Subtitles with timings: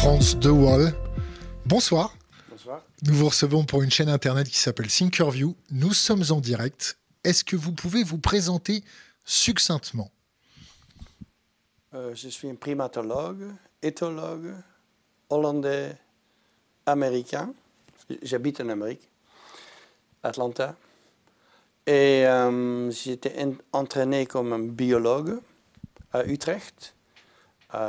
[0.00, 0.94] France De Wall.
[1.66, 2.14] Bonsoir.
[2.50, 2.82] Bonsoir.
[3.06, 5.54] Nous vous recevons pour une chaîne internet qui s'appelle Thinkerview.
[5.70, 6.96] Nous sommes en direct.
[7.24, 8.82] Est-ce que vous pouvez vous présenter
[9.26, 10.10] succinctement?
[11.94, 13.48] Euh, je suis un primatologue,
[13.82, 14.54] éthologue,
[15.28, 15.94] hollandais,
[16.86, 17.52] américain.
[18.22, 19.06] J'habite en Amérique,
[20.22, 20.76] Atlanta.
[21.86, 25.40] Et euh, j'étais en- entraîné comme un biologue
[26.12, 26.94] à Utrecht,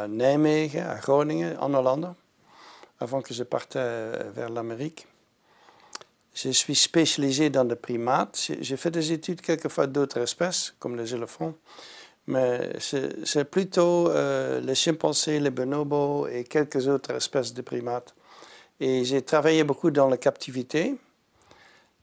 [0.10, 2.14] Nijmegen, à Groningen, en Hollande,
[3.00, 5.08] avant que je parte vers l'Amérique.
[6.34, 8.52] Je suis spécialisé dans les primates.
[8.62, 11.56] J'ai fait des études quelquefois d'autres espèces, comme les éléphants.
[12.28, 18.16] Mais c'est plutôt les chimpanzés, les bonobos et quelques autres espèces de primates.
[18.80, 20.96] Et j'ai travaillé beaucoup dans la captivité.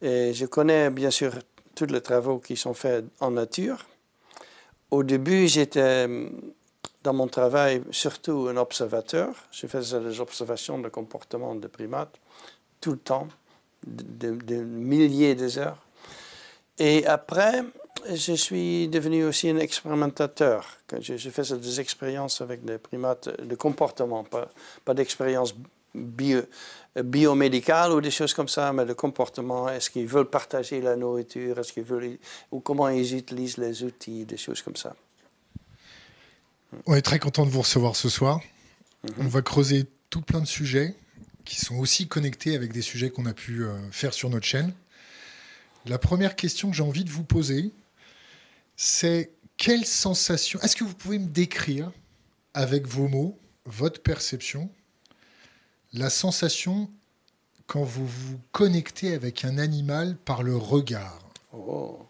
[0.03, 1.33] Et je connais bien sûr
[1.75, 3.87] tous les travaux qui sont faits en nature.
[4.91, 6.07] Au début, j'étais
[7.03, 9.35] dans mon travail surtout un observateur.
[9.51, 12.19] Je faisais des observations de comportement de primates
[12.81, 13.29] tout le temps,
[13.87, 15.79] de, de- de milliers d'heures.
[16.79, 17.65] Et après,
[18.13, 20.65] je suis devenu aussi un expérimentateur.
[21.01, 24.49] Je, faisais des expériences avec des primates de comportement, pas,
[24.85, 25.55] pas d'expérience
[25.95, 26.43] bio,
[26.95, 29.69] biomédicale ou des choses comme ça, mais de comportement.
[29.69, 31.59] Est-ce qu'ils veulent partager la nourriture?
[31.59, 32.19] Est-ce qu'ils veulent,
[32.53, 34.95] ou comment ils utilisent les outils, des choses comme ça.
[36.87, 38.41] On est très content de vous recevoir ce soir.
[39.19, 40.95] On va creuser tout plein de sujets
[41.45, 44.75] qui sont aussi connectés avec des sujets qu'on a pu euh, faire sur notre chaîne.
[45.87, 47.73] La première question que j'ai envie de vous poser,
[48.77, 51.91] c'est quelle sensation Est-ce que vous pouvez me décrire
[52.53, 54.71] avec vos mots, votre perception,
[55.95, 56.91] la sensation
[57.67, 61.19] quand vous vous connectez avec un animal par le regard?
[61.53, 62.08] Oh.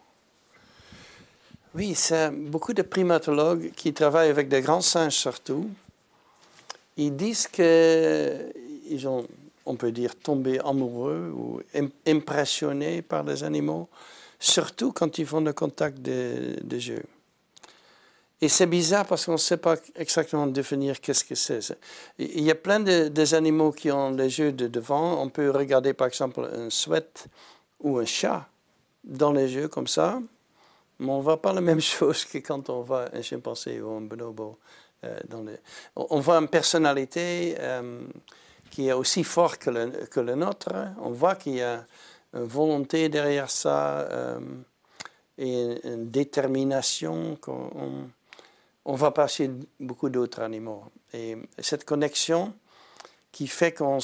[1.74, 5.68] Oui, c'est beaucoup de primatologues qui travaillent avec des grands singes surtout.
[6.96, 8.52] Ils disent que
[8.90, 9.26] ils ont,
[9.66, 13.88] on peut dire, tombé amoureux ou im- impressionnés par les animaux,
[14.40, 17.02] surtout quand ils font le contact de, de jeu.
[18.40, 21.34] Et c'est bizarre parce qu'on ne sait pas exactement définir qu'est-ce que.
[21.34, 21.76] C'est-
[22.18, 25.20] Il y a plein de, des animaux qui ont les yeux de devant.
[25.20, 27.26] On peut regarder par exemple un sweat
[27.80, 28.48] ou un chat
[29.04, 30.20] dans les yeux comme ça,
[30.98, 33.90] mais on ne voit pas la même chose que quand on voit un chimpanzé ou
[33.90, 34.58] un bonobo.
[35.04, 35.18] euh,
[35.96, 38.02] on, voit une personnalité euh,
[38.70, 40.72] qui est aussi forte que le, nôtre.
[41.00, 41.84] On voit qu'il y a
[42.34, 44.40] une volonté derrière ça euh,
[45.36, 48.10] et une, détermination qu'on
[48.84, 50.84] on ne voit pas chez beaucoup d'autres animaux.
[51.12, 52.54] Et cette connexion
[53.30, 53.98] qui fait qu'on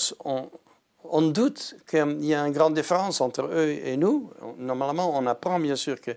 [1.22, 4.30] doute qu'il y a une grande différence entre eux et nous.
[4.58, 6.10] Normalement, on apprend bien sûr que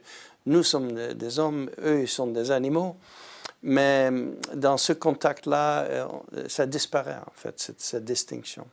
[0.48, 2.98] nous sommes des- hommes, eux ils sont des animaux.
[3.64, 4.10] Mais
[4.56, 6.08] dans ce contact-là, euh,
[6.48, 8.68] ça disparaît en fait, cette, cette distinction.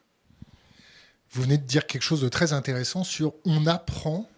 [1.30, 4.28] Vous venez de dire quelque chose de très intéressant sur on apprend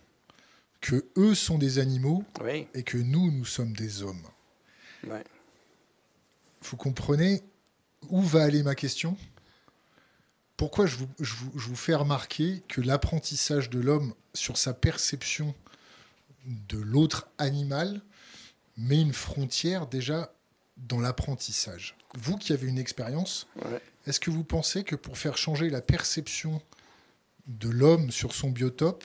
[0.80, 4.22] que eux sont des animaux Oui, et que nous, nous sommes des hommes.
[5.04, 5.18] oui.
[6.62, 7.42] Vous comprenez
[8.08, 9.16] où va aller ma question?
[10.56, 14.72] Pourquoi je vous, je vous- je vous fais remarquer que l'apprentissage de l'homme sur sa
[14.74, 15.54] perception
[16.46, 18.00] de l'autre animal
[18.76, 20.32] met une frontière déjà
[20.76, 23.80] dans l'apprentissage Vous qui avez une expérience, Ouais.
[24.06, 26.60] est-ce que vous pensez que pour faire changer la perception
[27.46, 29.04] de l'homme sur son biotope,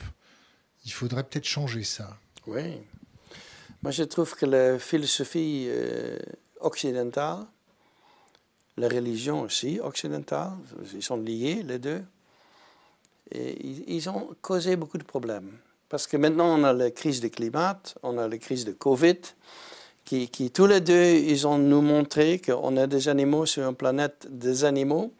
[0.84, 2.16] il faudrait peut-être changer ça?
[2.46, 2.78] Oui.
[3.82, 6.18] Moi, je trouve que la philosophie euh,
[6.60, 7.46] occidentale,
[8.76, 10.52] la religion aussi occidentale,
[10.94, 12.04] ils sont liés les deux,
[13.30, 13.66] et
[13.96, 15.50] ils ont causé beaucoup de problèmes.
[15.92, 19.18] Parce que maintenant, on a la crise du climat, on a la crise de Covid,
[20.06, 24.26] qui, tous les deux, ils ont nous montré qu'on a des animaux sur une planète
[24.30, 25.12] des animaux.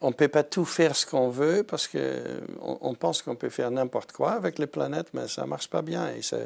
[0.00, 3.48] On ne peut pas tout faire ce qu'on veut parce qu'on on pense qu'on peut
[3.48, 6.36] faire n'importe quoi avec les planètes, mais ça ne marche pas bien et ça,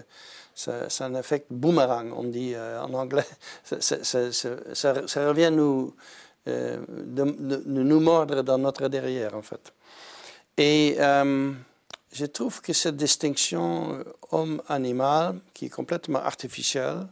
[0.54, 3.26] ça, ça un effet boomerang, on dit euh, en anglais.
[3.64, 5.94] Ça, ça- revient nous,
[6.48, 6.78] euh,
[7.66, 9.74] nous mordre dans notre derrière, en fait.
[10.56, 11.52] Et euh,
[12.12, 17.06] je trouve que cette distinction euh, homme-animal, qui est complètement artificielle,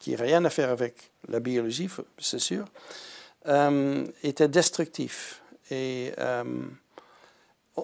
[0.00, 1.88] qui n'a rien à faire avec la biologie,
[2.18, 2.66] c'est sûr,
[3.46, 5.40] euh, était destructif.
[5.70, 6.44] Et euh,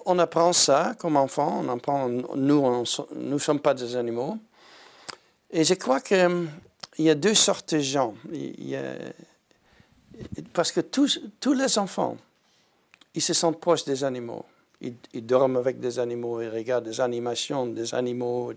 [0.05, 2.83] on apprend ça comme enfant, on apprend, nous,
[3.15, 4.37] ne sommes pas des animaux.
[5.49, 6.49] Et je crois qu'il
[6.97, 8.15] y a deux sortes de gens.
[10.51, 12.17] Parce que tous, tous les enfants,
[13.13, 14.45] ils se sentent proches des animaux.
[15.13, 18.51] Ils, dorment avec des animaux, ils regardent des animations des animaux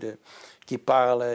[0.65, 1.25] qui parlent.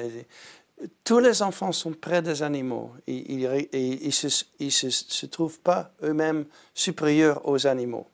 [1.02, 6.44] Tous les enfants sont près des animaux ils ne se, trouvent pas eux-mêmes
[6.74, 8.06] supérieurs aux animaux.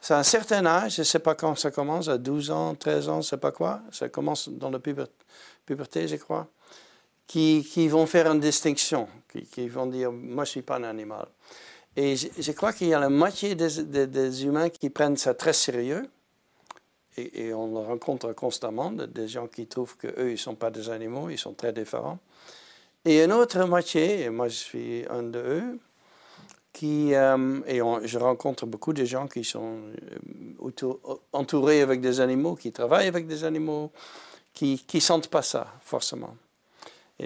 [0.00, 3.08] C'est un certain âge, je ne sais pas quand ça commence, à 12 ans, 13
[3.08, 6.48] ans, je ne sais pas quoi, ça commence dans la puberté, je crois,
[7.26, 10.76] qui, qui, vont faire une distinction, qui, qui vont dire, moi je ne suis pas
[10.76, 11.26] un animal.
[12.00, 16.08] Et je, crois qu'il y a la moitié des, humains qui prennent ça très sérieux,
[17.18, 20.88] et, on le rencontre constamment, des gens qui trouvent qu'eux, ils ne sont pas des
[20.88, 22.18] animaux, ils sont très différents.
[23.04, 25.78] Et une autre moitié, et moi je suis un de eux,
[26.72, 29.80] qui, euh, et je rencontre beaucoup de gens qui sont
[30.62, 30.94] euh,
[31.34, 33.92] entourés avec des animaux, qui travaillent avec des animaux,
[34.54, 36.34] qui ne sentent pas ça, forcément.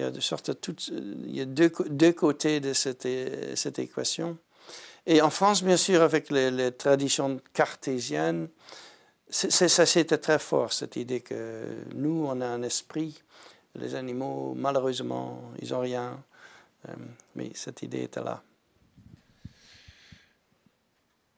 [0.02, 0.50] A, de sorte
[0.90, 3.06] il y a deux, deux côtés de cette,
[3.54, 4.36] cette, équation.
[5.06, 8.48] Et en France, bien sûr, avec les, traditions cartésiennes,
[9.28, 13.22] ça c'était très fort, cette idée que nous, on a un esprit,
[13.74, 16.22] les animaux, malheureusement, ils n'ont rien.
[16.88, 16.92] Euh,
[17.34, 18.42] mais cette idée était là.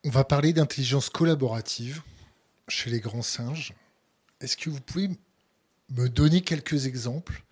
[0.05, 2.03] On va parler d'intelligence collaborative
[2.69, 3.73] chez les grands singes.
[4.41, 5.09] Est-ce que vous pouvez
[5.91, 7.43] me donner quelques exemples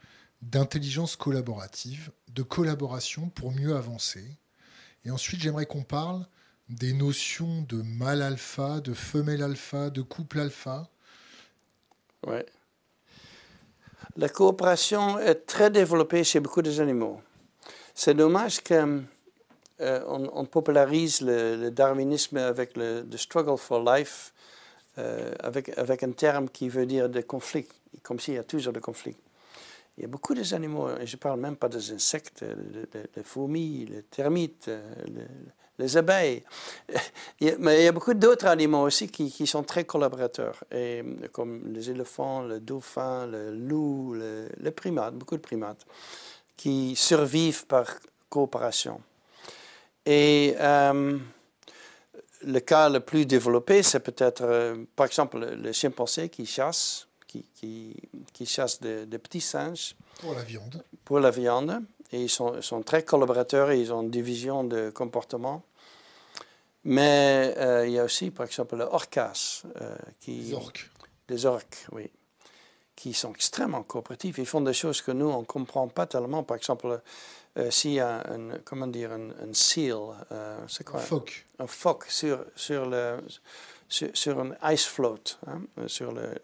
[0.42, 4.24] d'intelligence collaborative, de collaboration pour mieux avancer?
[5.04, 6.26] Et ensuite, j'aimerais qu'on parle
[6.68, 10.88] des notions de mâle alpha, de femelle alpha, de couple alpha.
[12.26, 12.38] Oui.
[14.16, 17.20] La coopération est très développée chez beaucoup des animaux.
[17.94, 19.02] C'est dommage que
[19.80, 24.32] euh, popularise le, darwinisme avec le struggle for life,
[24.96, 27.66] euh, avec, avec un terme qui veut dire de conflit,
[28.04, 29.16] comme s'il y a toujours des conflits.
[29.96, 32.44] Il y a beaucoup d'animaux, et je ne parle même pas des insectes,
[33.16, 34.68] les, fourmis, les termites,
[35.78, 36.42] les, abeilles.
[37.60, 41.90] mais il y a beaucoup d'autres animaux aussi qui, sont très collaborateurs, et, comme les
[41.90, 44.16] éléphants, le dauphin, le loup,
[44.58, 45.86] les primates, beaucoup de primates,
[46.56, 47.86] qui survivent par
[48.28, 49.00] coopération.
[50.06, 51.18] Et euh,
[52.42, 57.44] le cas le plus développé, c'est peut-être, euh, par exemple, le, chimpanzé qui chasse, qui,
[57.54, 57.96] qui,
[58.32, 59.96] qui chasse des, petits singes.
[60.20, 60.84] Pour la viande.
[61.04, 61.82] Pour la viande.
[62.12, 65.62] Et ils sont, sont très collaborateurs et ils ont une division de comportement.
[66.84, 69.62] Mais euh, il y a aussi, par exemple, le orcas.
[70.20, 70.90] qui, des orques.
[71.28, 72.10] Des orques, oui.
[72.94, 74.38] Qui sont extrêmement coopératifs.
[74.38, 76.44] Ils font des choses que nous, on ne comprend pas tellement.
[76.44, 77.00] Par exemple,
[77.56, 79.96] euh, s'il y a un, comment dire, un, un seal,
[80.30, 81.00] euh, c'est quoi?
[81.00, 81.46] Un phoque.
[81.58, 83.18] Un phoque sur, sur, le,
[83.94, 86.34] sur, sur un ice float, hein, sur le,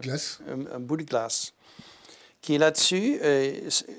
[0.00, 0.40] glace.
[0.48, 1.54] Un, bout de glace,
[2.40, 3.20] qui est là-dessus.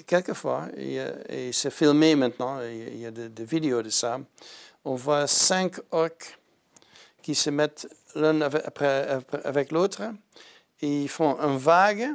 [0.05, 4.19] quelquefois, et, c'est filmé maintenant, il y a des, vidéos de ça,
[4.83, 6.37] on voit cinq orques
[7.21, 8.65] qui se mettent l'un avec,
[9.45, 10.01] avec l'autre,
[10.81, 12.09] et ils font un vague,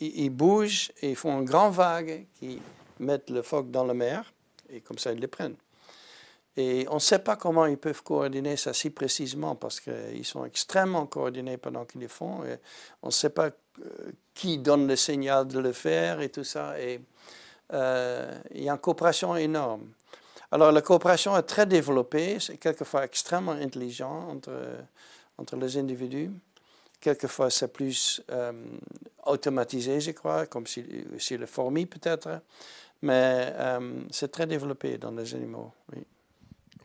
[0.00, 2.60] ils, ils bougent, et ils font un grand vague qui
[2.98, 4.32] mettent le phoque dans la mer
[4.68, 5.56] et comme ça ils les prennent.
[6.56, 10.44] Et on ne sait pas comment ils peuvent coordonner ça si précisément parce qu'ils sont
[10.44, 12.40] extrêmement coordonnés pendant qu'ils le font.
[13.02, 13.50] On ne sait pas
[13.80, 16.78] euh, qui donne le signal de le faire et tout ça.
[16.78, 17.00] Et
[17.72, 19.92] euh, il y a une coopération énorme.
[20.50, 24.52] Alors la coopération est très développée, c'est quelquefois extrêmement intelligent entre,
[25.38, 26.30] entre les individus.
[27.00, 28.52] Quelquefois c'est plus euh,
[29.24, 30.84] automatisé, je crois, comme si,
[31.18, 32.42] si le fourmi peut-être.
[33.00, 33.52] Mais
[34.10, 35.72] c'est très développé dans les animaux.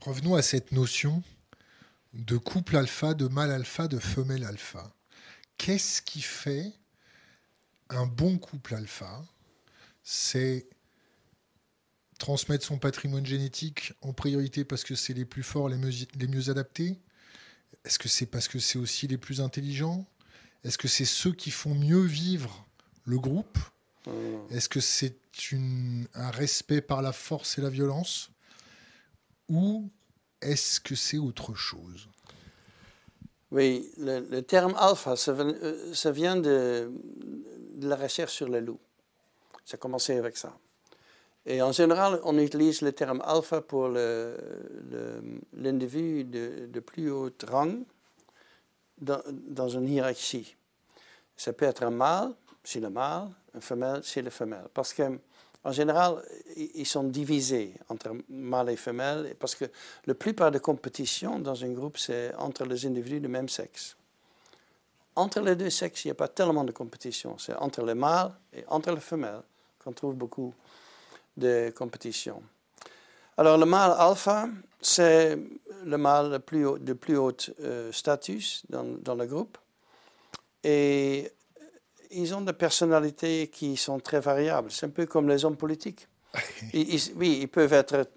[0.02, 1.24] Revenons à cette notion
[2.14, 4.94] de couple alpha, de mâle alpha, de femelle alpha.
[5.58, 6.72] Qu'est-ce qui fait
[7.90, 9.26] un bon couple alpha?
[10.04, 10.68] C'est
[12.20, 16.28] transmettre son patrimoine génétique en priorité parce que c'est les plus forts, les mieux, les
[16.28, 17.00] mieux adaptés?
[17.84, 20.06] Est-ce que c'est parce que c'est aussi les plus intelligents?
[20.64, 22.66] Est-ce que c'est ceux qui font mieux vivre
[23.06, 23.58] le groupe?
[24.06, 24.12] Mmh.
[24.52, 25.18] Est-ce que c'est
[26.14, 28.32] un respect par la force et la violence?
[29.50, 29.90] Ou
[30.42, 32.08] est-ce que c'est autre chose?
[33.52, 36.92] Oui, le, terme alpha, ça, euh, vient de,
[37.82, 38.80] la recherche sur les loups.
[39.64, 40.52] Ça a commencé avec ça.
[41.46, 43.88] Et en général, on utilise le terme alpha pour
[45.54, 47.74] l'individu de, plus haut rang
[48.98, 50.58] dans, dans, une hiérarchie.
[51.38, 52.34] Ça peut être un mâle,
[52.66, 54.68] c'est le mâle, une femelle, c'est la femelle.
[54.74, 55.04] Parce que
[55.68, 56.24] en général,
[56.56, 59.66] ils sont divisés entre mâles et femelles parce que
[60.06, 63.98] la plupart des compétitions dans un groupe, c'est entre les individus du même sexe.
[65.18, 67.38] Entre les deux sexes, il n'y a pas tellement de compétition.
[67.38, 69.42] C'est entre les mâles et entre les femelles
[69.84, 70.54] qu'on trouve beaucoup
[71.36, 72.42] de compétition.
[73.36, 74.48] Alors, le mâle alpha,
[74.82, 75.38] c'est
[75.84, 79.58] le mâle plus de plus haut euh, statut dans, dans le groupe.
[80.64, 81.30] Et
[82.12, 84.72] ils ont des personnalités qui sont très variables.
[84.72, 86.08] C'est un peu comme les hommes politiques.
[86.74, 88.08] oui, ils peuvent être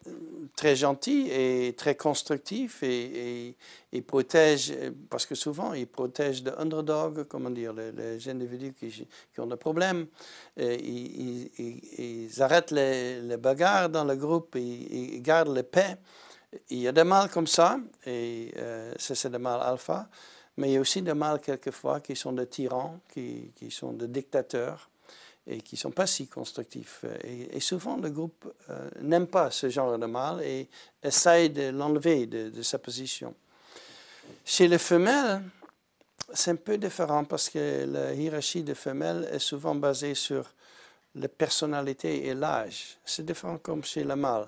[0.56, 3.56] très gentils et très constructifs et,
[3.92, 4.74] ils protègent,
[5.08, 10.06] parce que souvent ils protègent les underdogs, comment dire, les, individus qui, ont des problèmes.
[10.58, 11.50] ils,
[11.98, 15.96] ils, arrêtent les, les, bagarres dans le groupe, ils, ils gardent la paix.
[16.68, 20.08] Il y a des mâles comme ça, et euh, c'est des mâles alpha,
[20.60, 24.08] mais il y a aussi des mâles quelquefois qui sont des tyrans, qui, sont des
[24.08, 24.90] dictateurs
[25.46, 27.06] et qui ne sont pas si constructifs.
[27.24, 30.68] Et, souvent, le groupe euh, n'aime pas ce genre de mâle et
[31.02, 33.34] essaye de l'enlever de, sa position.
[34.44, 35.42] Chez les femelles,
[36.34, 40.44] c'est un peu différent parce que la hiérarchie des femelles est souvent basée sur
[41.14, 42.98] la personnalité et l'âge.
[43.02, 44.46] C'est différent comme chez le mâle.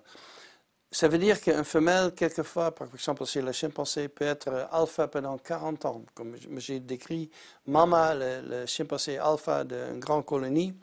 [0.94, 5.38] Ça veut dire qu'un femelle, quelquefois, par exemple, chez le chimpanzé, peut être alpha pendant
[5.38, 6.02] 40 ans.
[6.14, 7.30] Comme j'ai décrit,
[7.66, 10.74] Mama, le, chimpanzé alpha d'une grande colonie,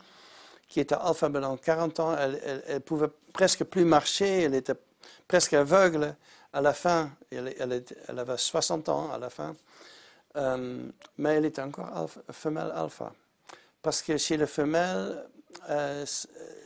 [0.68, 4.74] qui était alpha pendant 40 ans, elle, elle, pouvait presque plus marcher, elle était
[5.28, 6.16] presque aveugle.
[6.52, 7.54] À la fin, elle,
[8.18, 9.54] avait 60 ans à la fin,
[10.34, 10.88] euh,
[11.18, 13.12] mais elle était encore femelle alpha.
[13.80, 15.24] Parce que chez les femelles,
[15.68, 16.04] euh,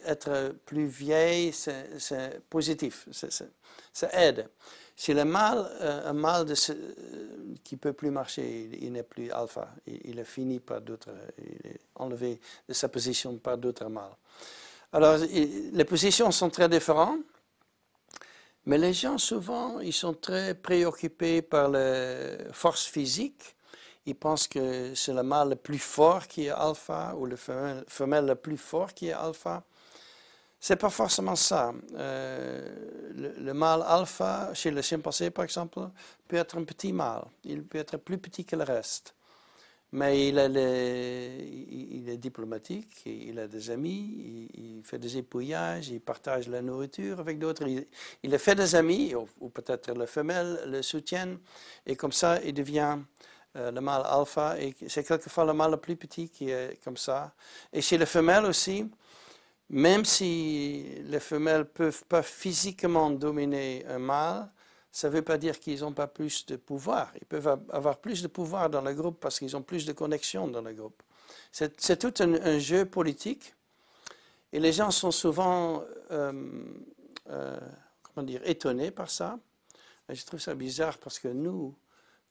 [0.06, 3.08] être plus vieille, c'est positif,
[3.92, 4.48] ça aide.
[4.96, 6.46] Chez le mâle, euh, un mâle
[7.64, 11.70] qui ne peut plus marcher, il, n'est plus alpha, il, est fini par d'autres, il
[11.70, 14.16] est enlevé de sa position par d'autres mâles.
[14.92, 17.20] Alors, les positions sont très différentes,
[18.66, 23.56] mais les gens, souvent, ils sont très préoccupés par la force physique
[24.06, 28.26] ils pensent que c'est le mâle le plus fort qui est alpha ou le femelle,
[28.26, 29.62] le plus fort qui est alpha.
[30.60, 31.72] C'est pas forcément ça.
[31.94, 35.80] Euh, le, mâle alpha, chez le chimpanzé par exemple,
[36.26, 37.24] peut être un petit mâle.
[37.44, 39.14] Il peut être plus petit que le reste.
[39.92, 46.48] Mais il, il est diplomatique, il a des amis, il, fait des épouillages, il partage
[46.48, 47.64] la nourriture avec d'autres.
[48.24, 51.38] Il, a fait des amis, ou, peut-être le femelle le soutient,
[51.86, 52.98] et comme ça, il devient
[53.54, 57.32] le mâle alpha, et c'est quelquefois le mâle le plus petit qui est comme ça.
[57.72, 58.88] Et chez les femelles aussi,
[59.70, 64.50] même si les femelles peuvent pas physiquement dominer un mâle,
[64.92, 67.10] ça ne veut pas dire qu'ils n'ont pas plus de pouvoir.
[67.20, 70.46] Ils peuvent avoir plus de pouvoir dans le groupe parce qu'ils ont plus de connexions
[70.46, 71.02] dans le groupe.
[71.50, 73.54] C'est tout un, jeu politique
[74.52, 75.82] et les gens sont souvent
[76.12, 76.32] euh,
[77.30, 77.58] euh,
[78.02, 79.38] comment dire, étonnés par ça.
[80.08, 81.74] Je trouve ça bizarre parce que nous,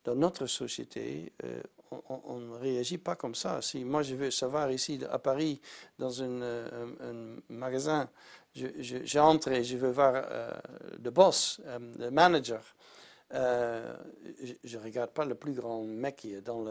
[0.04, 1.62] dans notre société, euh,
[2.10, 3.62] on ne réagit pas comme ça.
[3.62, 5.62] Si moi je veux savoir ici à Paris,
[5.98, 8.10] dans euh, un, magasin,
[8.54, 10.52] j'entre et je veux voir euh,
[11.04, 11.62] le boss,
[12.00, 12.64] le manager,
[13.32, 16.64] je ne regarde pas le plus grand mec qui est dans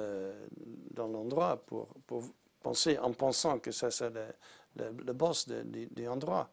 [0.97, 2.23] l'endroit dans pour, pour,
[2.63, 6.51] penser, en pensant que ça c'est le, le, boss de, de, endroit.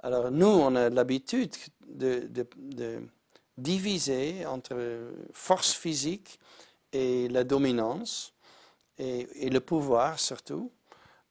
[0.00, 1.52] Alors nous, on a l'habitude
[1.86, 3.02] de, de
[3.56, 6.38] divisé entre force physique
[6.92, 8.32] et la dominance,
[8.98, 10.70] et, le pouvoir surtout.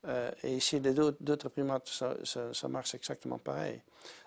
[0.07, 3.81] Euh, et chez d'autres primates, ça, marche exactement pareil.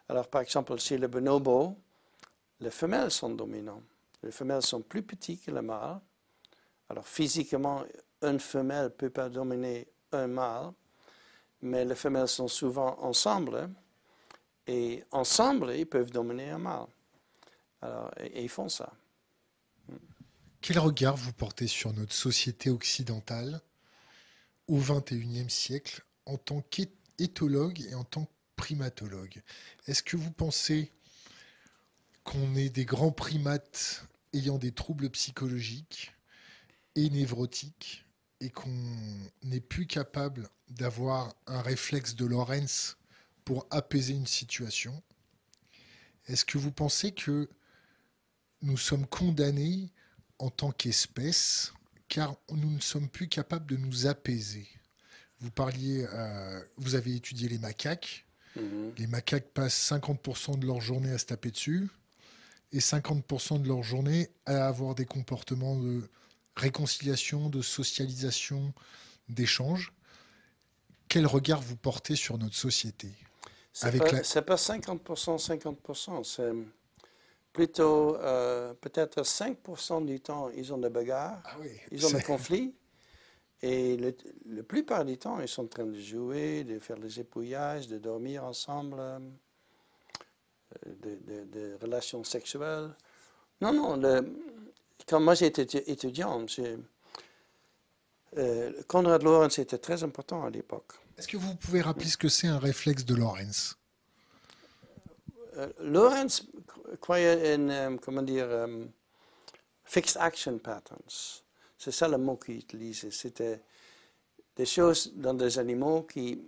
[0.09, 1.77] Alors, par exemple, chez le bonobo,
[2.61, 3.83] les femelles sont dominantes.
[4.23, 6.01] Les femelles sont plus petites que le mâle.
[6.89, 7.83] Alors, physiquement,
[8.23, 10.73] une femelle ne peut pas dominer un mâle,
[11.63, 13.69] mais les femelles sont souvent ensemble,
[14.67, 16.87] et ensemble, ils peuvent dominer un mâle.
[17.85, 18.95] Alors, et, ils font ça.
[20.63, 23.61] Quel regard vous portez sur notre société occidentale
[24.69, 29.43] au XXIe siècle en tant qu'éthologue et en tant que primatologue?
[29.87, 30.91] Est-ce que vous pensez
[32.23, 36.15] qu'on est des grands primates ayant des troubles psychologiques
[36.95, 38.07] et névrotiques
[38.41, 38.73] et qu'on
[39.43, 42.97] n'est plus capable d'avoir un réflexe de Lorenz
[43.45, 45.03] pour apaiser une situation?
[46.29, 47.51] Est-ce que vous pensez que
[48.65, 49.91] nous sommes condamnés
[50.39, 51.73] en tant qu'espèce
[52.09, 54.67] car nous ne sommes plus capables de nous apaiser.
[55.41, 58.25] Vous parliez, euh, vous avez étudié les macaques.
[58.57, 58.95] Mhm.
[58.99, 61.89] Les macaques passent 50% de leur journée à se taper dessus
[62.73, 66.09] et 50% de leur journée à avoir des comportements de
[66.57, 68.73] réconciliation, de socialisation,
[69.29, 69.93] d'échange.
[71.09, 73.09] Quel regard vous portez sur notre société?
[73.73, 76.53] C'est pas, pas 50%, 50%, c'est
[77.55, 81.57] plutôt euh, peut-être 5% du temps, ils ont des bagarres, ah
[81.91, 82.75] ils ont des conflits.
[83.63, 84.15] Et le,
[84.47, 87.97] la plupart du temps, ils sont en train de jouer, de faire des épouillages, de
[87.97, 89.19] dormir ensemble, euh,
[90.85, 92.91] de, relations sexuelles.
[93.63, 94.21] Non, non, le,
[95.07, 96.45] quand moi j'étais étudiant,
[98.37, 100.95] Euh, Konrad Lorenz était très important à l'époque.
[101.17, 103.77] Est-ce que vous pouvez rappeler ce que c'est un réflexe de Lorenz
[105.81, 106.43] Lorenz
[107.01, 108.85] croyait en, euh, comment dire, euh,
[109.85, 111.43] fixed action patterns.
[111.79, 113.11] C'est ça le mot qu'il utilisait.
[113.11, 113.61] C'était
[114.57, 116.41] des choses dans des animaux qui,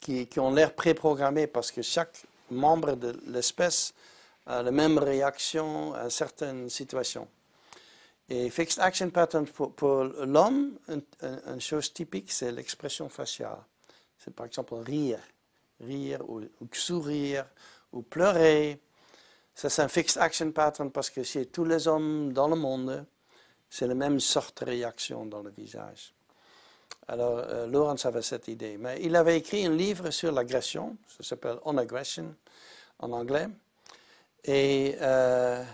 [0.00, 3.92] qui, ont l'air préprogrammées parce que chaque membre de l'espèce
[4.46, 7.28] a la même réaction à certaines situations.
[8.28, 13.58] Et fixed action patterns pour, l'homme, une chose typique, c'est l'expression faciale.
[14.18, 15.18] C'est par exemple rire,
[15.80, 17.46] rire ou, ou sourire
[17.92, 18.80] ou pleurer.
[19.54, 23.04] Ça, c'est un fixed action pattern parce que chez tous les hommes dans le monde,
[23.68, 26.12] c'est la même sorte de réaction dans le visage.
[27.08, 28.76] Alors, euh, Lawrence avait cette idée.
[28.78, 32.34] Mais il avait écrit un livre sur l'agression, ça s'appelle On Aggression
[33.00, 33.48] en anglais.
[34.44, 35.64] Et euh,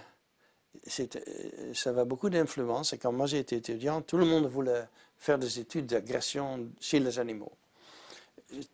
[1.00, 2.92] euh, ça avait beaucoup d'influence.
[2.92, 7.18] Et quand moi j'étais étudiant, tout le monde voulait faire des études d'agression chez les
[7.18, 7.52] animaux.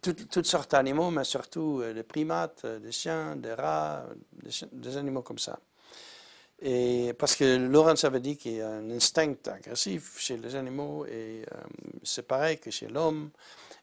[0.01, 4.05] Toutes, toutes sortes d'animaux, mais surtout euh, des primates, euh, des chiens, des rats,
[4.73, 5.59] des, animaux comme ça.
[6.61, 11.07] Et parce que Lawrence avait dit qu'il y a un instinct agressif chez les animaux
[11.07, 11.57] et euh,
[12.03, 13.31] c'est pareil que chez l'homme.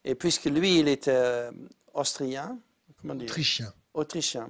[0.06, 1.50] Et puisque lui, il était
[1.94, 2.58] austrien,
[3.02, 3.74] comment dire, Autrichien.
[3.94, 4.50] autrichien,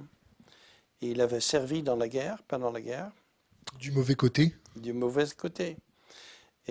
[1.00, 3.10] et il avait servi dans la guerre, pendant la guerre,
[3.78, 5.76] Du mauvais côté du mauvais côté.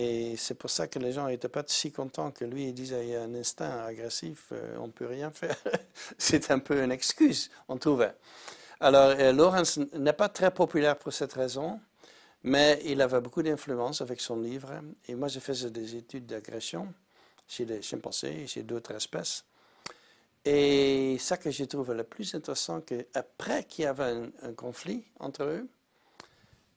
[0.01, 3.03] Et c'est pour ça que les gens n'étaient pas si contents que lui il disait
[3.03, 5.57] il y a un instinct agressif, euh, on ne peut rien faire.
[6.17, 8.13] c'est un peu une excuse, on trouvait.
[8.79, 11.81] Alors, euh, Lawrence n'est pas très populaire pour cette raison,
[12.43, 14.71] mais il avait beaucoup d'influence avec son livre.
[15.09, 16.93] Et moi, je faisais des études d'agression
[17.45, 19.43] chez les chimpanzés et chez d'autres espèces.
[20.45, 25.03] Et ça que j'ai trouvé le plus intéressant, que après qu'il y avait un conflit
[25.19, 25.67] entre eux,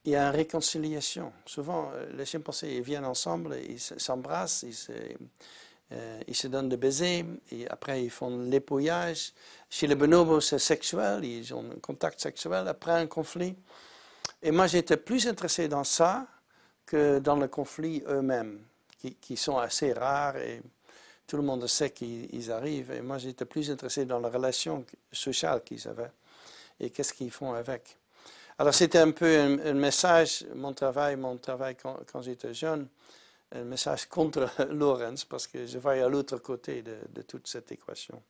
[0.05, 1.33] il y a une réconciliation.
[1.47, 4.93] Souvent, euh, les chimpanzés ils viennent ensemble, ils s'embrassent, ils se,
[5.93, 9.33] euh, ils se donnent des baisers, et après ils font l'épouillage.
[9.71, 13.55] Chez les bonobos, c'est sexuel, ils ont un contact sexuel après un conflit.
[14.43, 16.27] Et moi, j'étais plus intéressé dans ça
[16.85, 18.61] que dans le conflit eux-mêmes,
[18.99, 20.63] qui, qui sont assez rares et
[21.27, 22.91] tout le monde sait qu'ils ils arrivent.
[22.91, 26.11] Et moi, j'étais plus intéressé dans la relation sociale qu'ils avaient
[26.81, 27.97] et qu'est-ce qu'ils font avec.
[28.59, 32.89] Alors, c'était un peu un, un message, mon travail, mon travail quand, quand j'étais jeune,
[33.53, 37.71] un message contre Lorenz, parce que je voyais à l'autre côté de, de toute cette
[37.73, 38.23] équation.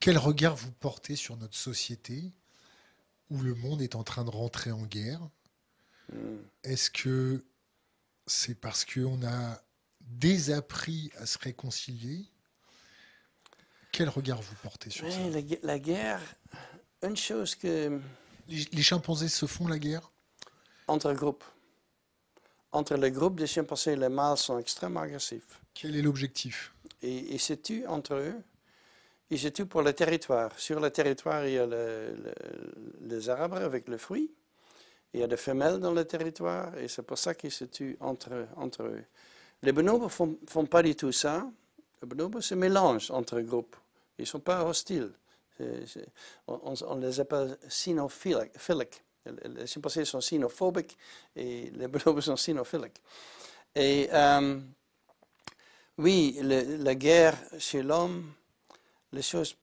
[0.00, 2.30] Quel regard vous portez sur notre société
[3.30, 5.20] où le monde est en train de rentrer en guerre?
[6.12, 6.42] Hmm.
[6.62, 7.42] Est-ce que
[8.26, 9.62] c'est parce qu'on a
[10.00, 12.26] désappris à se réconcilier?
[13.92, 15.18] Quel regard vous portez sur ça?
[15.62, 16.20] la guerre,
[17.02, 17.98] une chose que
[18.48, 20.10] les, les chimpanzés se font la guerre
[20.86, 21.44] entre groupes,
[22.72, 25.60] entre les groupes de chimpanzés, les mâles sont extrêmement agressifs.
[25.72, 26.72] Quel est l'objectif?
[27.02, 28.34] Et ils se tuent entre eux.
[29.30, 30.50] Ils se tuent pour le territoire.
[30.58, 34.30] Sur le territoire, il y a le- le- les arbres avec le fruit.
[35.14, 37.96] Il y a des femelles dans le territoire et c'est pour ça qu'ils se tuent
[38.00, 39.04] entre, entre eux.
[39.62, 41.48] Les bonobos ne font, font pas du tout ça.
[42.02, 43.76] Les bonobos se mélangent entre groupes.
[44.18, 45.10] Ils ne sont pas hostiles.
[46.46, 48.58] On, les appelle cynophiliques.
[48.58, 49.02] philiques.
[49.26, 50.96] Les- chimpanzés sont cynophobiques
[51.34, 53.00] et les bonobos sont cynophiliques.
[53.74, 54.60] Et euh,
[55.98, 58.32] oui, la guerre chez l'homme,
[59.12, 59.54] les choses,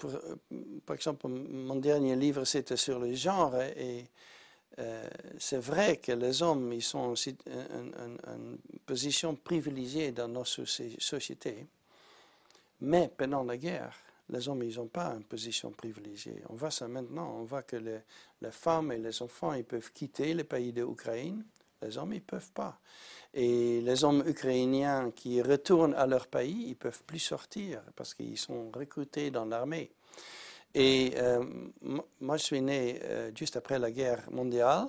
[0.86, 4.08] par exemple, mon dernier livre, c'était sur le genre, et
[4.80, 10.99] euh, c'est vrai que les hommes, ils sont aussi en position privilégiée dans nos soci-
[10.99, 11.67] sociétés,
[12.80, 13.93] mais pendant la guerre,
[14.31, 16.41] les hommes, ils n'ont pas une position privilégiée.
[16.49, 17.99] On voit ça maintenant, on voit que les,
[18.51, 21.43] femmes et les enfants, ils peuvent quitter le pays d'Ukraine,
[21.81, 22.79] les hommes, ils ne peuvent pas.
[23.33, 28.13] Et les hommes ukrainiens qui retournent à leur pays, ils ne peuvent plus sortir parce
[28.13, 29.91] qu'ils sont recrutés dans l'armée.
[30.73, 31.43] Et euh,
[31.81, 34.87] mo- moi, je suis né euh, juste après la guerre mondiale.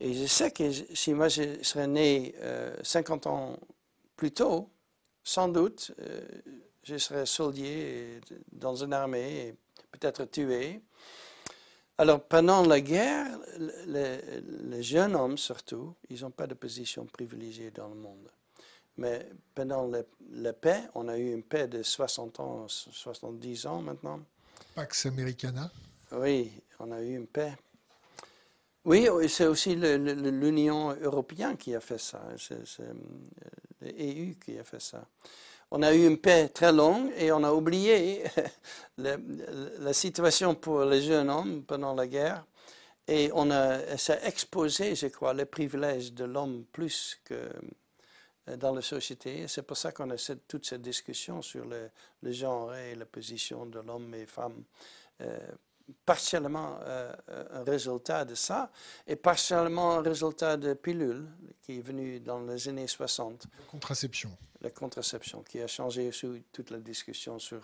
[0.00, 3.58] Et je sais que si moi je serais né euh, 50 ans
[4.16, 4.68] plus tôt,
[5.22, 6.20] sans doute, euh,
[6.84, 8.20] je serais soldier
[8.52, 9.54] dans une armée et
[9.90, 10.80] peut-être tué.
[11.96, 17.06] Alors, pendant la guerre, le- le- les jeunes hommes surtout, ils n'ont pas de position
[17.06, 18.30] privilégiée dans le monde.
[18.96, 19.90] Mais pendant
[20.30, 24.20] la paix, on a eu une paix de 60 ans, 70 ans maintenant.
[24.74, 25.70] Pax Americana
[26.12, 27.56] Oui, on a eu une paix.
[28.84, 32.22] Oui, c'est aussi l'Union européenne qui a fait ça.
[32.36, 32.92] C'est c'est, euh,
[33.80, 35.06] l'EU qui a fait ça.
[35.76, 38.22] On a eu une paix très longue et on a oublié
[38.96, 42.46] la, situation pour les jeunes hommes pendant la guerre.
[43.08, 47.50] Et on a, ça a exposé, je crois, les privilèges de l'homme plus que
[48.48, 49.48] euh, dans la société.
[49.48, 51.90] C'est pour ça qu'on a cette, toute cette discussion sur le,
[52.22, 54.62] le, genre et la position de l'homme et femme.
[55.22, 55.36] Euh,
[56.06, 57.12] partiellement euh,
[57.52, 58.70] un résultat de ça
[59.06, 61.26] et partiellement un résultat de pilule
[61.62, 63.46] qui est venu dans les années 60.
[63.58, 64.36] La contraception.
[64.60, 67.60] La contraception qui a changé aussi toute la discussion sur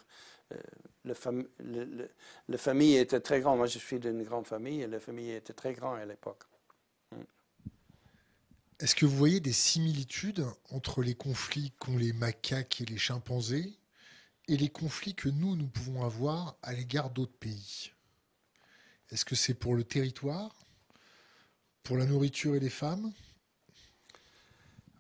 [0.53, 0.57] euh,
[1.05, 2.09] le, fam le,
[2.49, 3.59] le, famille était très grande.
[3.59, 6.45] Moi, je suis d'une grande famille et la famille était très grande à l'époque.
[8.81, 13.79] Est-ce que vous voyez des similitudes entre les conflits qu'ont les macaques et les chimpanzés
[14.49, 17.93] et les conflits que nous, nous pouvons avoir à l'égard d'autres pays?
[19.13, 20.55] Est-ce que c'est pour le territoire
[21.83, 23.13] Pour la nourriture et les femmes?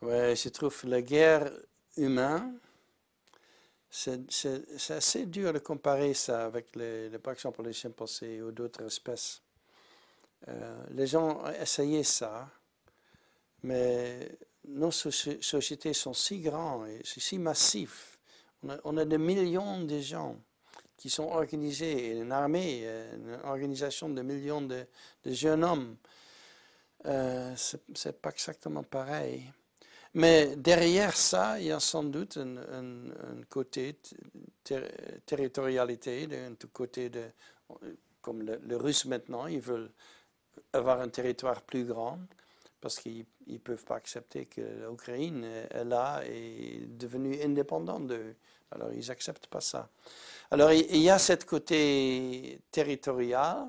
[0.02, 1.50] Oui, je trouve la guerre
[1.96, 2.58] humaine,
[3.90, 8.84] c'est assez dur de comparer ça avec, les, les, par exemple, les chimpanzés ou d'autres
[8.84, 9.42] espèces.
[10.48, 12.50] Euh, les gens ont essayé ça
[13.62, 18.16] mais nos sociétés sont si grandes et si massives.
[18.62, 20.36] On a, on a, des millions de gens
[21.00, 22.84] qui sont organisés, une armée,
[23.14, 24.86] une organisation de millions de,
[25.24, 25.96] jeunes hommes.
[27.06, 29.50] Euh, c'est pas exactement pareil.
[30.12, 33.96] Mais derrière ça, il y a sans doute un, côté
[34.62, 34.82] ter
[35.24, 37.24] territorialité, un côté de,
[38.20, 39.90] comme le, le Russe maintenant, ils veulent
[40.74, 42.18] avoir un territoire plus grand
[42.82, 48.36] parce qu'ils ne peuvent pas accepter que l'Ukraine est là et devenue indépendante d'eux.
[48.72, 49.90] Alors, ils n'acceptent pas ça.
[50.50, 53.68] Alors, il y a ce côté territorial,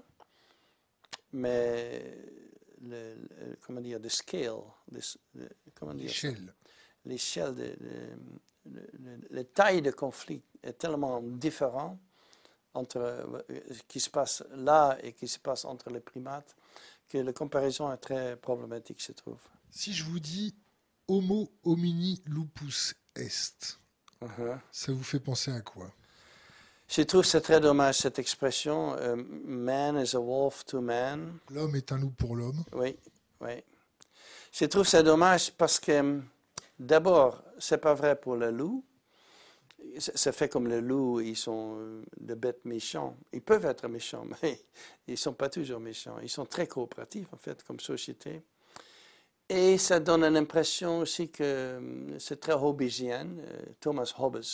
[1.34, 2.18] mais
[2.82, 4.62] le, le, comment dire, the scale,
[4.92, 6.54] l'échelle,
[7.06, 7.76] l'échelle, de,
[9.30, 12.00] la taille de conflit est tellement différente
[12.74, 16.56] entre ce qui se passe là et ce qui se passe entre les primates
[17.10, 19.40] que la comparaison est très problématique, je trouve.
[19.70, 20.56] Si je vous dis
[21.08, 23.80] Homo homini lupus est,
[24.21, 24.60] uh -huh.
[24.71, 25.91] ça vous fait penser à quoi?
[26.88, 31.39] Je trouve c'est très dommage cette expression uh, man is a wolf to man.
[31.49, 32.63] L'homme est un loup pour l'homme.
[32.73, 32.97] Oui,
[33.39, 33.63] oui.
[34.51, 36.21] Je trouve c'est dommage parce que
[36.77, 38.84] d'abord, c'est pas vrai pour le loup
[39.97, 43.17] ça fait comme le loup, ils sont euh, de bêtes méchants.
[43.34, 44.62] Ils peuvent être méchants, mais
[45.07, 46.17] ils ne sont pas toujours méchants.
[46.21, 48.43] Ils sont très coopératifs, en fait, comme société.
[49.54, 54.46] Et ça donne l'impression aussi que euh, c'est très hobbesien, euh, Thomas Hobbes.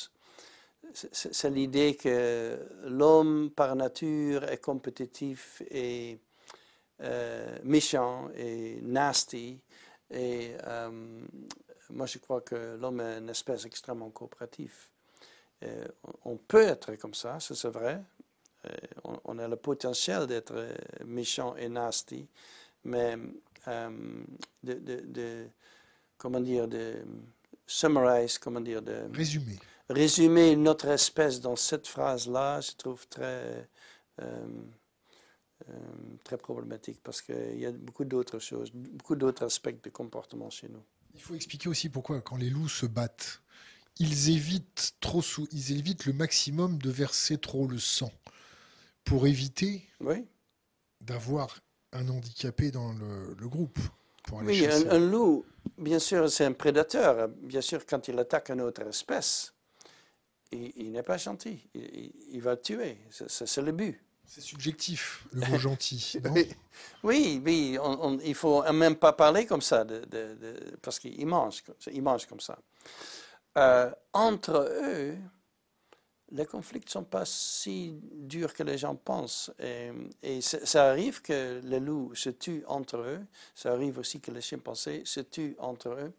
[0.92, 6.18] C'est l'idée que l'homme, par nature, est compétitif et
[7.02, 9.62] euh, méchant et nasty.
[10.10, 10.90] Et euh,
[11.92, 14.74] moi, je crois que l'homme est une espèce extrêmement coopérative.
[16.26, 18.02] On peut être comme ça, c'est vrai.
[19.04, 20.74] On, on, a le potentiel d'être euh,
[21.06, 22.28] méchant et nasty,
[22.84, 23.16] mais
[23.68, 25.48] de, de, de,
[26.18, 26.96] comment dire, de
[27.66, 29.60] summarize, comment dire, de résumer.
[29.90, 33.70] résumer notre espèce dans cette phrase-là, je trouve très,
[34.22, 34.48] euh,
[35.70, 35.74] euh,
[36.24, 40.70] très problématique parce qu'il y a beaucoup d'autres choses, beaucoup d'autres aspects de comportement chez
[40.70, 40.84] nous.
[41.14, 43.42] Il faut expliquer aussi pourquoi, quand les loups se battent,
[44.00, 48.12] ils évitent, trop sous, ils évitent le maximum de verser trop le sang
[49.04, 50.26] pour éviter oui.
[51.02, 51.60] d'avoir
[51.94, 53.80] un handicapé dans le, le groupe.
[54.24, 55.46] Pour aller oui, un, un, loup,
[55.78, 57.30] bien sûr, c'est un prédateur.
[57.30, 59.54] Bien sûr, quand il attaque une autre espèce,
[60.52, 61.70] il, il n'est pas gentil.
[61.74, 62.98] Il, il, il va le tuer.
[63.10, 64.00] C'est le but.
[64.28, 66.18] C'est subjectif, le mot gentil.
[66.24, 66.34] Non
[67.04, 70.78] oui, oui on, on, il ne faut même pas parler comme ça, de, de, de,
[70.82, 72.60] parce qu'il mange, il mange comme ça.
[73.58, 75.16] Euh, entre eux,
[76.32, 79.52] les conflits ne sont pas si durs que les gens pensent.
[79.60, 83.26] Et, et ça arrive que les loups se tuent entre eux.
[83.56, 86.14] Ça arrive aussi que les chimpanzés se tuent entre eux.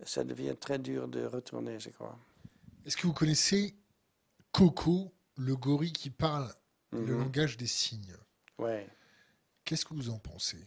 [0.06, 2.18] ça devient très dur de retourner, je crois.
[2.86, 3.76] Est-ce que vous connaissez
[4.52, 6.54] Coco, le gorille qui parle
[6.92, 7.20] le Mhm.
[7.20, 8.16] langage des signes?
[8.58, 8.88] Ouais.
[9.64, 10.64] Qu'est-ce que vous en pensez?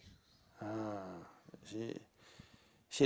[0.60, 1.04] Ah,
[1.64, 2.00] j'ai-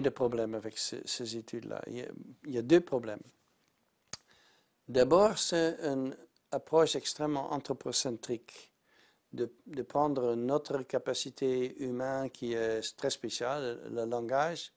[0.01, 1.83] des problèmes avec ce- ces études-là.
[1.87, 2.07] Il,
[2.47, 3.23] y a- deux problèmes.
[4.89, 6.17] D'abord, c'est une
[6.51, 8.71] approche extrêmement anthropocentrique
[9.33, 9.51] de,
[9.83, 14.73] prendre notre capacité humaine qui est très spéciale, le, langage,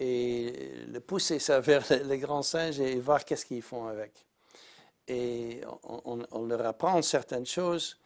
[0.00, 4.26] et le pousser ça vers les, grands singes et voir qu'est-ce qu'ils font avec.
[5.06, 7.96] Et on leur apprend certaines choses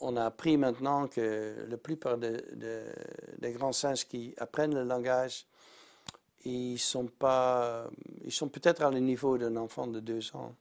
[0.00, 2.92] on a appris maintenant que la plupart de- de-
[3.38, 5.46] des grands singes qui apprennent le langage,
[6.44, 7.88] ils sont pas,
[8.24, 10.54] ils sont peut-être à le niveau d'un enfant de deux ans.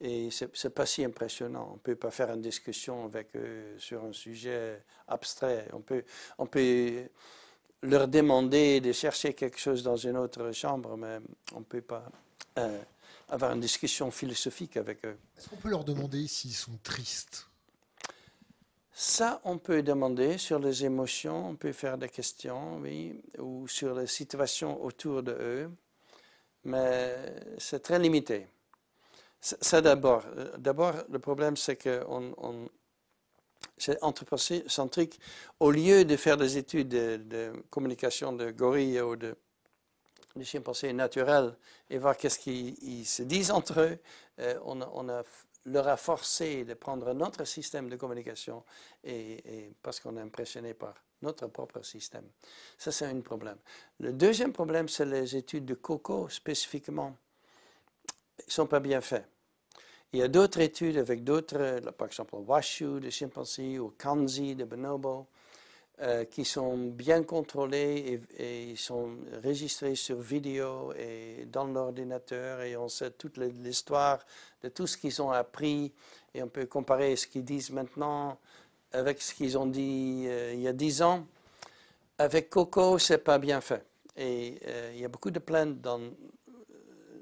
[0.00, 1.70] Et c'est c'est pas si impressionnant.
[1.74, 5.68] On peut pas faire une discussion avec eux sur un sujet abstrait.
[5.72, 6.04] On peut,
[6.36, 7.08] on peut
[7.82, 11.18] leur demander de chercher quelque chose dans une autre chambre, mais
[11.54, 12.04] on peut pas
[12.58, 12.82] euh,
[13.28, 15.16] avoir une discussion philosophique avec eux.
[15.38, 17.46] Est-ce qu'on peut leur demander s'ils sont tristes?
[18.94, 23.94] Ça, on peut demander sur les émotions, on peut faire des questions, oui, ou sur
[23.94, 25.70] les situations autour de eux,
[26.64, 27.14] mais
[27.58, 28.48] c'est très limité.
[29.40, 30.24] Ça, d'abord.
[30.36, 32.34] Euh, D'abord, le problème, c'est que on,
[33.78, 35.20] c'est anthropocentrique.
[35.60, 39.34] Au lieu de faire des études de, communication de gorilles ou de,
[40.36, 41.56] de chimpanzés naturels
[41.90, 43.98] et voir qu'est-ce qu'ils ils se disent entre eux,
[44.40, 45.22] euh, on, a-
[45.66, 48.64] leur a forcé de prendre notre système de communication
[49.02, 52.28] et, parce qu'on est impressionné par notre propre système.
[52.76, 53.56] Ça, c'est un problème.
[54.00, 57.16] Le deuxième problème, c'est les études de coco spécifiquement.
[58.40, 59.26] Ils ne sont pas bien faits.
[60.12, 64.64] Il y a d'autres études avec d'autres, par exemple Washu de chimpanzés ou Kanzi de
[64.64, 65.26] bonobo,
[66.02, 72.76] euh, qui sont bien contrôlés et, ils sont enregistrés sur vidéo et dans l'ordinateur et
[72.76, 74.18] on sait toute le- l'histoire
[74.62, 75.92] de tout ce qu'ils ont appris
[76.34, 78.38] et on peut comparer ce qu'ils disent maintenant
[78.92, 81.26] avec ce qu'ils ont dit euh, il y a dix ans.
[82.18, 83.84] Avec Coco, c'est pas bien fait.
[84.16, 86.00] Et euh, il y a beaucoup de plaintes dans,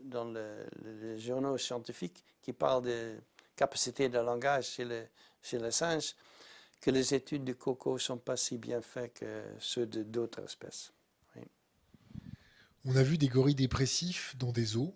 [0.05, 3.15] dans le- le- les journaux scientifiques qui parlent de
[3.57, 5.05] capacité de langage chez les,
[5.43, 6.15] chez les singes,
[6.83, 10.43] que les études de Coco ne sont pas si bien faites que ceux de d'autres
[10.43, 10.93] espèces.
[12.85, 14.93] On a vu des gorilles dépressifs dans des zoos,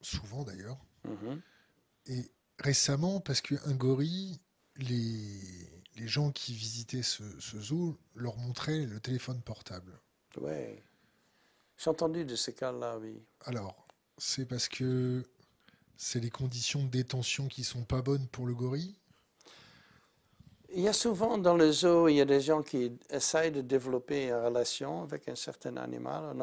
[0.00, 0.78] souvent d'ailleurs.
[1.04, 1.42] Mhm.
[2.06, 4.40] Et récemment, parce qu'un gorille,
[4.76, 10.00] les, les gens qui visitaient ce, ce zoo leur montraient le téléphone portable.
[10.40, 10.80] Oui.
[11.76, 13.22] J'ai entendu de ce cas-là, oui.
[13.42, 13.86] Alors,
[14.16, 15.22] c'est parce que
[15.98, 18.96] c'est les conditions de détention qui sont pas bonnes pour le gorille
[20.76, 23.60] Il y a souvent dans le zoo, il y a des gens qui essayent de
[23.60, 26.34] développer une relation avec un certain animal.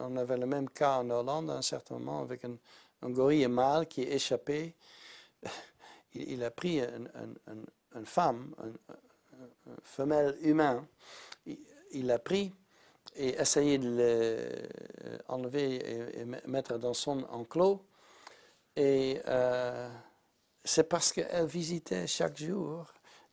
[0.00, 2.56] On avait, le même cas en Hollande à un certain moment avec un,
[3.10, 4.74] gorille mâle qui est échappé.
[6.14, 10.86] Il, a pris un- un- un- une femme, un- un- une femelle humaine.
[11.92, 12.52] Il, l'a pris
[13.16, 13.88] et essayé de
[15.28, 17.84] l'enlever et, et me- mettre dans son enclos.
[18.76, 19.88] Et euh,
[20.64, 22.86] c'est parce qu'elle visitait chaque jour.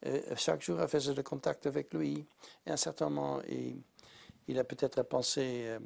[0.08, 2.26] Euh, chaque jour, elle faisait le contact avec lui.
[2.66, 3.82] Et à un certain moment, il,
[4.48, 5.80] il a peut-être pensé, euh,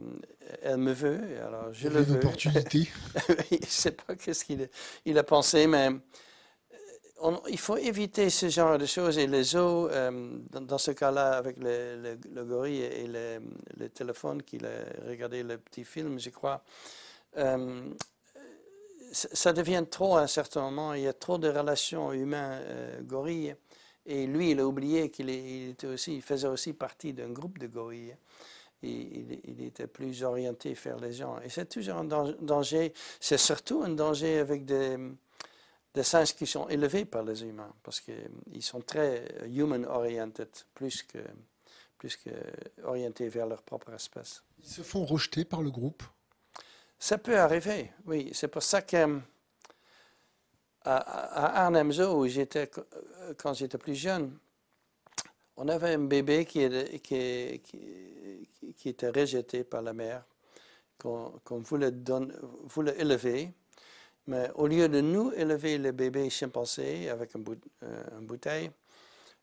[0.63, 2.11] elle me veut, alors je Il le veux.
[2.11, 2.89] opportunité.
[3.51, 4.67] je ne sais pas qu'est-ce qu'il a,
[5.05, 5.97] il a pensé, mais euh,
[7.21, 9.17] on- il faut éviter ce genre de choses.
[9.17, 9.55] Et les
[9.91, 13.39] euh, dans, dans ce cas-là, avec le, le- le gorille et le,
[13.77, 16.63] le téléphone qu'il a regardé le petit film, je crois,
[17.37, 17.81] euh,
[19.11, 20.93] ça devient trop à un certain moment.
[20.93, 23.55] Il y a trop de relations humains-gorilles.
[24.05, 27.69] Et lui, il a oublié qu'il était aussi, il faisait aussi partie d'un groupe de.
[27.91, 28.15] Et
[28.83, 31.39] il, il était plus orienté vers les gens.
[31.41, 32.93] Et c'est toujours un dan- danger.
[33.19, 34.97] C'est surtout un danger avec des,
[35.93, 41.19] des singes qui sont élevés par les humains, parce qu'ils sont très human-oriented, plus que,
[41.97, 42.31] plus que
[42.83, 44.41] orientés vers leur propre espèce.
[44.63, 46.03] Ils se font rejeter par le groupe?
[46.97, 48.29] Ça peut arriver, oui.
[48.33, 49.19] C'est pour ça que
[50.83, 54.37] à, Arnhem Zoo, où j'étais euh, quand j'étais plus jeune,
[55.57, 56.61] on avait un bébé qui,
[58.85, 60.23] était rejeté par la mère,
[60.97, 61.91] qu'on voulait,
[62.97, 63.51] élever.
[64.27, 68.71] Mais au lieu de nous élever le bébé chimpanzé avec euh, une bouteille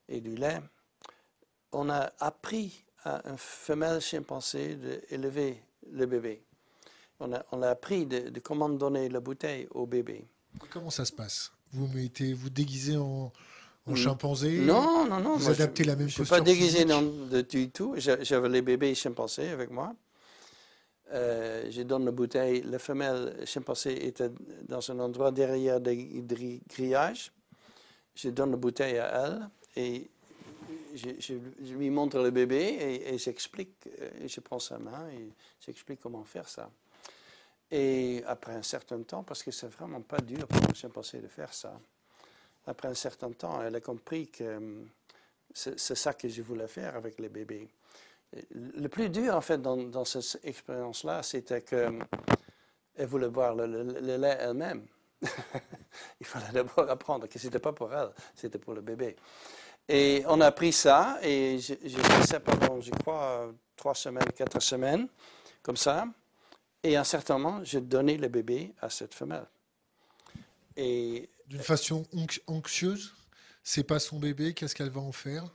[0.07, 0.61] et du lait,
[1.71, 6.43] on a appris à un femelle chimpanzé d'élever le bébé.
[7.19, 10.25] On a, appris de comment donner la bouteille au bébé.
[10.69, 11.51] Comment ça se passe?
[11.71, 13.31] Vous mettez, vous déguisez en,
[13.85, 14.59] en chimpanzé?
[14.59, 15.37] Non, non, non.
[15.37, 17.93] Vous adaptez je, la même Je ne suis posture pas déguisé non, de, du tout.
[17.97, 19.93] J'a- J'avais les bébés chimpansés avec moi.
[21.11, 22.61] Euh, je donne la bouteille.
[22.63, 24.29] La femelle chimpansé était
[24.67, 27.31] dans un endroit derrière des gri- grillages.
[28.15, 30.07] Je donne la bouteille à elle et
[30.93, 31.33] je, je-
[31.65, 33.75] je lui montre le bébé et, et j'explique.
[34.01, 35.29] euh, Je prends sa main et
[35.65, 36.69] j'explique comment faire ça.
[37.71, 41.27] Et après un certain temps, parce que c'est vraiment pas dur pour un chimpansé de
[41.27, 41.79] faire ça,
[42.65, 44.83] après un certain temps, elle a compris que euh,
[45.53, 47.67] c'est ça que je voulais faire avec les bébés.
[48.51, 52.05] Le plus dur, en fait, dans, cette expérience-là, c'était qu'elle
[52.99, 53.83] voulait boire le,
[54.17, 54.85] lait elle-même.
[56.19, 59.15] Il fallait d'abord apprendre que ce n'était pas pour elle, c'était pour le bébé.
[59.87, 64.59] Et on a appris ça, et j'ai fait ça pendant, je crois, trois semaines, quatre
[64.59, 65.07] semaines,
[65.63, 66.05] comme ça.
[66.83, 69.45] Et à un certain moment, j'ai donné le bébé à cette femelle.
[70.77, 73.13] Et D'une façon anx- anxieuse
[73.63, 75.49] C'est pas son bébé, qu'est-ce qu'elle va en faire?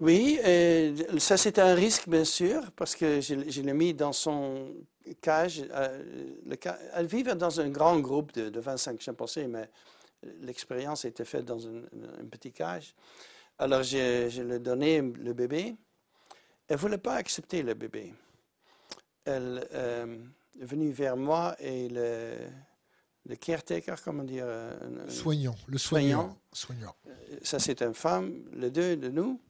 [0.00, 4.14] Oui, et ça c'était un risque bien sûr, parce que je, je l'ai mis dans
[4.14, 4.72] son
[5.20, 5.62] cage.
[5.72, 6.02] euh,
[6.46, 6.56] le
[6.94, 9.68] elle vivait dans un grand groupe de, de 25 chimpansés, mais
[10.40, 11.86] l'expérience était faite dans une,
[12.20, 12.94] une petite cage.
[13.58, 15.76] Alors je, je lui ai donné le bébé.
[16.68, 18.14] Elle ne voulait pas accepter le bébé.
[19.24, 20.16] Elle euh,
[20.60, 22.34] est venue vers moi et le,
[23.26, 26.38] le caretaker, comment dire euh, un- un- Soignant, le Soignant.
[26.52, 26.94] soignant.
[26.94, 27.40] Soignant.
[27.42, 29.40] ça c'est une femme, les deux de nous.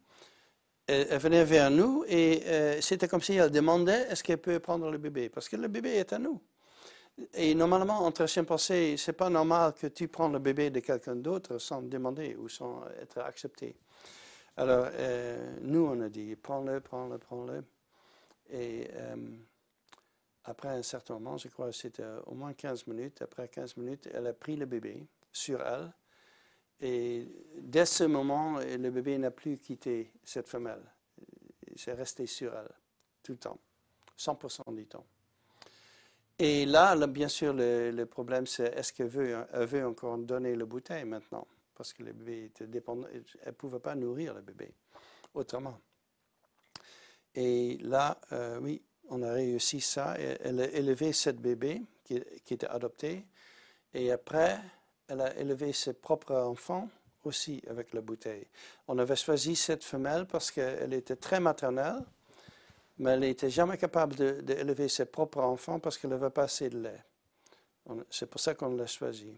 [0.86, 4.58] Elle, elle venait vers nous et euh, c'était comme si elle demandait est-ce qu'elle peut
[4.58, 6.40] prendre le bébé, parce que le bébé est à nous.
[7.34, 11.58] Et normalement, entre chimpansés, c'est pas normal que tu prends le bébé de quelqu'un d'autre
[11.58, 13.76] sans demander ou sans être accepté.
[14.56, 17.62] Alors, euh, nous, on a dit prends-le, prends-le, prends-le.
[18.50, 19.16] Et euh,
[20.44, 24.08] après un certain moment, je crois que c'était au moins 15 minutes, après 15 minutes,
[24.12, 25.92] elle a pris le bébé sur elle.
[26.80, 27.26] Et
[27.58, 30.82] dès ce moment, le bébé n'a plus quitté cette femelle.
[31.70, 32.70] Il s'est resté sur elle
[33.22, 33.58] tout le temps,
[34.18, 35.04] 100% du temps.
[36.38, 40.56] Et là, bien sûr, le, le problème, c'est est-ce qu'elle veut, elle veut encore donner
[40.56, 41.46] la bouteille maintenant?
[41.74, 43.06] Parce que le bébé était dépendant.
[43.12, 44.72] Elle ne pouvait pas nourrir le bébé
[45.34, 45.78] autrement.
[47.34, 50.14] Et là, euh, oui, on a réussi ça.
[50.18, 53.24] Elle a élevé cette bébé qui, qui était adopté.
[53.92, 54.58] Et après,
[55.08, 56.88] elle a élevé ses propres enfants
[57.24, 58.46] aussi avec la bouteille.
[58.88, 62.02] On avait choisi cette femelle parce qu'elle était très maternelle,
[62.98, 66.80] mais elle n'était jamais capable d'élever ses propres enfants parce qu'elle n'avait pas assez de
[66.80, 67.04] lait.
[68.10, 69.36] C'est pour ça qu'on l'a choisie.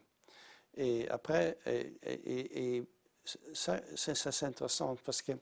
[0.77, 2.83] Et après, et,
[3.55, 5.33] ça, c'est intéressant parce que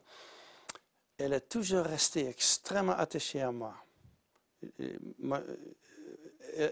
[1.18, 3.74] elle est toujours restée extrêmement attachée à moi.
[4.79, 5.42] Et moi,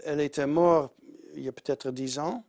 [0.05, 0.93] Elle était morte
[1.35, 2.43] il y a peut-être dix ans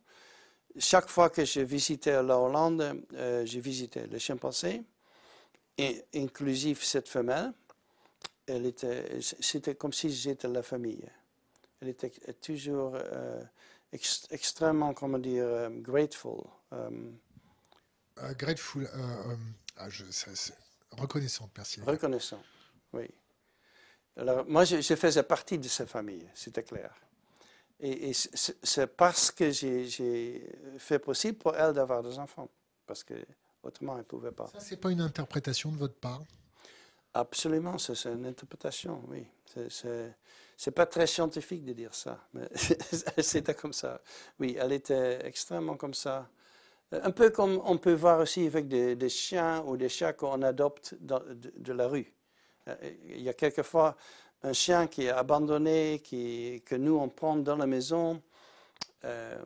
[0.77, 4.83] chaque fois que je visitais la Hollande, euh, je visitais les chimpanzés,
[5.77, 7.51] et inclusif cette femelle.
[8.47, 11.05] Elle était, c'était comme si j'étais la famille.
[11.81, 12.09] Elle était
[12.41, 13.43] toujours euh,
[13.91, 16.41] ex- extrêmement, comment dire, euh, grateful.
[16.73, 17.11] euh,
[18.19, 19.35] Euh, grateful, euh, euh,
[19.77, 20.53] ah, je, ça, c'est-
[20.91, 21.81] reconnaissante, merci.
[21.81, 22.41] reconnaissant,
[22.93, 23.09] oui.
[24.17, 26.93] Alors, moi, je, je faisais partie de sa famille, c'était clair.
[27.79, 30.47] Et, et c'est parce que j'ai
[30.77, 32.49] fait possible pour elle d'avoir des enfants,
[32.85, 33.13] parce que
[33.63, 34.47] autrement, elle ne pouvait pas.
[34.47, 36.21] Ça, c'est pas une interprétation de votre part?
[37.13, 39.25] Absolument, c'est une interprétation, oui.
[39.69, 42.47] C'est- pas très scientifique de dire ça, mais
[43.21, 44.01] c'était comme ça.
[44.39, 46.29] Oui, elle était extrêmement comme ça.
[46.93, 50.13] Euh, Un peu comme on peut voir aussi avec des, des chiens ou des chats
[50.13, 52.13] qu'on adopte dans- de, de la rue.
[52.67, 52.75] Euh,
[53.09, 53.95] Il y a quelquefois
[54.43, 58.21] un chien qui est abandonné, qui, que nous on prend dans la maison.
[59.03, 59.43] Euh,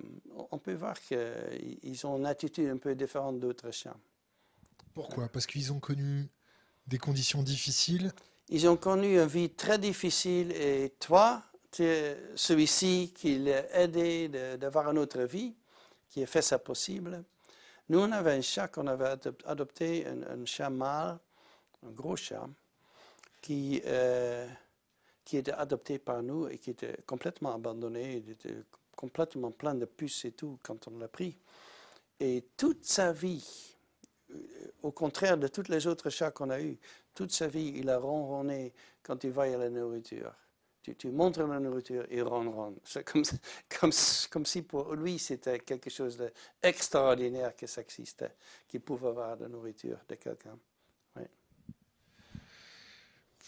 [0.51, 3.95] on peut voir qu'ils ont une attitude un peu différente d'autres chiens.
[4.93, 5.27] Pourquoi?
[5.29, 6.29] Parce qu'ils ont connu
[6.87, 8.11] des conditions difficiles?
[8.49, 14.97] Ils ont connu une vie très difficile et toi, celui-ci qui l'a aidé d'avoir une
[14.97, 15.55] autre vie,
[16.09, 17.23] qui a fait ça possible.
[17.89, 21.17] Nous, on avait un chat qu'on avait adop- adopté, un, un chat mâle,
[21.85, 22.47] un gros chat,
[23.45, 24.47] qui, euh,
[25.23, 28.55] qui était adopté par nous et qui était complètement abandonné, il était
[28.95, 31.37] complètement plein de puces et tout quand on l'a pris.
[32.19, 33.75] Et toute sa vie,
[34.31, 34.35] euh,
[34.81, 36.79] au contraire de tous les autres chats qu'on a eus,
[37.13, 38.73] toute sa vie, il a ronronné
[39.03, 40.33] quand il voyait la nourriture.
[40.81, 42.79] Tu, tu montres la nourriture, il ronronne.
[42.83, 43.23] C'est comme,
[43.79, 43.91] comme,
[44.31, 46.17] comme si pour lui, c'était quelque chose
[46.63, 48.33] d'extraordinaire que ça existait,
[48.67, 50.57] qu'il pouvait avoir de la nourriture de quelqu'un.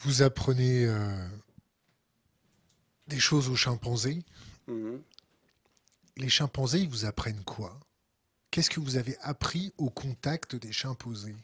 [0.02, 1.28] Vous apprenez euh,
[3.08, 4.24] des choses aux chimpanzés.
[4.68, 5.02] Mhm.
[6.18, 7.80] les chimpanzés, ils vous apprennent quoi?
[8.52, 11.36] Qu'est-ce que vous avez appris au contact des chimpanzés?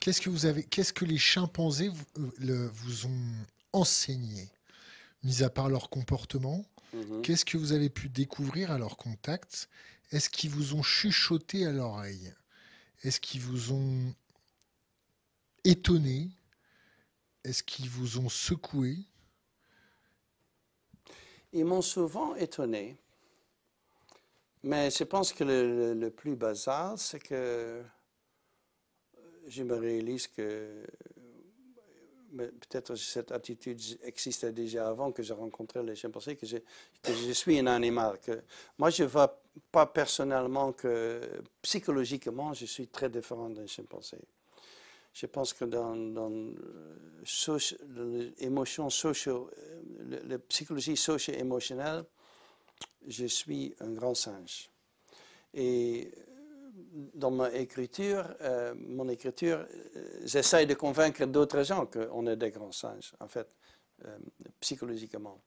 [0.00, 2.04] Qu'est-ce que vous avez, qu'est-ce que les chimpanzés vous,
[2.40, 3.34] euh, vous ont
[3.72, 4.48] enseigné,
[5.22, 6.64] mis à part leur comportement
[6.94, 7.20] Mhm.
[7.22, 9.68] Qu'est-ce que vous avez pu découvrir à leur contact?
[10.10, 12.32] Est-ce qu'ils vous ont chuchoté à l'oreille?
[13.02, 14.14] Est-ce qu'ils vous ont
[15.64, 16.30] étonné?
[17.44, 18.96] Est-ce qu'ils vous ont secoué?
[21.52, 22.96] Ils m'ont souvent étonné.
[24.62, 27.82] Mais je pense que le, plus basal, c'est que
[29.46, 30.84] je me réalise que
[32.36, 36.58] peut-être cette attitude existait déjà avant que j'ai rencontré les chimpanzés, que je,
[37.02, 38.18] que je suis un animal.
[38.20, 38.42] Que
[38.76, 39.40] moi, je ne vois
[39.72, 41.20] pas personnellement que
[41.62, 44.18] psychologiquement, je suis très différent d'un chimpanzé.
[45.20, 45.96] Je pense que dans,
[48.38, 49.50] l'émotion socio,
[50.28, 52.04] la psychologie socio-émotionnelle,
[53.04, 54.70] je suis un grand singe.
[55.54, 59.66] Et euh, dans ma écriture, euh, mon écriture,
[59.96, 63.48] euh, j'essaie de convaincre d'autres gens qu'on est des grands singes, en fait,
[64.60, 65.40] psychologiquement.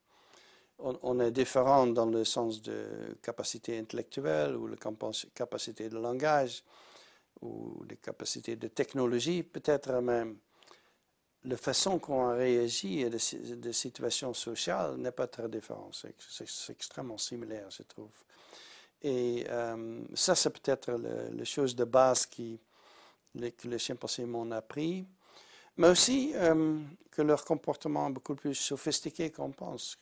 [0.80, 4.76] On, est différent dans le sens de capacité intellectuelle ou la
[5.34, 6.62] capacité de langage
[7.42, 10.38] ou des capacités de technologie, peut-être même.
[11.44, 15.96] La façon qu'on réagit à des, si- des situations sociales n'est pas très différente.
[16.30, 18.12] C'est extrêmement similaire, je trouve.
[19.02, 22.60] Et euh, ça, c'est peut-être la chose de base qui,
[23.34, 25.08] les- que les chimpanzés m'ont appris.
[25.78, 26.80] Mais aussi euh,
[27.10, 29.98] que leur comportement est beaucoup plus sophistiqué qu'on pense.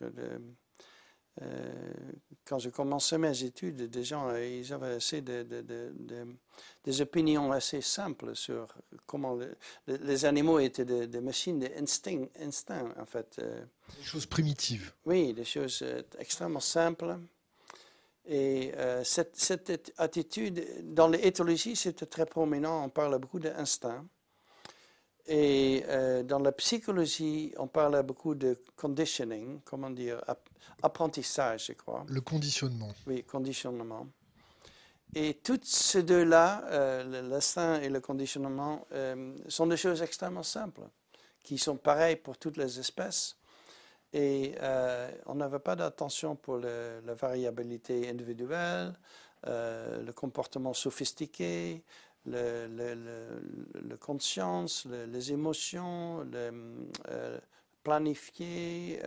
[2.46, 6.36] Quand je commençais mes études, des gens euh, ils avaient assez de, de- de- de-
[6.84, 8.68] des opinions assez simples sur
[9.06, 9.56] comment le-
[9.88, 13.38] le- les animaux étaient des, des machines d'instinct, instinct, en fait.
[13.40, 13.64] euh.
[13.98, 14.92] Des choses primitives.
[15.06, 17.18] Oui, des choses euh, extrêmement simples.
[18.26, 20.64] Et euh, cette, cette attitude,
[20.94, 22.84] dans l'éthologie, c'était très prominent.
[22.84, 24.06] On parle beaucoup d'instinct.
[25.28, 30.22] Et euh, dans la psychologie, on parle beaucoup de conditioning, comment dire,
[30.82, 32.06] apprentissage, je crois.
[32.10, 32.94] Le conditionnement.
[33.08, 34.08] Oui, conditionnement.
[35.16, 40.82] Et tous ces deux-là, euh, l'instinct et le conditionnement, euh, sont des choses extrêmement simples,
[41.44, 43.36] qui sont pareilles pour toutes les espèces.
[44.14, 48.94] Et euh, on n'avait pas d'attention pour le- la variabilité individuelle,
[49.48, 51.84] euh, le comportement sophistiqué,
[52.26, 57.40] le, le- le- le conscience, le- les émotions, le
[57.84, 59.00] planifier.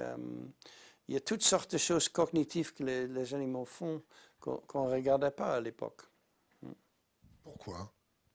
[1.13, 4.03] Il y a toutes sortes de choses cognitives que les, les animaux font
[4.41, 6.01] qu'on ne regardait pas à l'époque.
[7.45, 7.93] Pourquoi?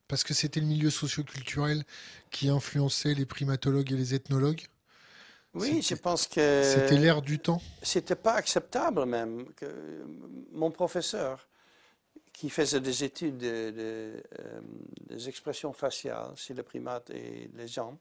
[0.07, 1.83] Parce que c'était le milieu socioculturel
[2.31, 4.61] qui influençait les primatologues et les ethnologues?
[5.53, 7.61] Oui, je pense que C'était l'ère du temps?
[7.81, 9.53] c'était pas acceptable même.
[9.55, 10.05] Que
[10.51, 11.47] mon professeur,
[12.33, 14.61] qui faisait des études de- de, euh,
[15.09, 17.99] des expressions faciales chez les primates et les gens,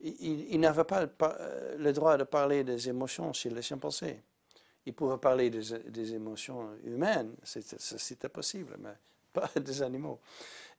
[0.00, 4.22] il, il- n'avait pas le, euh, le droit de parler des émotions chez les chimpanzés.
[4.86, 8.94] Il pouvait parler des, des émotions humaines, c'était c'était possible, mais
[9.32, 10.20] pas des animaux.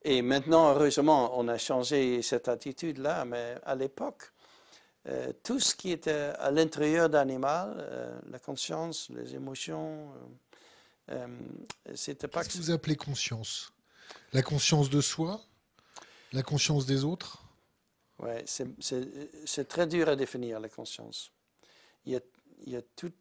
[0.04, 4.32] Et maintenant, heureusement, on a changé cette attitude-là, mais à l'époque,
[5.08, 10.12] euh, tout ce qui était à l'intérieur d'animal, euh, la conscience, les émotions,
[11.12, 11.28] euh, euh,
[11.96, 13.72] c'était pas Qu'est-ce que vous appelez conscience?
[14.34, 15.42] La conscience de soi?
[16.34, 17.44] La conscience des autres?
[18.20, 21.32] Ouais, c'est- très dur à définir la conscience.
[22.06, 22.20] Il y a,
[22.66, 23.14] il y a tout,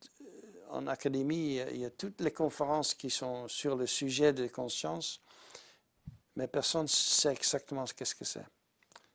[0.70, 5.20] en académie, il y, a, toutes les conférences qui sont sur le sujet de conscience,
[6.36, 8.44] mais personne ne sait exactement ce qu'est-ce que c'est.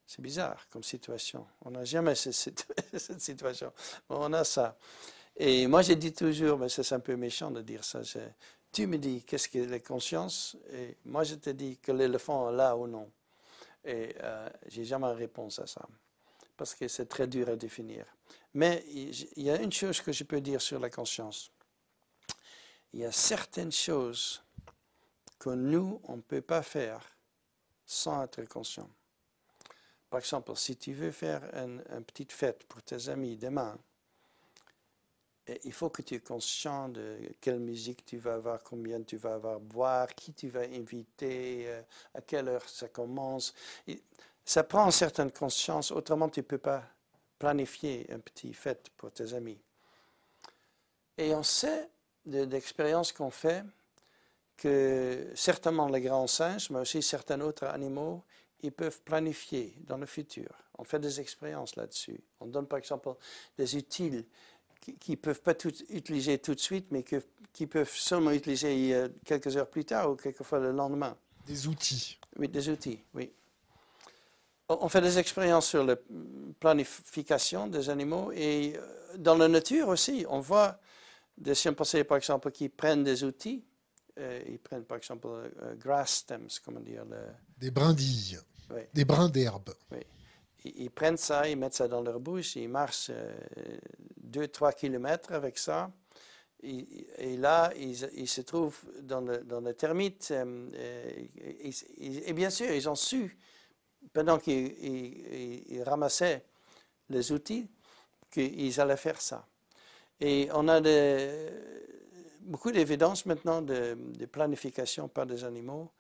[0.08, 1.46] C'est bizarre comme situation.
[1.66, 2.66] On n'a jamais ce- cette,
[2.98, 3.72] cette situation.
[4.10, 4.78] On a ça.
[5.38, 8.02] Et moi, je dis toujours, mais c'est un peu méchant de dire ça.
[8.72, 12.56] Tu me dis qu'est-ce que la conscience, et moi, je te dis que l'éléphant est
[12.56, 13.10] là ou non.
[13.86, 15.86] Et euh, j'ai jamais réponse à ça,
[16.56, 18.06] parce que c'est très dur à définir.
[18.54, 21.52] Mais il y a une chose que je peux dire sur la conscience.
[22.94, 24.44] Il y a certaines choses
[25.40, 27.18] que nous, on ne peut pas faire
[27.86, 28.90] sans être conscient.
[30.10, 33.78] Par exemple, si tu veux faire une, une petite fête pour tes amis demain,
[35.64, 39.34] il faut que tu es conscient de quelle musique tu vas avoir, combien tu vas
[39.36, 41.82] avoir boire, qui tu vas inviter, euh,
[42.14, 43.54] à quelle heure ça commence.
[44.46, 46.84] Ça prend une certaine conscience, autrement tu ne peux pas
[47.38, 49.60] planifier une petite fête pour tes amis.
[51.18, 51.90] Et on sait
[52.26, 52.48] de-
[53.16, 53.64] qu'on fait
[54.56, 58.24] que certainement les grands singes, mais aussi certains autres animaux,
[58.62, 60.50] ils peuvent planifier dans le futur.
[60.78, 62.20] On fait des expériences là-dessus.
[62.40, 63.14] On donne par exemple
[63.58, 64.26] des utiles
[65.00, 67.22] qui ne peuvent pas tout utiliser tout de suite, mais que,
[67.52, 71.16] qui peuvent seulement utiliser euh, quelques heures plus tard ou quelquefois le lendemain.
[71.46, 72.20] Des outils.
[72.38, 73.32] Oui, des outils, oui.
[74.70, 75.96] On fait des expériences sur la
[76.60, 80.80] planification des animaux et euh, dans la nature aussi, on voit
[81.38, 83.64] des chimpansés, par exemple, qui prennent des outils.
[84.20, 85.28] Euh, ils prennent, par exemple,
[85.78, 87.04] grass stems, comment dire.
[87.06, 87.18] Le...
[87.58, 88.40] Des brindilles.
[88.94, 89.74] Des brins d'herbe.
[89.92, 90.00] Oui
[90.66, 93.12] ils, prennent ça, ils mettent ça dans leur bouche, ils marchent
[94.30, 95.92] 2-3 euh, kilomètres avec ça.
[96.62, 100.32] Et, là, ils, se trouvent dans le, dans le termite.
[100.32, 100.70] Euh,
[101.68, 103.38] et, bien sûr, ils ont su,
[104.14, 106.46] pendant qu'ils ramassaient
[107.10, 107.70] les outils,
[108.32, 109.46] qu'ils allaient faire ça.
[110.22, 110.80] Et on a
[112.42, 115.92] beaucoup d'évidence maintenant de, de, planification par des animaux.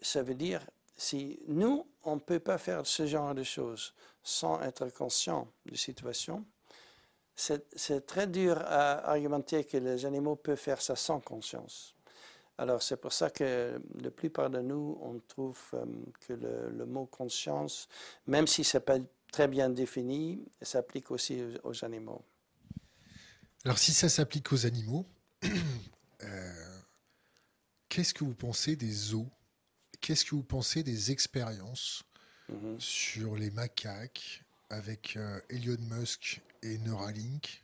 [0.00, 0.64] Ça veut dire
[1.00, 5.70] si nous, on ne peut pas faire ce genre de choses sans être conscient de
[5.70, 6.44] la situation,
[7.34, 11.94] c'est très dur à argumenter que les animaux peuvent faire ça sans conscience.
[12.58, 15.86] Alors c'est pour ça que la plupart de nous, on trouve euh,
[16.20, 17.88] que le, mot conscience,
[18.26, 18.98] même si ce n'est pas
[19.32, 22.22] très bien défini, s'applique aussi aux, animaux.
[23.64, 25.06] Alors si ça s'applique aux animaux,
[26.22, 26.80] euh,
[27.88, 29.30] qu'est-ce que vous pensez des zoos
[30.00, 32.04] Qu'est-ce que vous pensez des expériences
[32.48, 32.80] mhm.
[32.80, 37.62] sur les macaques avec euh, Elon Musk et Neuralink?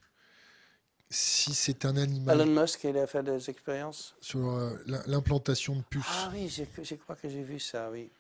[1.09, 2.41] Si c'est un animal.
[2.41, 4.15] Elon Musk, il a fait des expériences?
[4.21, 4.77] Sur euh,
[5.07, 6.05] l'implantation de puces.
[6.09, 8.11] Ah oui, je, crois que j'ai vu ça, oui.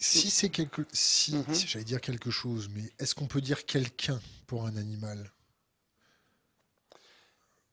[0.00, 0.82] Si c'est quelque.
[0.92, 1.54] Si, mhm.
[1.54, 5.30] j'allais dire quelque chose, mais est-ce qu'on peut dire quelqu'un pour un animal?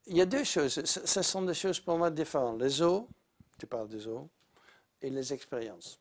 [0.06, 0.84] Il y a deux choses.
[0.84, 2.60] Ce sont des choses pour moi différentes.
[2.60, 3.04] Les os,
[3.58, 4.22] tu parles des os,
[5.02, 6.00] et les expériences.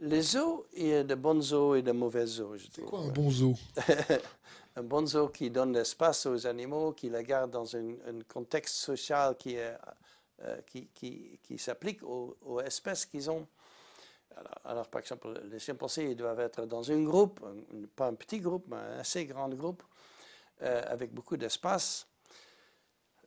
[0.00, 2.58] Les zoos, il y a de bons zoos et de mauvais zoos.
[2.72, 3.54] C'est quoi un bon zoo?
[4.76, 7.96] Un bon zoo qui donne l'espace aux animaux, qui les garde dans un,
[8.28, 9.76] contexte social qui, est,
[10.44, 13.44] euh, qui, qui, qui s'applique aux, espèces qu'ils ont.
[14.64, 17.44] Alors, par exemple, les chimpanzés ils doivent être dans un groupe,
[17.96, 19.82] pas un petit groupe, mais un assez grand groupe,
[20.62, 22.06] euh, avec beaucoup d'espace.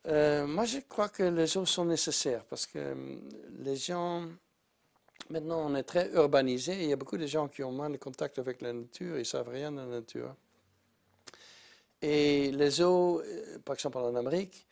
[0.08, 3.20] Euh, moi, je crois que les zoos sont nécessaires parce que euh,
[3.60, 4.28] les gens,
[5.30, 6.84] maintenant, on est très urbanisé.
[6.84, 9.20] Il y a beaucoup de gens qui ont moins de contact avec la nature, ils
[9.20, 10.36] ne savent rien de la nature.
[12.02, 14.66] Et les zoos, euh, par exemple en Amérique,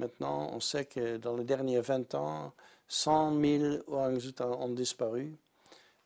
[0.00, 2.52] maintenant, on sait que dans les derniers 20 ans,
[2.88, 5.36] 100 000 orang-outans ont disparu.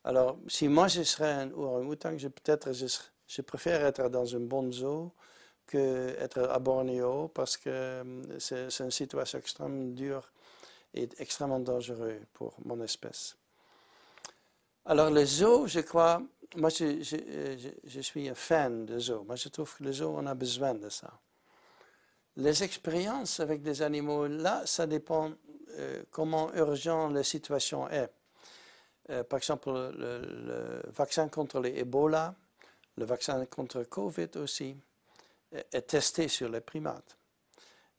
[0.03, 4.39] Alors, si moi je serais un orang-outan, peut-être je serais je préfère être dans un
[4.39, 5.11] bon zoo
[5.67, 10.31] qu'être à Bornéo parce que euh, c'est une situation extrêmement dure
[10.93, 13.35] et extrêmement dangereuse pour mon espèce.
[14.85, 16.21] Alors les zoos, je crois,
[16.55, 19.23] moi je, suis un fan de zoos.
[19.23, 21.11] Moi je trouve que les zoos, on a besoin de ça.
[22.37, 25.31] Les expériences avec des animaux, là, ça dépend
[25.79, 28.11] euh, comment urgent la situation est.
[29.09, 32.35] Euh, par exemple, le, le vaccin contre l'Ebola,
[32.97, 34.75] le vaccin contre Covid aussi
[35.51, 37.17] est testé sur les primates.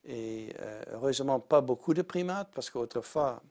[0.04, 3.42] Et euh, heureusement, pas beaucoup de primates, parce qu'autrefois,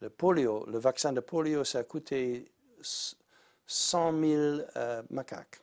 [0.00, 2.50] le polio, le vaccin de polio, ça a coûté
[3.66, 4.22] 100 000
[4.76, 5.60] euh, macaques.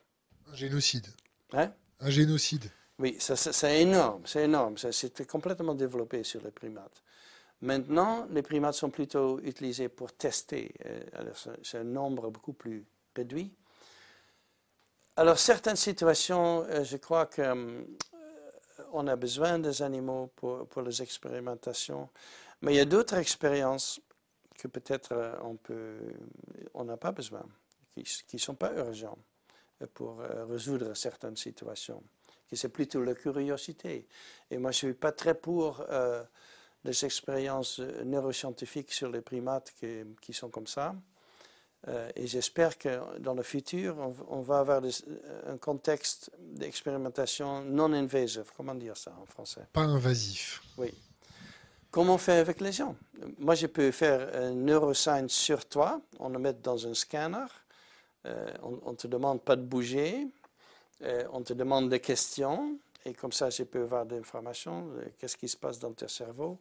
[0.51, 1.07] Un génocide.
[1.53, 1.71] Hein?
[1.99, 2.69] Un génocide.
[2.99, 4.77] Oui, c'est énorme, c'est énorme.
[4.77, 7.03] C'était complètement développé sur les primates.
[7.61, 10.73] Maintenant, les primates sont plutôt utilisés pour tester.
[10.85, 11.31] Euh,
[11.63, 13.51] c'est un nombre beaucoup plus réduit.
[15.19, 22.07] Alors, certaines situations, euh, je crois qu'on euh, a besoin des animaux pour, les expérimentations,
[22.61, 23.99] mais il y a d'autres expériences
[24.59, 25.57] que peut-être euh, on
[26.75, 27.43] on n'a pas besoin,
[27.95, 29.17] qui ne sont pas urgentes
[29.95, 32.03] pour résoudre certaines situations,
[32.47, 34.07] qui c'est plutôt la curiosité.
[34.51, 35.83] Et moi, je ne suis pas très pour
[36.83, 39.73] les expériences neuroscientifiques sur les primates
[40.21, 40.95] qui sont comme ça.
[41.87, 43.95] Euh, et j'espère que dans le futur,
[44.29, 44.81] on, va avoir
[45.47, 48.45] un contexte d'expérimentation non invasive.
[48.55, 49.61] Comment dire ça en français?
[49.71, 50.61] Pas invasif.
[50.77, 50.93] Oui.
[51.91, 52.95] Comme on fait avec les gens?
[53.37, 57.45] Moi, je peux faire un neuroscience sur toi, on le met dans un scanner,
[58.25, 60.27] euh, on ne te demande pas de bouger,
[61.03, 64.89] Euh, on te demande des questions et comme ça, je peux avoir des informations.
[64.97, 66.57] euh, Qu'est-ce qui se passe dans ton cerveau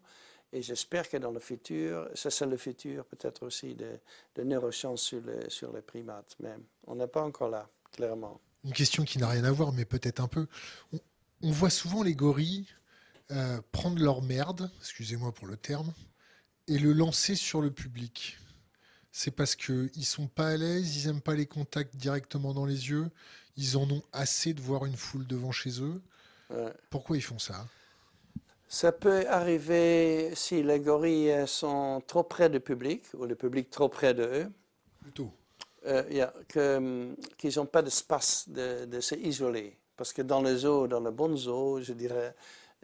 [0.57, 3.99] Et j'espère que dans le futur, ça c'est le futur peut-être aussi de,
[4.37, 6.35] de neurosciences sur les, sur les primates.
[6.41, 6.55] Mais
[6.87, 8.41] on n'est pas encore là, clairement.
[8.65, 10.47] Une question qui n'a rien à voir, mais peut-être un peu.
[10.95, 11.01] On,
[11.43, 12.67] on voit souvent les gorilles
[13.33, 15.93] euh, prendre leur merde, excusez-moi pour le terme,
[16.69, 18.39] et le lancer sur le public.
[19.13, 22.89] C'est parce qu'ils sont pas à l'aise, ils aiment pas les contacts directement dans les
[22.89, 23.11] yeux,
[23.59, 26.01] ils en ont assez de voir une foule devant chez eux.
[26.49, 26.73] Ouais.
[26.89, 27.69] Pourquoi ils font ça?
[28.69, 33.71] Ça peut arriver si les gorilles euh, sont trop près du public ou le public
[33.71, 34.47] trop près d'eux.
[35.01, 35.33] Plutôt.
[35.87, 39.77] euh, yeah, hum, qu'ils n'ont pas d'espace de, de se isoler.
[39.97, 42.35] Parce que dans les zoos, dans le bon zoo, je dirais,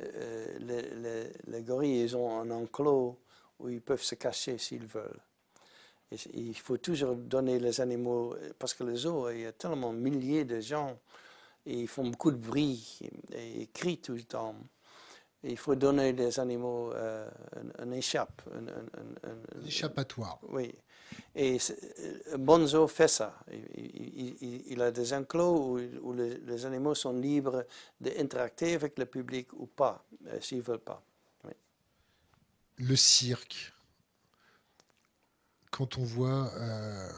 [0.00, 3.18] euh, les, les- les gorilles, ils ont un enclos
[3.58, 5.20] où ils peuvent se cacher s'ils veulent.
[6.12, 9.92] Et il faut toujours donner les animaux, parce que le zoo, il y a tellement
[9.92, 10.98] de milliers de gens,
[11.66, 13.00] et ils font beaucoup de bruit,
[13.34, 14.56] et ils crient tout le temps.
[15.45, 17.28] Et il faut donner des animaux euh,
[17.80, 20.38] un, un échappe, un- un- un- un- L'échappatoire.
[20.49, 20.74] oui.
[21.34, 21.59] Et
[22.30, 23.34] euh, Bonzo fait ça.
[23.51, 27.66] Il, il- il- il a des enclos où, où les, les animaux sont libres
[28.01, 31.03] d'interacter avec le public ou pas, euh, s'ils ne veulent pas.
[32.78, 33.72] Le cirque.
[35.70, 37.09] Quand on voit, euh,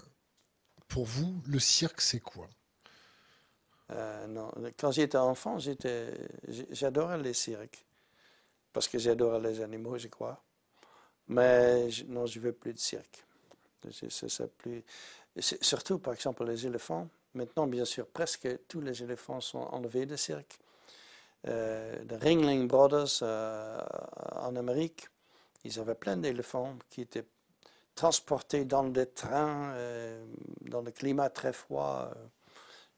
[0.88, 2.48] pour vous, le cirque, c'est quoi?
[4.28, 4.50] Non.
[4.78, 5.58] Quand j'étais enfant,
[6.70, 7.83] j'adorais les cirques.
[8.74, 10.42] Parce que j'adorais les animaux, je crois.
[11.28, 13.24] Mais je- non, je veux plus de cirque.
[13.92, 14.84] C'est- plus...
[15.62, 17.08] Surtout, par exemple, les éléphants.
[17.34, 20.58] Maintenant, bien sûr, presque tous les éléphants sont enlevés de cirque.
[21.48, 23.80] Euh, les Ringling Brothers euh,
[24.32, 25.08] en Amérique,
[25.64, 27.26] ils avaient plein d'éléphants qui étaient
[27.96, 30.24] transportés dans des trains, euh,
[30.62, 32.12] dans le climat très froid.
[32.16, 32.93] euh, euh, c'est de-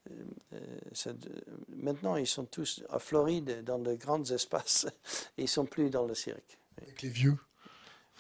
[1.69, 4.87] maintenant, ils sont tous à Floride, dans de grands espaces.
[5.39, 6.59] Ils ne sont plus dans le cirque.
[6.81, 7.37] Avec les vieux.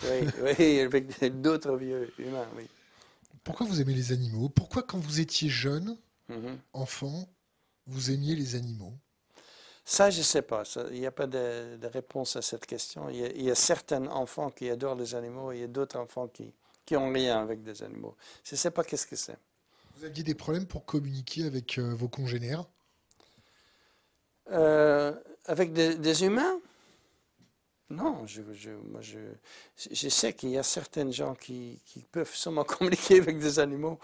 [0.05, 0.26] Oui,
[0.59, 2.66] oui avec d'autres vieux humains, oui.
[3.45, 4.49] Pourquoi vous aimez les animaux?
[4.49, 5.97] Pourquoi, quand vous étiez jeune,
[6.28, 6.59] Mhm.
[6.72, 7.28] enfant,
[7.87, 8.93] vous aimiez les animaux?
[9.84, 10.64] Ça, je ne sais pas.
[10.91, 13.09] Il n'y a pas de, de réponse à cette question.
[13.09, 15.64] Il y, a, il y a certains enfants qui adorent les animaux et il y
[15.64, 16.53] a d'autres enfants qui
[16.95, 18.16] n'ont rien avec des animaux.
[18.43, 19.39] Je ne sais pas qu'est-ce que c'est.
[19.97, 22.66] Vous aviez des problèmes pour communiquer avec euh, vos congénères?
[24.53, 25.14] Euh,
[25.47, 26.61] avec des, des humains?
[27.88, 29.18] Non, je, je, moi je,
[29.90, 33.99] je sais qu'il y a certains gens qui, qui peuvent seulement communiquer avec des animaux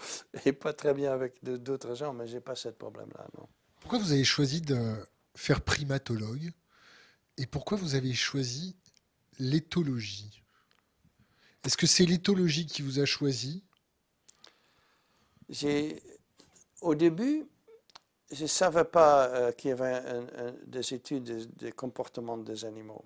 [0.45, 3.47] et pas très bien avec d'autres gens, mais je n'ai pas ce problème-là, non.
[3.81, 4.95] Pourquoi vous avez choisi de
[5.35, 6.51] faire primatologue
[7.37, 8.75] et pourquoi vous avez choisi
[9.37, 10.43] l'éthologie?
[11.63, 13.63] Est-ce que c'est l'éthologie qui vous a choisi?
[16.81, 17.45] Au début,
[18.31, 20.01] je ne savais pas euh, qu'il y avait
[20.65, 23.05] des études des comportements des animaux.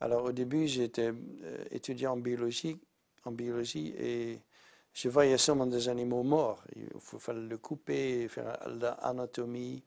[0.00, 2.78] Alors au début, j'étais euh, étudiant en biologie,
[3.24, 4.40] en biologie et
[4.92, 6.62] je voyais seulement des animaux morts.
[6.76, 9.82] Il fallait le couper, faire l'anatomie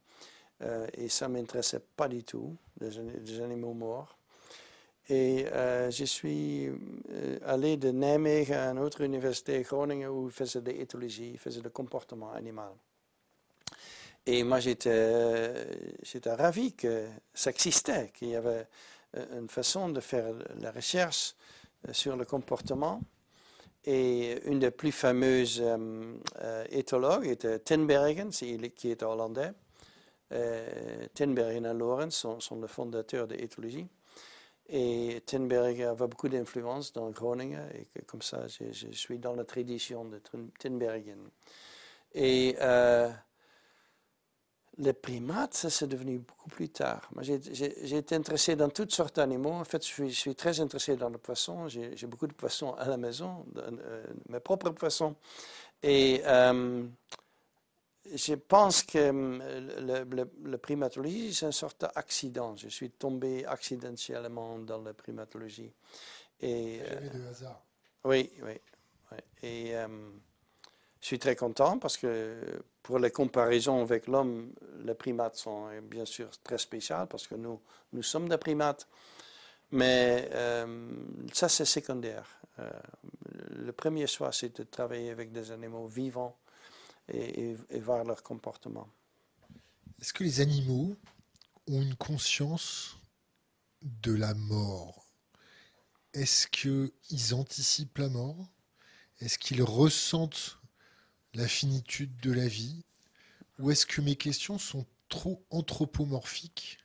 [0.62, 4.18] euh, et ça ne m'intéressait pas du tout, des animaux morts.
[5.08, 10.32] Et euh, je suis euh, allé de Nijmegen à une autre université, Groningen, où ils
[10.32, 12.70] faisaient des éthologies, ils faisaient le comportement animal.
[14.24, 15.64] Et moi, j'étais euh,
[16.02, 18.66] j'étais ravi que ça existait, qu'il y avait
[19.36, 21.34] une façon de faire la recherche
[21.90, 23.00] sur le comportement.
[23.84, 25.62] Et une des plus fameuses
[26.70, 27.60] éthologues était
[28.42, 29.52] il qui est hollandais.
[30.32, 33.86] Euh, Tinbergen et Lorenz sont, sont les fondateurs de l'éthologie.
[34.68, 40.04] Et Tinbergen avait beaucoup d'influence dans Groningen, et comme ça, je, suis dans la tradition
[40.04, 41.28] de Tin- Tinbergen.
[42.14, 43.10] Et euh,
[44.78, 47.10] les primates, ça c'est devenu beaucoup plus tard.
[47.20, 49.52] J'ai- été intéressé dans toutes sortes d'animaux.
[49.52, 51.68] En fait, je suis, très intéressé dans le poisson.
[51.68, 55.14] J'ai beaucoup de poissons à la maison, euh, mes propres poissons.
[55.84, 56.86] Euh,
[58.14, 62.56] je pense que euh, le, le- le primatologie, c'est une sorte d'accident.
[62.56, 65.72] Je suis tombé accidentellement dans la primatologie.
[66.40, 67.62] Et, euh, de hasard.
[68.04, 68.60] oui, oui.
[69.12, 69.18] oui.
[69.42, 69.88] Et euh,
[71.00, 74.52] je suis très content parce que pour les comparaisons avec l'homme,
[74.84, 77.60] les primates sont euh, bien sûr très spéciales parce que nous,
[77.92, 78.88] nous sommes des primates.
[79.70, 80.90] Mais euh,
[81.32, 82.26] ça, c'est secondaire.
[83.50, 86.36] Le premier choix, c'est de travailler avec des animaux vivants
[87.08, 88.88] et, et- et voir leur comportement.
[90.00, 90.96] Est-ce que les animaux
[91.68, 92.96] ont une conscience
[93.82, 95.06] de la mort?
[96.12, 98.50] Est-ce qu'ils anticipent la mort?
[99.20, 100.58] Est-ce qu'ils ressentent
[101.34, 102.84] la finitude de la vie?
[103.58, 106.78] Ou est-ce que mes questions sont trop anthropomorphiques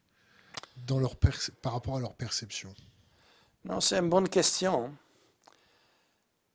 [0.86, 1.16] dans leur
[1.62, 2.74] par rapport à leur perception?
[3.66, 4.96] Non, c'est une bonne question.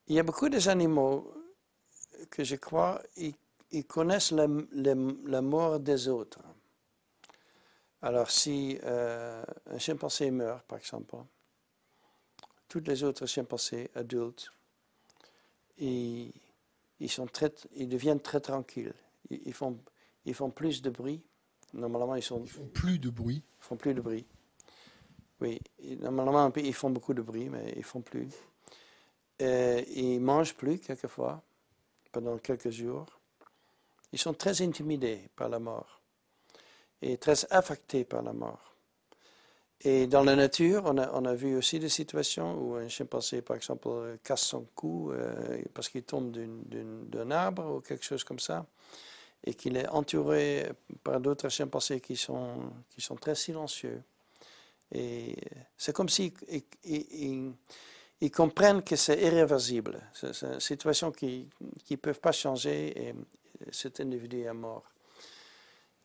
[0.07, 1.33] Il y a beaucoup d'animaux
[2.31, 3.03] que je crois,
[3.73, 6.41] ils, connaissent la, mort des autres.
[8.01, 11.17] Alors si euh, un chimpanzé meurt, par exemple,
[12.69, 14.51] tous les autres chimpanzés adultes,
[15.79, 16.33] ils,
[17.01, 18.95] ils, sont très, ils deviennent très tranquilles.
[19.31, 19.79] Ils, font,
[20.25, 21.23] ils font plus de bruit.
[21.75, 23.43] Normalement, ils, sont, ils font plus de bruit.
[23.61, 24.27] Ils font plus de bruit.
[25.41, 25.61] Oui,
[26.01, 28.29] normalement, ils font beaucoup de bruit, mais ils font plus.
[29.41, 31.43] Euh, ils mangent plus quelquefois,
[32.13, 33.07] pendant quelques jours.
[34.13, 36.01] Ils sont très intimidés par la mort
[37.01, 38.73] et très affectés par la mort.
[39.85, 44.17] Et dans la nature, on a, vu aussi des situations où un chimpanzé, par exemple,
[44.23, 48.65] casse son cou euh, parce qu'il tombe d'un arbre ou quelque chose comme ça,
[49.45, 50.71] et qu'il est entouré
[51.03, 54.01] par d'autres chimpanzés qui sont, qui sont très silencieux.
[54.95, 55.35] Et
[55.77, 56.33] c'est comme s'ils
[56.85, 60.01] ils, comprennent que c'est irréversible.
[60.13, 61.49] C'est une situation qui
[61.91, 63.15] ne peuvent pas changer
[63.71, 64.85] cet individu est mort.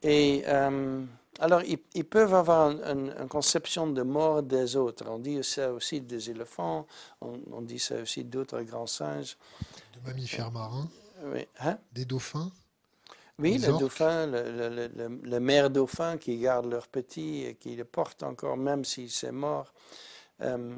[0.01, 1.03] Et euh,
[1.39, 5.05] alors, ils, peuvent avoir une, conception de mort des autres.
[5.07, 6.85] On dit ça aussi des éléphants,
[7.21, 9.37] on, dit ça aussi d'autres grands singes.
[9.95, 10.87] De mammifères marins
[11.25, 11.47] Oui.
[11.59, 11.77] Hein?
[11.91, 12.51] Des dauphins
[13.39, 14.89] Oui, les dauphins, le,
[15.23, 19.31] le, mère dauphin qui garde leurs petits et qui les porte encore même si c'est
[19.31, 19.73] mort.
[20.41, 20.75] Euh,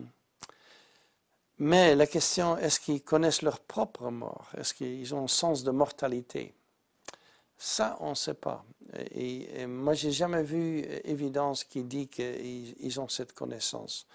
[1.57, 4.49] mais la question, est-ce qu'ils connaissent leur propre mort?
[4.57, 6.53] Est-ce qu'ils ont un sens de mortalité?
[7.61, 8.63] Ça, on ne sait pas.
[9.11, 14.07] Et, moi, je n'ai jamais vu évidence qui dit qu'ils ont cette connaissance.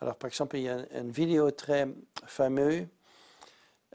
[0.00, 1.88] Alors, par exemple, il y a une vidéo très
[2.26, 2.86] fameuse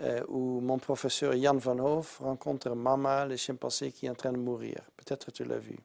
[0.01, 4.34] euh, où mon professeur Jan Van Hoof rencontre Mama, le chimpanzé qui est en train
[4.34, 4.82] de mourir.
[4.97, 5.78] Peut-être tu l'as vu.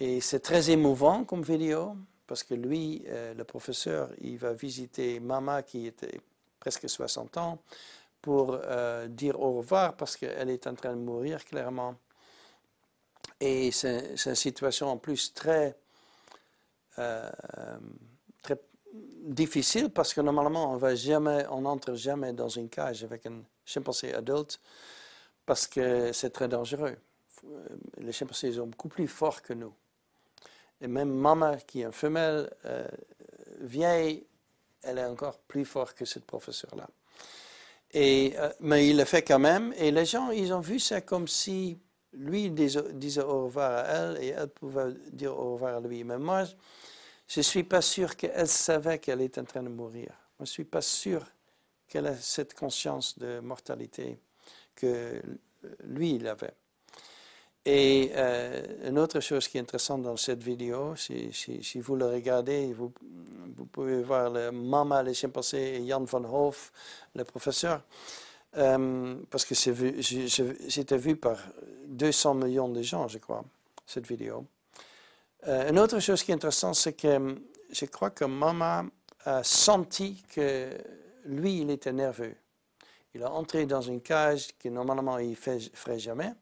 [0.00, 5.20] Et c'est très émouvant comme vidéo, parce que lui, euh, le professeur, il va visiter
[5.20, 6.18] Mama qui était
[6.58, 7.58] presque 60 ans
[8.24, 11.94] pour euh, dire au revoir parce qu'elle est en train de mourir clairement.
[13.38, 15.76] Et c'est une situation en plus très,
[16.98, 17.30] euh,
[18.42, 18.58] très
[19.24, 23.42] difficile parce que normalement on va jamais, on n'entre jamais dans une cage avec un
[23.66, 24.58] chimpanzé adulte
[25.44, 26.96] parce que c'est très dangereux.
[27.98, 29.74] Les chimpanzés sont beaucoup plus forts que nous.
[30.80, 32.88] Et même maman qui est une femelle euh,
[33.60, 34.26] vieille,
[34.82, 36.88] elle est encore plus forte que cette professeure-là.
[37.96, 39.72] Euh, mais il le fait quand même.
[39.78, 41.78] Et les gens, ils ont vu ça comme si
[42.12, 46.04] lui disait, au revoir à elle et elle pouvait dire au revoir à lui.
[46.04, 46.44] Mais moi,
[47.26, 50.12] je ne suis pas sûr qu'elle savait qu'elle était en train de mourir.
[50.38, 51.24] je ne suis pas sûr
[51.88, 54.18] qu'elle a cette conscience de mortalité
[54.74, 55.20] que
[55.84, 56.54] lui, il avait.
[57.66, 62.74] Et euh, une autre chose qui est intéressante dans cette vidéo, si, vous le regardez,
[62.74, 62.92] vous,
[63.72, 66.70] pouvez voir le Mama, les chimpanzés et Jan van Hoof,
[67.14, 67.82] le professeur,
[68.58, 71.38] euh, parce que c'était vu par
[71.86, 73.42] 200 millions de gens, je crois,
[73.86, 74.44] cette vidéo.
[75.48, 77.34] Euh, une autre chose qui est intéressante, c'est que
[77.70, 78.84] je crois que Mama
[79.24, 80.68] a senti que
[81.24, 82.34] lui, il était nerveux.
[83.14, 86.34] Il a entré dans une cage que normalement il ne ferait jamais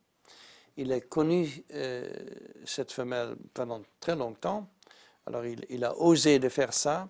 [0.76, 2.10] il a connu euh,
[2.64, 4.68] cette femelle pendant très longtemps.
[5.26, 7.08] Alors il, a osé de faire ça,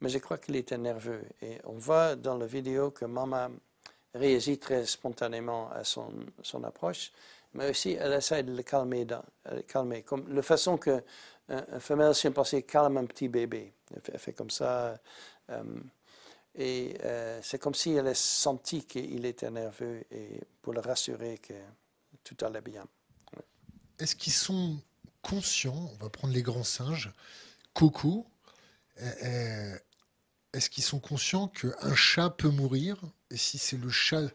[0.00, 1.22] mais je crois qu'il était nerveux.
[1.40, 3.48] Et on voit dans la vidéo que maman
[4.14, 6.12] réagit très spontanément à son,
[6.64, 7.12] approche,
[7.54, 9.06] mais aussi elle essaie de le calmer,
[9.66, 11.02] calmer comme la façon que
[11.48, 13.72] un, femelle chimpanzé calme un petit bébé.
[13.94, 14.98] Elle fait, comme ça.
[15.50, 15.62] Euh,
[16.56, 21.38] et euh, c'est comme si elle a senti qu'il était nerveux et pour le rassurer
[21.38, 21.54] que
[22.24, 22.84] tout allait bien
[23.98, 24.80] est-ce qu'ils sont
[25.22, 27.12] conscients, on va prendre les grands singes,
[27.74, 28.26] Coco,
[29.02, 29.78] euh, euh,
[30.52, 34.30] est-ce qu'ils sont conscients qu'un chat peut mourir Et si c'est le chat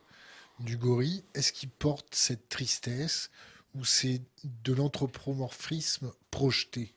[0.59, 3.31] du gorille, est-ce qu'il porte cette tristesse
[3.73, 6.93] ou c'est de l'anthropomorphisme projeté?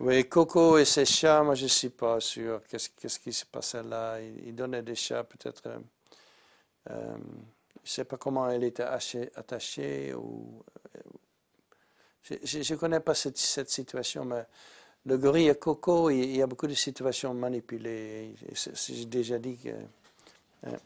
[0.00, 2.62] Oui, Coco et ses chats, moi je ne suis pas sûr.
[2.68, 4.18] Qu'est-ce, qui se passait là?
[4.20, 5.66] Il, donnait des chats peut-être.
[6.90, 7.16] Euh,
[7.84, 10.64] je ne sais pas comment elle était attachée ou
[12.22, 14.44] je ne connais pas cette, situation, mais
[15.06, 18.34] le gorille à coco, il, y a beaucoup de situations manipulées.
[18.52, 19.70] J'ai déjà dit que.
[20.66, 20.76] Hein.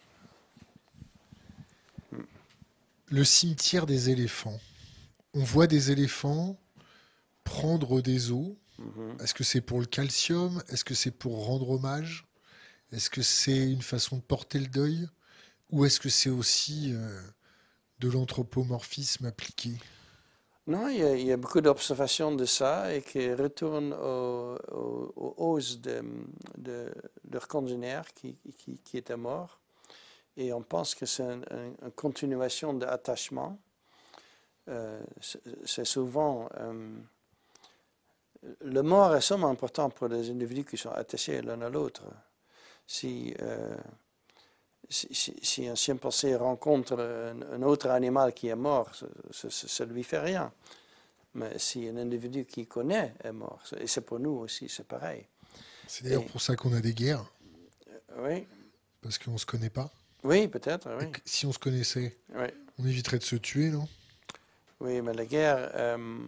[3.09, 4.59] Le cimetière des éléphants.
[5.35, 6.57] On voit des éléphants
[7.45, 8.55] prendre des os.
[8.79, 9.17] Mhm.
[9.21, 10.63] Est-ce que c'est pour le calcium?
[10.69, 12.27] Est-ce que c'est pour rendre hommage?
[12.93, 15.09] Est-ce que c'est une façon de porter le deuil?
[15.71, 17.21] Ou est-ce que c'est aussi euh,
[18.01, 19.73] de l'anthropomorphisme appliqué?
[20.69, 26.03] Non, il y a, beaucoup d'observations de ça et qui retournent aux, aux- os de,
[26.57, 26.93] de
[27.31, 29.59] leurs congénères qui, qui, qui étaient morts.
[30.37, 33.59] Et on pense que c'est un- un- une continuation d'attachement.
[34.69, 35.03] Euh,
[35.65, 36.49] c'est souvent.
[36.61, 36.97] euh,
[38.61, 42.03] le mort est seulement important pour les individus qui sont attachés l'un à l'autre.
[42.87, 43.77] Si, euh,
[44.93, 48.91] si, si- si un chimpanzé rencontre un, un autre animal qui est mort,
[49.31, 50.53] ça ne lui fait rien.
[51.35, 55.25] Mais si un individu qui connaît est mort, et c'est pour nous aussi, c'est pareil.
[55.87, 57.25] C'est d'ailleurs pour ça qu'on a des guerres,
[58.19, 58.47] Oui,
[59.01, 59.91] parce qu'on se connaît pas.
[60.25, 61.07] oui peut-être, oui.
[61.25, 62.47] Si on se connaissait, oui.
[62.79, 63.89] on éviterait de se tuer, non?
[64.81, 66.19] Oui, mais la guerre, euh,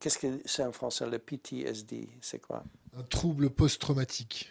[0.00, 2.64] qu'est-ce que c'est en français, le PTSD, c'est quoi?
[2.96, 4.50] Un trouble post-traumatique.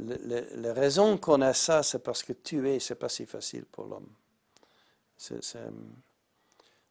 [0.00, 4.08] La raison qu'on a ça, c'est parce que tuer, c'est pas si facile pour l'homme.
[5.32, 5.70] Euh,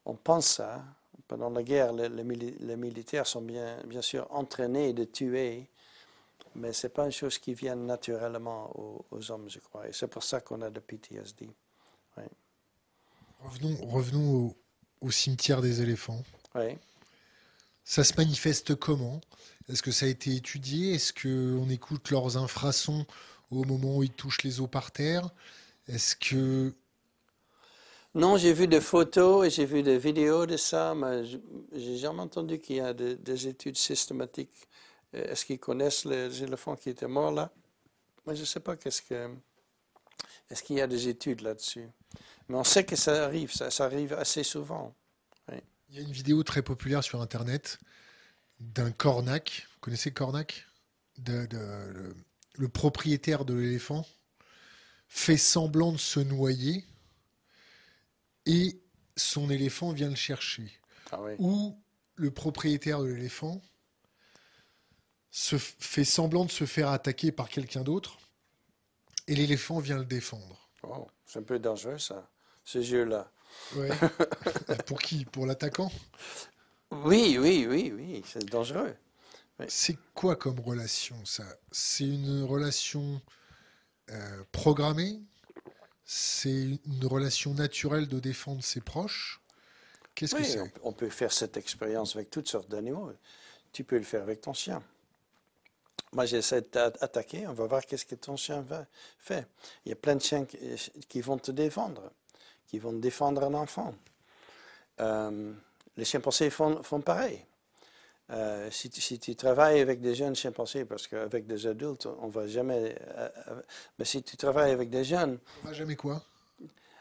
[0.06, 0.84] on pense ça.
[1.28, 5.70] Pendant la guerre, les, les militaires sont bien, bien sûr entraînés de tuer,
[6.56, 9.88] mais c'est pas une chose qui vient naturellement aux, aux hommes, je crois.
[9.88, 11.50] Et c'est pour ça qu'on a le PTSD.
[13.40, 14.56] Revenons, revenons au,
[15.02, 16.24] au cimetière des éléphants.
[16.56, 16.78] Oui.
[17.90, 19.22] Ça se manifeste comment?
[19.70, 20.96] Est-ce que ça a été étudié?
[20.96, 23.06] Est-ce qu'on écoute leurs infrasons
[23.50, 25.30] au moment où ils touchent les os par terre?
[25.88, 26.76] Est-ce que...
[28.14, 31.24] Non, j'ai vu des photos et j'ai vu des vidéos de ça, mais
[31.74, 34.68] j'ai jamais entendu qu'il y a de- des études systématiques.
[35.14, 37.54] Euh, Est-ce qu'ils connaissent les éléphants qui étaient morts là?
[38.26, 39.30] Moi, je ne sais pas qu'est-ce que.
[40.50, 41.88] Est-ce qu'il y a des études là-dessus
[42.50, 44.94] Mais on sait que ça arrive, ça arrive assez souvent.
[45.90, 47.80] Il y a une vidéo très populaire sur Internet
[48.60, 49.68] d'un cornac.
[49.74, 50.66] Vous connaissez cornac?
[51.18, 52.16] De- de- le,
[52.58, 54.06] le propriétaire de l'éléphant
[55.08, 56.86] fait semblant de se noyer
[58.46, 58.80] et
[59.16, 60.72] son éléphant vient le chercher.
[61.12, 61.34] Ah oui.
[61.40, 61.82] Ou
[62.16, 63.62] le propriétaire de l'éléphant
[65.32, 68.18] se fait semblant de se faire attaquer par quelqu'un d'autre
[69.28, 70.70] et l'éléphant vient le défendre.
[70.84, 72.30] Oh, c'est un peu dangereux ça,
[72.64, 73.32] ce jeu-là.
[73.76, 73.90] Ouais.
[74.86, 75.26] Pour qui?
[75.26, 75.92] Pour l'attaquant?
[76.92, 78.96] Oui, oui, oui, oui, c'est dangereux.
[79.68, 81.44] C'est quoi comme relation ça?
[81.72, 83.22] C'est une relation
[84.12, 85.20] euh, programmée?
[86.06, 89.42] C'est une relation naturelle de défendre ses proches?
[90.16, 90.60] Qu'est-ce que c'est?
[90.84, 93.12] on, peut faire cette expérience avec toutes sortes d'animaux.
[93.74, 94.82] Tu peux le faire avec ton chien.
[96.14, 98.86] Moi, j'essaie de t'attaquer, on va voir qu'est-ce que ton chien va-
[99.20, 99.46] fait.
[99.86, 100.58] Il y a plein de chiens qui,
[101.10, 102.12] qui vont te défendre,
[102.68, 103.96] qui vont défendre un enfant.
[105.00, 105.54] Euh,
[105.96, 107.44] les chimpanzés font, font pareil.
[108.30, 112.28] Euh, si, tu, si tu travailles avec des jeunes chimpanzés, parce qu'avec des adultes, on
[112.28, 112.96] ne va jamais...
[113.16, 113.30] euh,
[113.98, 116.22] mais si tu travailles avec des jeunes, On va jamais quoi?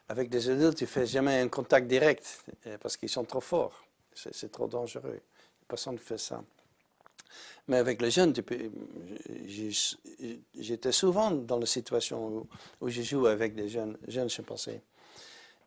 [0.09, 2.45] avec des adultes, tu ne fais jamais un contact direct
[2.81, 3.85] parce qu'ils sont trop forts.
[4.15, 5.21] C'est trop dangereux.
[5.67, 6.43] Personne ne fait ça.
[7.67, 8.33] Mais avec les jeunes,
[10.55, 12.47] j'étais souvent dans la situation où,
[12.81, 14.81] où je joue avec des jeunes, jeunes chimpanzés.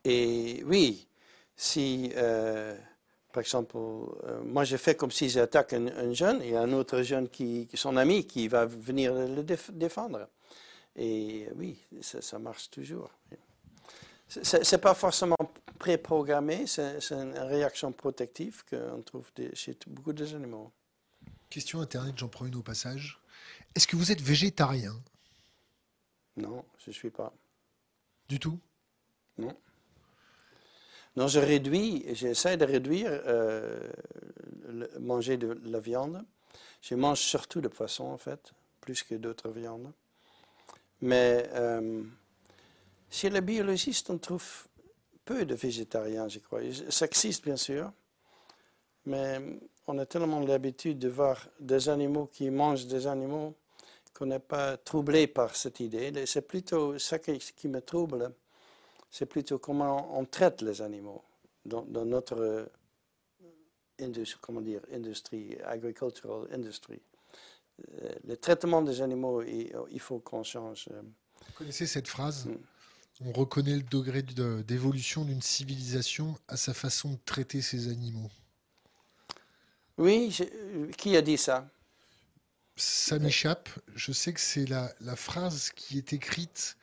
[0.06, 1.08] Et oui,
[1.56, 2.78] si, euh,
[3.32, 6.62] par exemple, euh, moi je fais comme si j'attaque un, un jeune, il y a
[6.62, 10.28] un autre jeune qui, son ami qui va venir le déf- défendre.
[10.96, 13.10] Et oui, ça, ça marche toujours.
[14.28, 15.36] Ce n'est pas forcément
[15.80, 20.72] préprogrammé, c'est une réaction protective qu'on trouve des- chez beaucoup des animaux.
[21.50, 23.20] Question Internet, j'en prends une au passage.
[23.76, 24.96] Est-ce que vous êtes végétarien?
[26.38, 27.34] Non, je ne suis pas.
[28.28, 28.60] Du tout?
[29.38, 29.56] Non,
[31.16, 33.88] je réduis, j'essaie de réduire euh,
[35.00, 36.24] manger de la viande.
[36.82, 39.92] Je mange surtout de poisson, en fait, plus que d'autres viandes.
[41.02, 42.04] Mais euh,
[43.10, 44.68] chez les biologistes, on trouve
[45.26, 46.62] peu de végétariens, je crois.
[46.90, 47.92] Ça existe, bien sûr,
[49.06, 49.40] mais
[49.88, 53.56] on a tellement l'habitude de voir des animaux qui mangent des animaux
[54.14, 56.12] qu'on n'est pas troublé par cette idée.
[56.26, 58.34] C'est plutôt ça qui me trouble
[59.10, 61.24] c'est plutôt comment on traite les animaux
[61.66, 62.66] dans, dans notre euh,
[64.00, 67.02] indus- comment dire, industrie, agricultural industry.
[68.02, 70.88] Euh, Le traitement des animaux, il, faut qu'on change.
[70.92, 71.02] euh.
[71.48, 72.56] Vous connaissez cette phrase Mm.
[73.26, 78.30] On reconnaît le degré de- d'évolution d'une civilisation à sa façon de traiter ses animaux.
[79.98, 81.68] Oui, je- qui a dit ça?
[82.78, 83.68] Ça m'échappe.
[83.94, 86.78] Je sais que c'est la, la phrase qui est écrite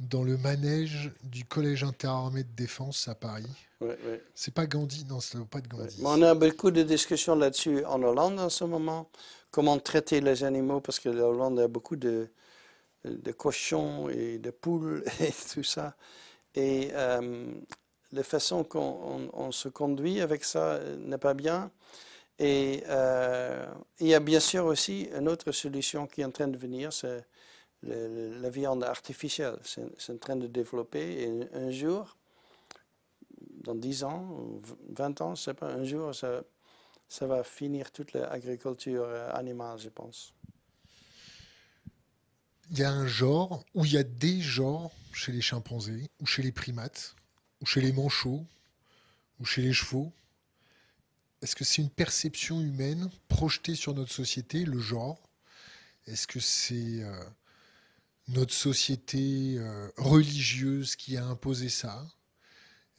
[0.00, 3.46] dans le manège du Collège interarmé de défense à Paris.
[3.80, 4.16] Oui, oui.
[4.34, 5.68] C'est pas Gandhi, non, ça ne pas de.
[5.68, 5.96] Gandhi.
[6.00, 9.10] Mais on a beaucoup de discussions là-dessus en Hollande en ce moment.
[9.50, 12.28] Comment traiter les animaux, parce que la Hollande a beaucoup de,
[13.04, 15.96] de cochons et de poules et tout ça.
[16.54, 17.52] Et euh,
[18.12, 21.70] la façon qu'on on- on se conduit avec ça n'est pas bien.
[22.38, 23.66] Et euh,
[24.00, 26.92] il y a bien sûr aussi une autre solution qui est en train de venir,
[26.92, 27.26] c'est
[27.82, 29.58] la viande artificielle.
[29.64, 31.22] C'est en train de développer.
[31.22, 32.16] Et un, jour,
[33.64, 34.60] dans 10 ans ou
[34.90, 36.42] 20 ans, je sais pas, un jour, ça,
[37.08, 40.32] ça va finir toute l'agriculture euh, animale, je pense.
[42.70, 46.26] Il y a un genre, ou il y a des genres chez les chimpanzés, ou
[46.26, 47.16] chez les primates,
[47.60, 48.44] ou chez les manchots,
[49.40, 50.12] ou chez les chevaux.
[51.42, 55.18] Est-ce que c'est une perception humaine projetée sur notre société, le genre?
[56.06, 57.24] Est-ce que c'est euh,
[58.30, 62.06] notre société euh, religieuse qui a imposé ça?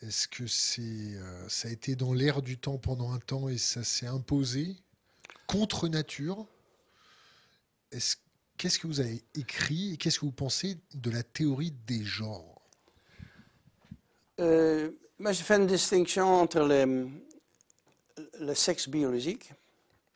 [0.02, 3.58] Est-ce que c'est, euh, ça a été dans l'air du temps pendant un temps et
[3.58, 4.76] ça s'est imposé
[5.48, 6.46] contre nature?
[7.92, 8.16] Est-ce
[8.62, 12.62] Qu'est-ce que vous avez écrit et qu'est-ce que vous pensez de la théorie des genres?
[14.40, 19.52] Euh, moi, je fais une distinction entre le, sexe biologique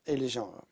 [0.06, 0.64] et le genre.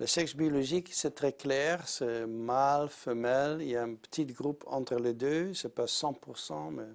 [0.00, 3.58] Le sexe biologique, c'est très clair, c'est mâle, femelle.
[3.62, 6.88] Il y a un petit groupe entre les deux, c'est pas 100%, mais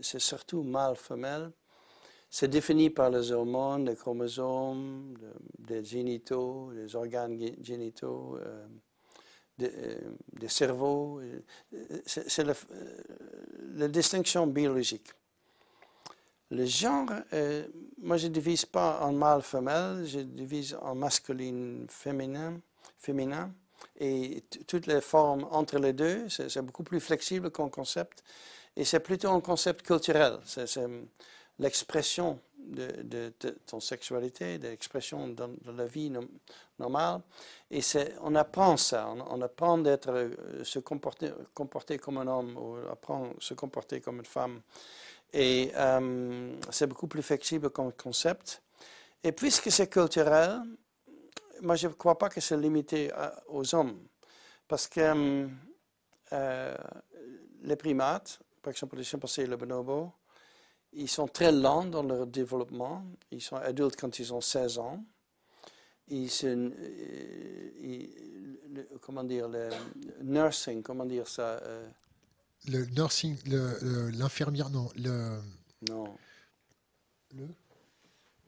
[0.00, 1.52] c'est surtout mâle, femelle.
[2.30, 5.34] C'est défini par les hormones, les chromosomes, le-
[5.66, 8.66] des génitaux, les organes gé- génitaux, euh,
[9.58, 11.20] des, euh, cerveaux.
[11.20, 11.40] euh,
[12.06, 12.28] C'est
[12.72, 13.02] euh,
[13.76, 15.08] la distinction biologique.
[16.50, 17.66] Le genre, euh,
[18.00, 22.60] moi je ne divise pas en mâle-femelle, je divise en masculine, féminin.
[24.00, 28.24] Et toutes les formes entre les deux, c'est beaucoup plus flexible comme concept.
[28.76, 30.38] Et c'est plutôt un concept culturel.
[30.44, 30.66] C'est
[31.58, 36.24] l'expression de, de- de ton sexualité, de l'expression dans la vie no-
[36.78, 37.20] normale.
[37.70, 37.80] Et
[38.22, 39.08] on apprend ça.
[39.30, 44.18] On, apprend d'être, euh, se comporter, comporter comme un homme ou apprend se comporter comme
[44.18, 44.60] une femme.
[45.32, 48.62] Et euh, c'est beaucoup plus flexible comme concept.
[49.22, 50.60] Et puisque c'est culturel,
[51.60, 53.98] moi je ne crois pas que c'est limité à- aux hommes.
[54.66, 55.48] Parce que euh,
[56.32, 56.76] euh,
[57.62, 60.12] les primates, par exemple les chimpanzés et les bonobos,
[60.92, 63.04] ils sont très lents dans leur développement.
[63.30, 65.04] Ils sont adultes quand ils ont 16 ans.
[66.08, 66.70] Ils euh,
[68.70, 69.68] le- comment dire, le
[70.22, 71.86] nursing, comment dire ça euh,
[72.68, 73.36] Le nursing,
[74.18, 75.40] l'infirmière, non, le,
[75.88, 76.14] Non.
[77.34, 77.46] le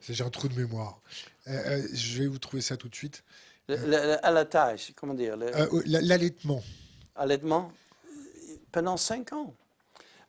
[0.08, 1.00] j'ai un trou de mémoire.
[1.46, 3.22] Euh, euh, je vais vous trouver ça tout de suite.
[3.68, 6.62] Le, le- le allaitage, comment dire, Euh, la- L'allaitement.
[7.14, 7.72] allaitement
[8.72, 9.54] pendant 5 ans.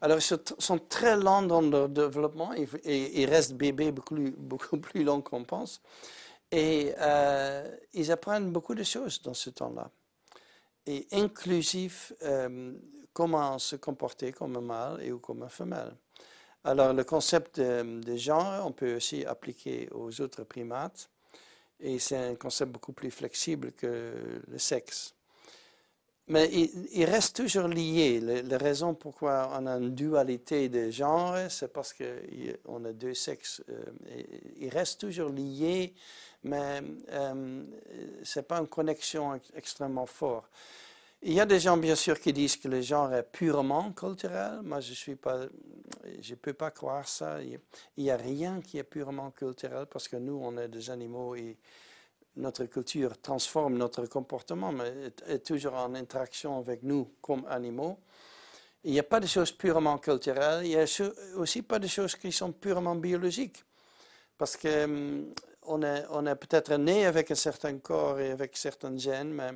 [0.01, 4.15] Alors, ils sont- sont très lents dans leur développement et, et- ils restent bébés beaucoup,
[4.37, 5.81] beaucoup plus long qu'on pense.
[6.51, 9.89] Et euh, ils apprennent beaucoup de choses dans ce temps-là.
[10.85, 12.73] Et inclusif, euh,
[13.13, 15.95] comment se comporter comme un mâle et ou comme une femelle.
[16.63, 21.09] Alors, le concept de, genre, on peut aussi appliquer aux autres primates.
[21.79, 24.13] Et c'est un concept beaucoup plus flexible que
[24.47, 25.15] le sexe.
[26.27, 26.49] Mais
[26.93, 28.19] il, reste toujours lié.
[28.21, 33.63] La, raison pourquoi on a une dualité de genre, c'est parce qu'on a deux sexes.
[33.69, 33.83] euh,
[34.57, 35.93] il reste toujours lié,
[36.43, 37.63] mais euh,
[38.23, 40.49] ce n'est pas une connexion ex- extrêmement forte.
[41.23, 44.61] Il y a des gens, bien sûr, qui disent que le genre est purement culturel.
[44.63, 45.41] Moi, je suis pas,
[46.19, 47.39] je peux pas croire ça.
[47.43, 47.59] Il
[47.95, 51.57] n'y a rien qui est purement culturel parce que nous, on est des animaux et
[52.37, 57.99] notre culture transforme notre comportement, mais est, toujours en interaction avec nous comme animaux.
[58.83, 60.65] Il n'y a pas de choses purement culturelles.
[60.65, 60.85] Il n'y a
[61.35, 63.63] aussi pas de choses qui sont purement biologiques.
[64.39, 65.33] Parce que hum,
[65.67, 69.51] on est, on est peut-être né avec un certain corps et avec certains gènes, mais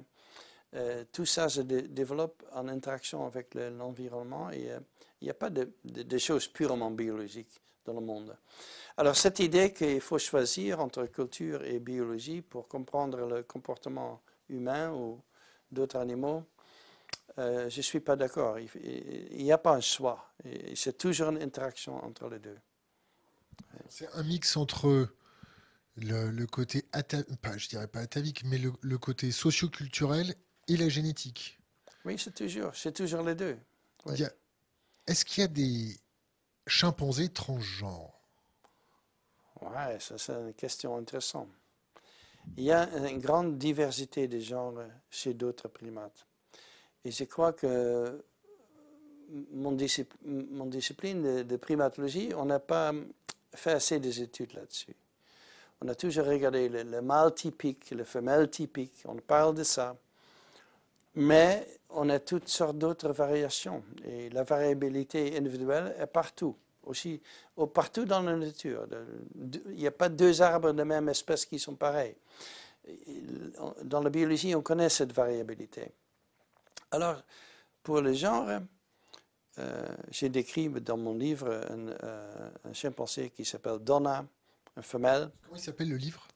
[0.76, 4.80] euh, tout ça se dé- développe en interaction avec le- l'environnement et euh,
[5.21, 5.71] il n'y a pas de,
[6.17, 8.36] choses purement biologiques dans le monde.
[8.97, 14.91] Alors cette idée qu'il faut choisir entre culture et biologie pour comprendre le comportement humain
[14.91, 15.21] ou
[15.71, 16.43] d'autres animaux,
[17.38, 18.59] euh, je ne suis pas d'accord.
[18.59, 20.34] Il n'y a pas un choix.
[20.76, 22.57] C'est toujours une interaction entre les deux.
[23.89, 25.09] C'est un mix entre
[25.97, 30.36] le, côté, ata- pas, je dirais pas atavique, mais le, le côté socio-culturel
[30.68, 31.59] et la génétique.
[32.03, 33.57] Oui, c'est toujours, c'est toujours les deux.
[34.05, 34.22] Oui.
[35.07, 35.99] Est-ce qu'il y a des
[36.68, 38.13] chimpanzés transgenres?
[39.61, 41.49] Ouais, ça c'est une question intéressante.
[42.57, 46.26] Il y a une grande diversité de genres chez d'autres primates.
[47.03, 48.24] Et je crois que
[49.51, 52.93] mon, discip- mon discipline de, de primatologie, on n'a pas
[53.55, 54.95] fait assez d'études là-dessus.
[55.82, 59.97] On a toujours regardé le, le mâle typique, le femelle typique, on parle de ça.
[61.16, 63.84] Mais on a toutes sortes d'autres variations.
[64.05, 66.55] Et la variabilité individuelle est partout.
[66.84, 67.22] aussi
[67.74, 68.88] partout dans la nature.
[69.36, 72.16] Il n'y a pas deux arbres de même espèce qui sont pareils.
[73.84, 75.91] Dans la biologie, on connaît cette variabilité.
[76.91, 77.24] Alors,
[77.82, 78.47] pour le genre,
[79.57, 84.26] euh, j'ai décrit dans mon livre un, euh, un chimpanzé qui s'appelle Donna,
[84.78, 85.32] une femelle.
[85.43, 86.28] Comment il s'appelle le livre?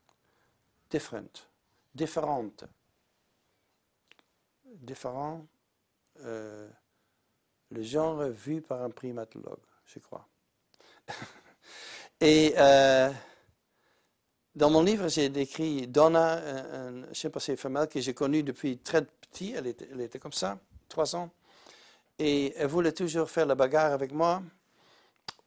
[0.90, 1.48] Different.
[1.94, 2.64] Différente.
[4.76, 5.46] Différent.
[6.22, 6.70] Euh,
[7.72, 10.28] le genre vu par un primatologue, je crois.
[12.22, 13.12] Et euh,
[14.56, 16.42] dans mon livre, j'ai décrit Donna,
[16.74, 19.54] un, chimpanzé femelle que j'ai connu depuis très petit.
[19.56, 20.60] Elle était, elle était comme ça,
[20.90, 21.30] trois ans.
[22.18, 24.42] Et elle voulait toujours faire la bagarre avec moi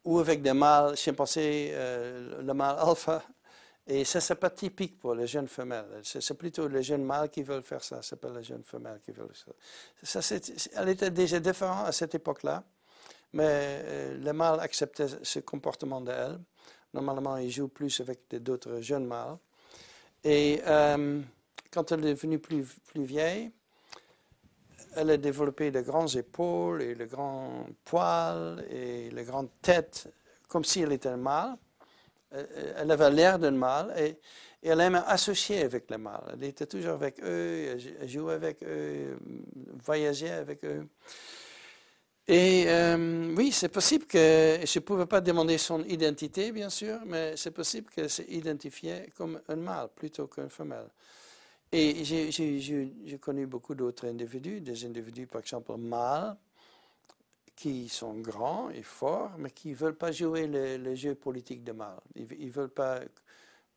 [0.05, 3.23] ou avec des mâles chimpanzés, euh, le mâle alpha.
[3.87, 6.03] Et ça, c'est pas typique pour les jeunes femelles.
[6.05, 8.01] C'est plutôt les jeunes mâles qui veulent faire ça.
[8.03, 10.21] C'est pas les jeunes femelles qui veulent ça.
[10.21, 10.37] ça
[10.77, 12.63] elle était déjà différente à cette époque-là.
[13.33, 16.39] Mais euh, les mâles acceptaient ce comportement d'elle.
[16.95, 19.39] Normalement, ils jouent plus avec d'autres jeunes mâles.
[20.23, 21.21] Et euh,
[21.73, 23.51] quand elle est devenue plus, plus vieille,
[24.95, 30.09] elle a développé de grandes épaules et de grands poils et de grandes têtes,
[30.49, 31.57] comme si elle était un mâle.
[32.77, 34.17] Elle avait l'air d'un mâle et,
[34.65, 36.35] elle aimait associer avec les mâles.
[36.35, 39.19] Elle était toujours avec eux, elle jouait avec eux,
[39.85, 40.87] voyageait avec eux.
[42.29, 47.01] Et euh, oui, c'est possible que, je ne pouvais pas demander son identité, bien sûr,
[47.05, 50.89] mais c'est possible qu'elle s'identifiait comme un mâle plutôt qu'une femelle.
[51.73, 56.37] Et j'ai connu beaucoup d'autres individus, des individus par exemple mâles,
[57.57, 61.73] qui sont grands et forts, mais qui ne veulent pas jouer le, jeu politique de
[61.73, 62.01] mâle.
[62.15, 63.01] Ils ne veulent pas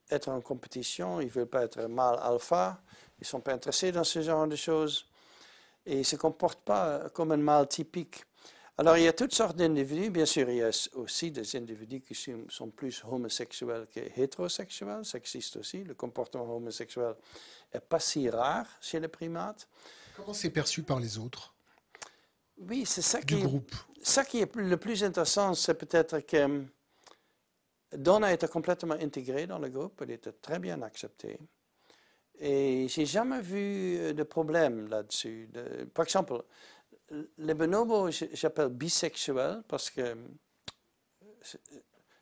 [0.10, 2.82] être en compétition, ils ne veulent pas être mâle alpha,
[3.20, 5.08] ils ne sont pas intéressés dans ce genre de choses.
[5.86, 8.24] Et ils ne se comportent pas comme un mâle typique.
[8.78, 10.10] Alors, il y a toutes sortes d'individus.
[10.10, 12.16] Bien sûr, il y a aussi des individus qui
[12.50, 15.06] sont plus homosexuels que hétérosexuels.
[15.06, 15.84] Ça existe aussi.
[15.84, 17.16] Le comportement homosexuel
[17.74, 19.70] n'est pas si rare chez les primates.
[20.18, 21.55] Comment c'est perçu par les autres?
[22.58, 23.74] Oui, c'est ça du qui, groupe.
[24.02, 26.64] ça qui est le plus intéressant, c'est peut-être que
[27.94, 30.02] Donna était complètement intégrée dans le groupe.
[30.02, 31.38] Elle était très bien acceptée.
[32.40, 35.50] Et j'ai jamais vu de problème là-dessus.
[35.94, 36.44] Par exemple,
[37.38, 40.18] les bonobos, j'appelle bisexuels parce que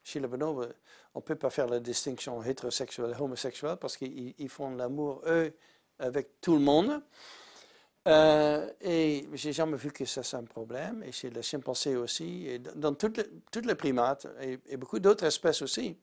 [0.04, 0.68] chez les bonobos,
[1.16, 5.54] on ne peut pas faire la distinction hétérosexuelle et homosexuelle parce qu'ils font l'amour, eux,
[6.00, 7.02] avec tout le monde.
[8.06, 11.04] Euh, et j'ai jamais vu que ça c'est un problème.
[11.04, 13.18] Et chez les chimpanzés aussi, et dans toutes
[13.66, 15.98] les, primates et, beaucoup d'autres espèces aussi,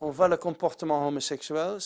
[0.00, 1.78] on voit le comportement homosexuel.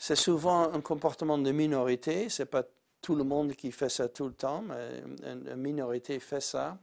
[0.00, 2.28] C'est souvent un comportement de minorité.
[2.28, 2.64] C'est pas
[3.00, 6.78] tout le monde qui fait ça tout le temps, mais une, minorité fait ça.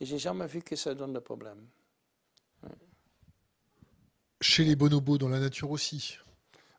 [0.00, 1.66] Et j'ai jamais vu que ça donne de problème.
[4.40, 6.18] Chez les bonobos, dans la nature aussi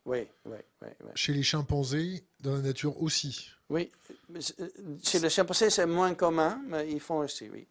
[0.06, 3.90] oui, oui, oui, Chez les chimpanzés, dans la nature aussi Oui,
[4.36, 4.70] euh,
[5.02, 7.68] chez les chimpanzés, c'est moins commun, mais ils font aussi, oui.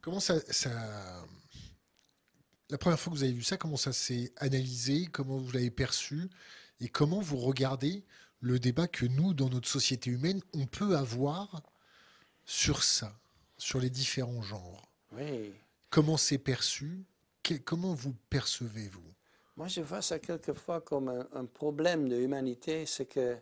[0.00, 0.70] Comment ça, ça...
[2.70, 5.70] La première fois que vous avez vu ça, comment ça s'est analysé Comment vous l'avez
[5.70, 6.28] perçu
[6.80, 8.04] Et comment vous regardez
[8.40, 11.62] le débat que nous, dans notre société humaine, on peut avoir
[12.44, 13.18] sur ça,
[13.58, 14.88] sur les différents genres?
[15.12, 15.52] Oui.
[15.90, 17.04] Comment c'est perçu?
[17.64, 19.15] Comment vous percevez-vous?
[19.56, 23.38] Moi, je vois ça quelquefois comme un, problème de l'humanité, c'est que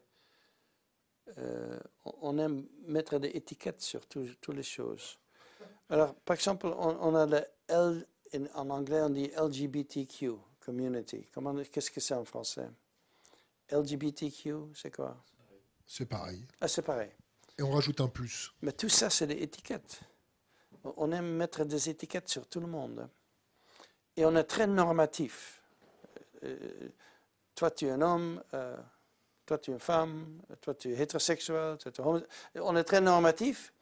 [1.39, 5.19] euh, on aime mettre des étiquettes sur toutes les choses.
[5.91, 8.07] Alors, par exemple, on, a le L,
[8.55, 11.27] en anglais, on dit LGBTQ, community.
[11.73, 12.69] Qu'est-ce que c'est en français?
[13.71, 15.17] LGBTQ, c'est quoi?
[15.87, 16.47] C'est pareil.
[16.61, 17.11] Ah, c'est pareil.
[17.59, 18.53] Et on rajoute un plus.
[18.63, 20.01] Mais tout ça, c'est des étiquettes.
[20.97, 23.09] On aime mettre des étiquettes sur tout le monde.
[24.17, 25.64] Et on est très normatif.
[26.45, 26.89] Euh,
[27.55, 28.77] toi, tu es un homme, euh,
[29.47, 31.79] toi, tu es une femme, toi, tu es hétérosexuel.
[31.79, 33.73] Toi, tu es on est très normatif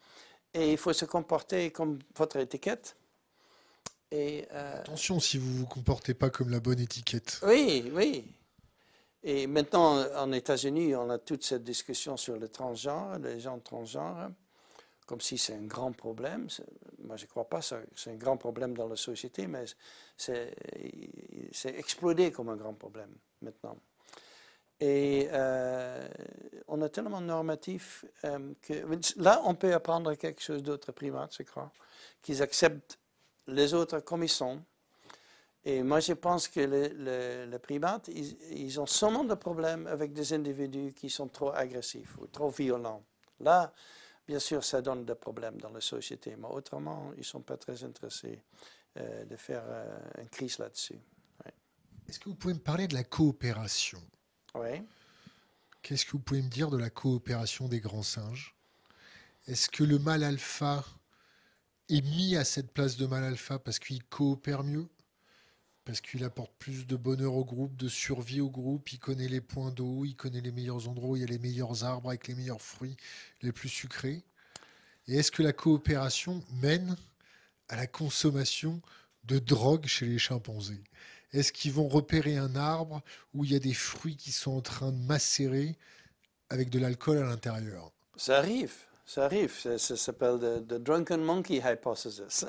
[0.53, 2.95] et il faut se comporter comme votre étiquette.
[4.11, 7.39] Et, euh, Attention si vous ne vous comportez pas comme la bonne étiquette.
[7.43, 8.25] Oui, oui.
[9.23, 14.29] Et maintenant, en États-Unis, on a toute cette discussion sur le transgenre, les gens transgenres,
[15.05, 16.47] comme si c'est un grand problème.
[16.99, 19.65] Moi, je ne crois pas que c'est un grand problème dans la société, mais
[20.17, 20.55] c'est
[21.65, 23.77] explodé comme un grand problème maintenant.
[24.79, 26.07] Et euh,
[26.67, 28.73] on est tellement normatif euh, que
[29.17, 31.71] là, on peut apprendre quelque chose d'autre primates, je crois,
[32.21, 32.99] qu'ils acceptent
[33.47, 34.61] les autres comme ils sont
[35.65, 40.93] et moi, je pense que les, primates, ils, ont seulement de problèmes avec des individus
[40.93, 43.01] qui sont trop agressifs ou trop violents.
[43.39, 43.71] Là,
[44.27, 47.57] bien sûr, ça donne des problèmes dans la société, mais autrement, ils ne sont pas
[47.57, 48.41] très intéressés.
[48.97, 50.99] euh, de faire euh, une crise là-dessus.
[52.07, 54.01] Est-ce que vous pouvez me parler de la coopération?
[54.55, 54.83] Oui.
[55.81, 58.55] Qu'est-ce que vous pouvez me dire de la coopération des grands singes?
[59.47, 60.85] Est-ce que le mâle alpha
[61.89, 64.87] est mis à cette place de mâle alpha parce qu'il coopère mieux?
[65.85, 69.41] Parce qu'il apporte plus de bonheur au groupe, de survie au groupe, il connaît les
[69.41, 72.27] points d'eau, il connaît les meilleurs endroits où il y a les meilleurs arbres avec
[72.27, 72.95] les meilleurs fruits
[73.41, 74.23] les plus sucrés
[75.07, 76.95] Et est-ce que la coopération mène
[77.67, 78.81] à la consommation
[79.25, 80.83] de drogue chez les chimpanzés?
[81.33, 83.01] Est-ce qu'ils vont repérer un arbre
[83.33, 85.75] où il y a des fruits qui sont en train de macérer
[86.49, 87.91] avec de l'alcool à l'intérieur?
[88.15, 88.73] Ça arrive,
[89.05, 89.51] ça arrive.
[89.77, 92.45] Ça, s'appelle the, Drunken Monkey Hypothesis.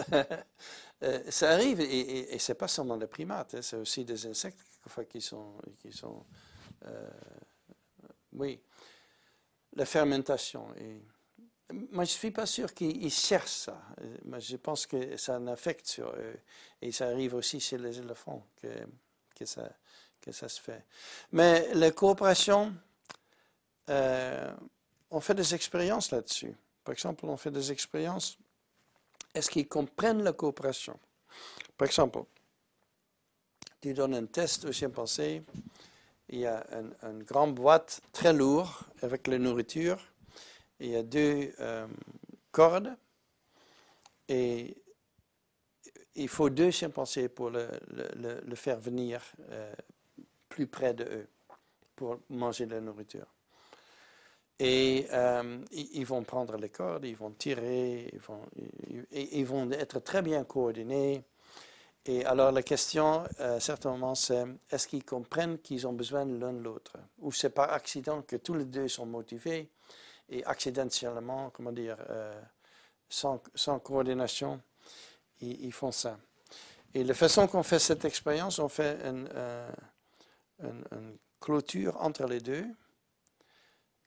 [1.05, 4.27] Euh, ça arrive, et, et, et c'est pas seulement des primates, hein, c'est aussi des
[4.27, 6.25] insectes quelquefois qui sont...
[6.87, 7.11] Euh,
[8.33, 8.61] oui,
[9.75, 10.67] la fermentation.
[10.77, 11.01] Et,
[11.73, 13.81] moi, je ne suis pas sûr qu'ils cherchent ça.
[14.25, 16.37] Mais je pense que ça a un affect sur eux.
[16.83, 18.69] Et ça arrive aussi chez les éléphants que,
[19.35, 19.71] que, ça,
[20.21, 20.85] que ça se fait.
[21.33, 22.75] Mais la coopération,
[23.89, 24.53] euh,
[25.11, 26.55] on fait des expériences là-dessus.
[26.85, 28.39] Par exemple, on fait des expériences.
[29.35, 30.99] Est-ce qu'ils comprennent la coopération?
[31.77, 32.25] Par exemple,
[33.81, 35.43] tu donnes un test aux chimpanzés.
[36.29, 36.65] Il y a
[37.03, 38.71] une, grande boîte très lourde
[39.03, 39.99] avec la nourriture
[40.81, 41.87] il y a deux euh,
[42.51, 42.95] cordes
[44.29, 44.77] et
[46.15, 47.69] il faut deux chimpanzés pour le,
[48.55, 49.75] faire venir euh,
[50.49, 51.29] plus près de eux
[51.97, 53.27] pour manger la nourriture.
[54.59, 58.43] Et euh, ils vont prendre les cordes, ils vont tirer, ils vont,
[59.11, 61.25] ils, vont être très bien coordonnés.
[62.07, 63.25] Et alors la question,
[63.59, 66.99] certainement, c'est est-ce qu'ils comprennent qu'ils ont besoin l'un de l'autre?
[67.19, 69.71] Ou c'est par accident que tous les deux sont motivés
[70.29, 72.41] et accidentellement, comment dire, euh,
[73.09, 74.61] sans, sans, coordination,
[75.41, 76.19] ils, font ça.
[76.95, 79.71] Et la façon qu'on fait cette expérience, on fait une, euh,
[80.63, 82.67] une, clôture entre les deux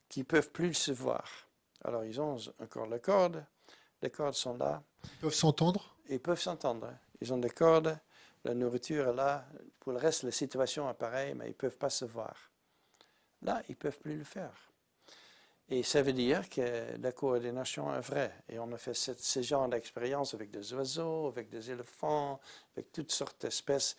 [0.10, 1.30] qui ne peuvent plus se voir.
[1.84, 3.44] Alors ils ont encore les cordes,
[4.02, 4.84] les cordes sont là.
[5.04, 5.96] Ils peuvent s'entendre?
[6.10, 6.94] Ils peuvent s'entendre.
[7.22, 7.98] Ils ont des cordes,
[8.44, 9.46] la nourriture est là.
[9.80, 12.36] Pour le reste, la situation est pareille, mais ils ne peuvent pas se voir.
[13.42, 14.54] Là, ils ne peuvent plus le faire.
[15.70, 18.34] Et ça veut dire que la coordination est vraie.
[18.48, 22.40] Et on a fait ce, genre d'expérience avec des oiseaux, avec des éléphants,
[22.76, 23.98] avec toutes sortes d'espèces.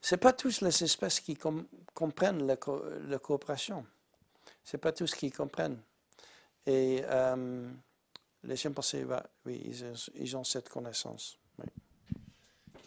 [0.00, 1.36] Ce pas tous les espèces qui
[1.94, 2.56] comprennent la,
[3.18, 3.84] coopération.
[4.64, 5.80] Ce pas tous qui comprennent.
[6.66, 7.70] Et euh,
[8.44, 9.62] les chimpanzés, bah, oui,
[10.14, 11.38] ils, ont cette connaissance.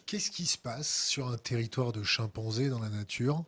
[0.06, 3.44] Qu'est-ce qui se passe sur un territoire de chimpanzés dans la nature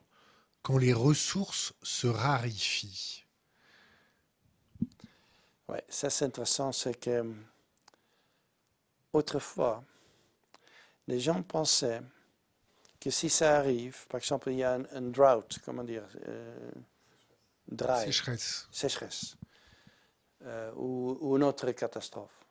[0.63, 3.25] quand les ressources se raréfient?
[5.69, 7.35] Oui, ça c'est intéressant, c'est que
[9.13, 9.85] autrefois,
[11.07, 12.03] les gens pensaient
[13.01, 16.71] que si ça arrive, par exemple, il y a un, drought, comment dire, euh,
[18.05, 19.37] sécheresse, sécheresse
[20.45, 22.45] euh, ou, ou, une autre catastrophe.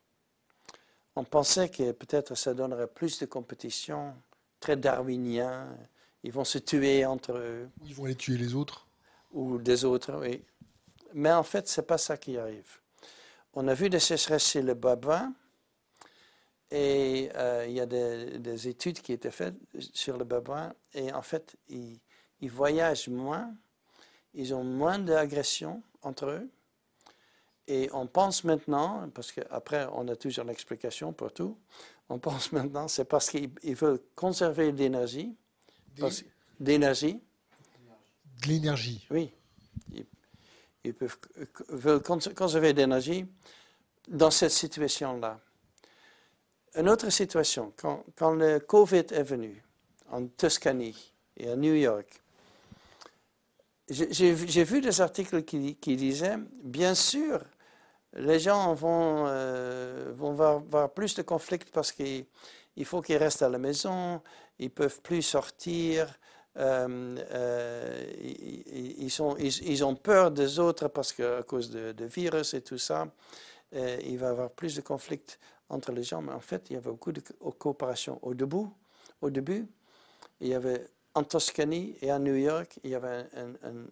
[1.16, 4.16] On pensait que peut-être ça donnerait plus de compétition,
[4.60, 5.76] très darwinien,
[6.24, 7.70] ils vont se tuer entre eux.
[7.86, 8.88] Ils vont aller tuer les autres
[9.32, 10.44] Ou des autres, oui.
[11.14, 12.80] Mais en fait, ce n'est pas ça qui arrive
[13.60, 15.34] on a vu des sécheresses chez le babouin
[16.70, 19.56] et euh, il y a des, études qui étaient faites
[19.94, 22.00] sur le babouin et en fait, ils,
[22.52, 23.52] voyagent moins,
[24.34, 26.50] ils ont moins d'agressions entre eux.
[27.68, 31.58] Et on pense maintenant, parce qu'après on a toujours l'explication pour tout,
[32.10, 35.36] on pense maintenant c'est parce qu'ils veulent conserver l'énergie.
[36.60, 37.20] D'énergie.
[38.42, 39.06] De l'énergie.
[39.12, 39.32] Oui
[40.88, 41.18] ils peuvent,
[41.70, 43.26] veulent conserver d'énergie
[44.08, 45.40] dans cette situation-là.
[46.76, 49.64] Une autre situation, quand, quand, le Covid est venu
[50.10, 52.22] en Toscanie et à New York,
[53.90, 57.42] j'ai vu des articles qui, disaient, bien sûr,
[58.14, 62.26] les gens vont, euh, avoir, plus de conflits parce qu'il
[62.84, 64.22] faut qu'ils restent à la maison,
[64.60, 66.14] ils peuvent plus sortir,
[66.58, 68.14] euh, euh,
[69.00, 73.08] ils, ont peur des autres parce qu'à cause de, virus et tout ça,
[73.76, 75.22] euh, il va y avoir plus de conflits
[75.70, 76.22] entre les gens.
[76.22, 77.22] Mais en fait, il y avait beaucoup de
[77.60, 78.20] coopération.
[78.22, 78.66] Au début,
[79.22, 79.68] au début
[80.40, 80.88] il y avait
[81.18, 83.88] en Toscanie et à New York, il y avait une,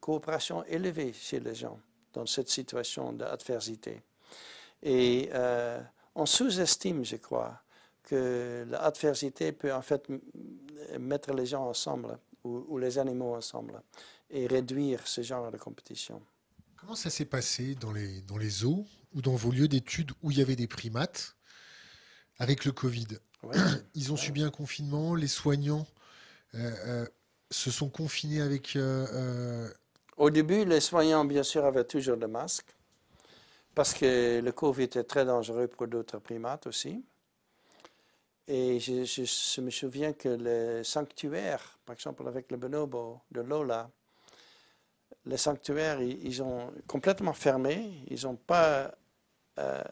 [0.00, 1.78] coopération élevée chez les gens
[2.14, 4.02] dans cette situation d'adversité.
[4.82, 5.30] Et
[6.14, 7.60] on sous-estime, je crois,
[8.04, 10.08] que l'adversité peut en fait
[10.98, 13.80] mettre les gens ensemble ou, les animaux ensemble
[14.30, 16.22] et réduire ce genre de compétition.
[16.76, 20.30] Comment ça s'est passé dans les, dans les zoos ou dans vos lieux d'études où
[20.30, 21.36] il y avait des primates
[22.38, 23.08] avec le Covid?
[23.42, 23.56] Ouais.
[23.94, 25.14] Ils ont subi un confinement.
[25.14, 26.01] Les soignants euh, euh,
[27.52, 28.76] se sont confinés avec.
[28.76, 29.68] euh, euh,
[30.16, 32.74] Au début, les soignants, bien sûr, avaient toujours le masque
[33.74, 37.04] parce que le Covid était très dangereux pour d'autres primates aussi.
[38.48, 43.88] Et je, me souviens que le sanctuaire, par exemple avec le bonobo de Lola,
[45.24, 48.04] les sanctuaires, ils, ont complètement fermé.
[48.10, 48.92] Ils ont pas,
[49.58, 49.82] euh,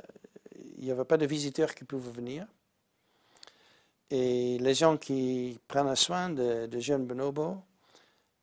[0.77, 2.47] il n'y avait pas de visiteurs qui pouvaient venir.
[4.11, 7.62] Et les gens qui prennent soin de, jeunes bonobos,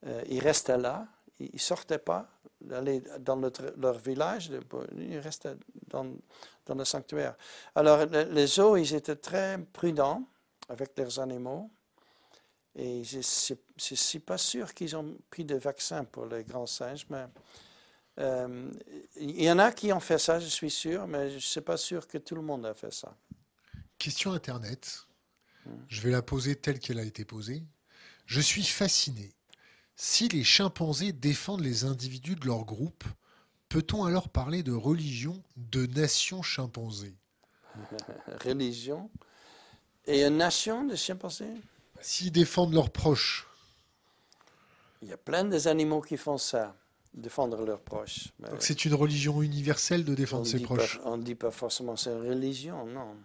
[0.05, 1.07] euh, ils restaient là.
[1.39, 2.27] Ils ne sortaient pas
[2.61, 3.39] d'aller dans
[3.77, 4.49] leur village.
[4.95, 5.55] Ils restaient
[5.87, 6.07] dans,
[6.69, 7.35] le sanctuaire.
[7.75, 10.23] Alors, le- les zoos, ils étaient très prudents
[10.69, 11.69] avec leurs animaux.
[12.75, 17.07] Et je ne suis pas sûr qu'ils ont pris de vaccin pour les grands singes,
[17.09, 17.25] mais
[18.19, 18.71] euh,
[19.15, 21.61] il y en a qui ont fait ça, je suis sûr, mais je ne suis
[21.61, 23.15] pas sûr que tout le monde a fait ça.
[23.97, 25.06] Question Internet.
[25.89, 27.63] Je vais la poser telle qu'elle a été posée.
[28.25, 29.31] Je suis fasciné.
[29.95, 33.03] Si les chimpanzés défendent les individus de leur groupe,
[33.69, 37.15] peut-on alors parler de religion de nation chimpanzé?
[38.43, 39.09] Religion.
[40.05, 41.53] Et une nation de chimpanzés?
[42.01, 43.47] S'ils défendent leurs proches,
[45.01, 46.75] Il y a plein d'animaux qui font ça,
[47.13, 48.29] défendre leurs proches.
[48.59, 50.99] C'est une religion universelle de défendre ses pas- proches.
[51.03, 53.15] on ne dit pas forcément c'est une religion, non.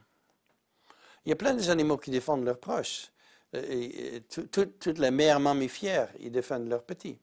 [1.25, 3.11] Il y a plein d'animaux qui défendent leurs proches.
[3.55, 7.19] Et, et tout- tout- toutes les mères mammifères, ils défendent leurs petits.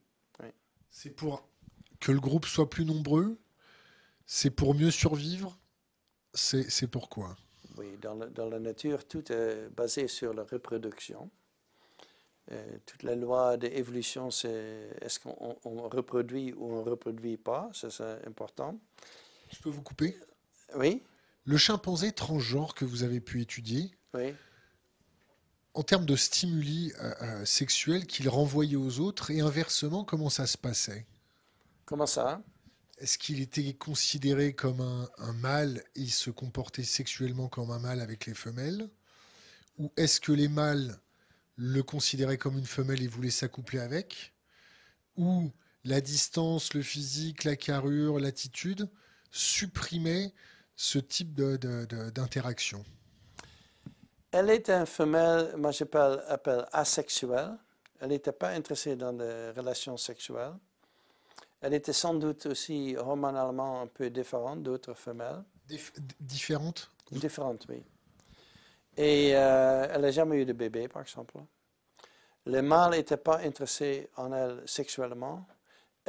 [0.90, 1.48] C'est pour
[2.00, 3.38] que le groupe soit plus nombreux?
[4.26, 5.56] C'est pour mieux survivre?
[6.34, 7.36] C'est c'est pourquoi
[7.76, 11.30] Oui, dans, la- dans la nature, tout est basé sur la reproduction.
[12.52, 17.36] Euh, toute la loi d'évolution, c'est est-ce qu'on on- on reproduit ou on ne reproduit
[17.36, 18.78] pas, ça c'est important.
[19.52, 20.16] Je peux vous couper?
[20.74, 21.02] Oui,
[21.50, 24.36] Le chimpanzé transgenre que vous avez pu étudier, oui.
[25.74, 30.46] en termes de stimuli euh, euh, sexuels qu'il renvoyait aux autres, et inversement, comment ça
[30.46, 31.08] se passait?
[31.86, 32.40] Comment ça?
[32.98, 37.80] Est-ce qu'il était considéré comme un, un mâle et il se comportait sexuellement comme un
[37.80, 38.88] mâle avec les femelles?
[39.76, 41.00] Ou est-ce que les mâles
[41.56, 44.34] le considéraient comme une femelle et voulaient s'accoupler avec?
[45.16, 45.50] Ou
[45.82, 48.88] la distance, le physique, la carrure, l'attitude
[49.32, 50.32] supprimaient
[50.82, 52.82] ce type de- de- de- d'interaction
[54.32, 57.58] Elle était une femelle, moi j'appelle appelle asexuelle.
[58.00, 60.54] Elle n'était pas intéressée dans les relations sexuelles.
[61.60, 65.42] Elle était sans doute aussi hormonalement un peu différente d'autres femelles.
[65.68, 66.90] Dif- différentes?
[67.12, 67.82] Différente, oui.
[68.96, 71.34] Et euh, elle n'a jamais eu de bébé, par exemple.
[72.46, 75.46] Le mâle n'était pas intéressé en elle sexuellement.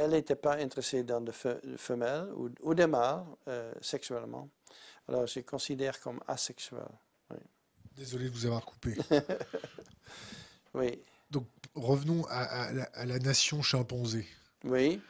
[0.03, 4.49] Elle n'était pas intéressée dans des fe- femelles ou, ou des mâles euh, sexuellement.
[5.07, 6.82] Alors, je considère comme asexuelle.
[7.95, 8.95] Désolé de vous avoir coupé.
[10.73, 10.99] Oui,
[11.30, 11.45] Donc
[11.76, 14.26] revenons à, à la, à la nation chimpanzé.
[14.64, 15.02] oui.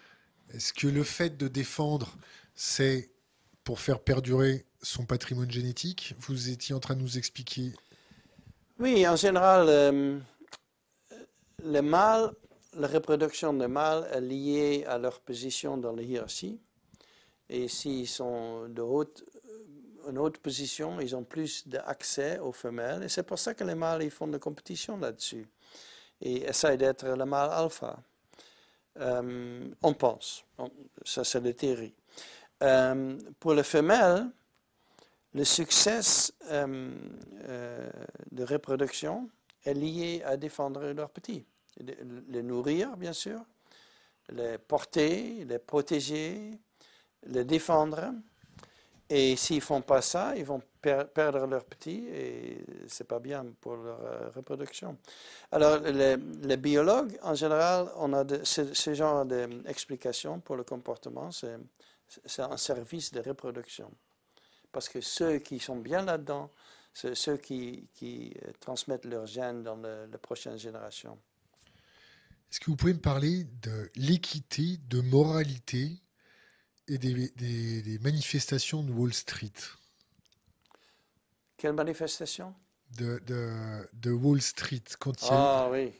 [0.54, 2.14] Est-ce que le fait de défendre,
[2.56, 3.10] c'est
[3.64, 6.14] pour faire perdurer son patrimoine génétique?
[6.20, 7.72] Vous étiez en train de nous expliquer.
[8.78, 10.20] Oui, en général, euh,
[11.64, 12.32] le mâle,
[12.78, 16.60] la reproduction des mâles est liée à leur position dans la hiérarchie.
[17.50, 19.26] Et s'ils sont de haute,
[20.10, 23.04] une haute position, ils ont plus d'accès aux femelles.
[23.04, 25.48] Et c'est pour ça que les mâles ils font de compétition là-dessus.
[26.22, 27.98] Et essayent d'être le mâle alpha.
[29.00, 30.46] Euh, on pense.
[31.04, 31.94] Ça, c'est la théorie.
[32.64, 34.30] Euh, pour les femelles,
[35.34, 36.02] le succès
[36.52, 36.92] euh,
[38.32, 39.30] de reproduction
[39.66, 41.46] est lié à défendre leurs petits.
[41.82, 41.98] Les,
[42.30, 43.40] les nourrir, bien sûr,
[44.30, 46.52] les porter, les protéger,
[47.28, 48.14] les défendre.
[49.10, 53.08] Et s'ils ne font pas ça, ils vont per- perdre leurs petits et ce n'est
[53.08, 54.98] pas bien pour leur euh, reproduction.
[55.52, 60.64] Alors, les, les biologues, en général, on a de- ce, ce genre d'explication pour le
[60.64, 61.30] comportement.
[61.32, 61.58] C'est
[62.26, 63.90] c'est un service de reproduction.
[64.72, 66.50] Parce que ceux qui sont bien là-dedans,
[66.94, 71.18] c'est ceux qui, euh, transmettent leurs gènes dans le- la prochaine génération.
[72.52, 76.02] Est-ce que vous pouvez me parler de l'équité, de moralité
[76.88, 79.54] et des, des- des manifestations de Wall Street?
[81.58, 82.54] Quelle manifestation?
[82.98, 85.34] De, de- de Wall Street quand il y a-
[85.66, 85.94] Ah oui.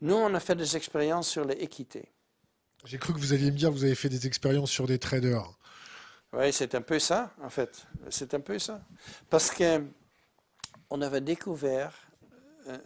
[0.00, 2.12] Nous, on a fait des expériences sur l'équité.
[2.84, 5.00] J'ai cru que vous alliez me dire que vous avez fait des expériences sur des
[5.00, 5.52] traders.
[6.32, 7.84] Oui, c'est un peu ça, en fait.
[8.08, 8.80] C'est un peu ça.
[9.28, 9.84] Parce que
[10.90, 11.92] on avait découvert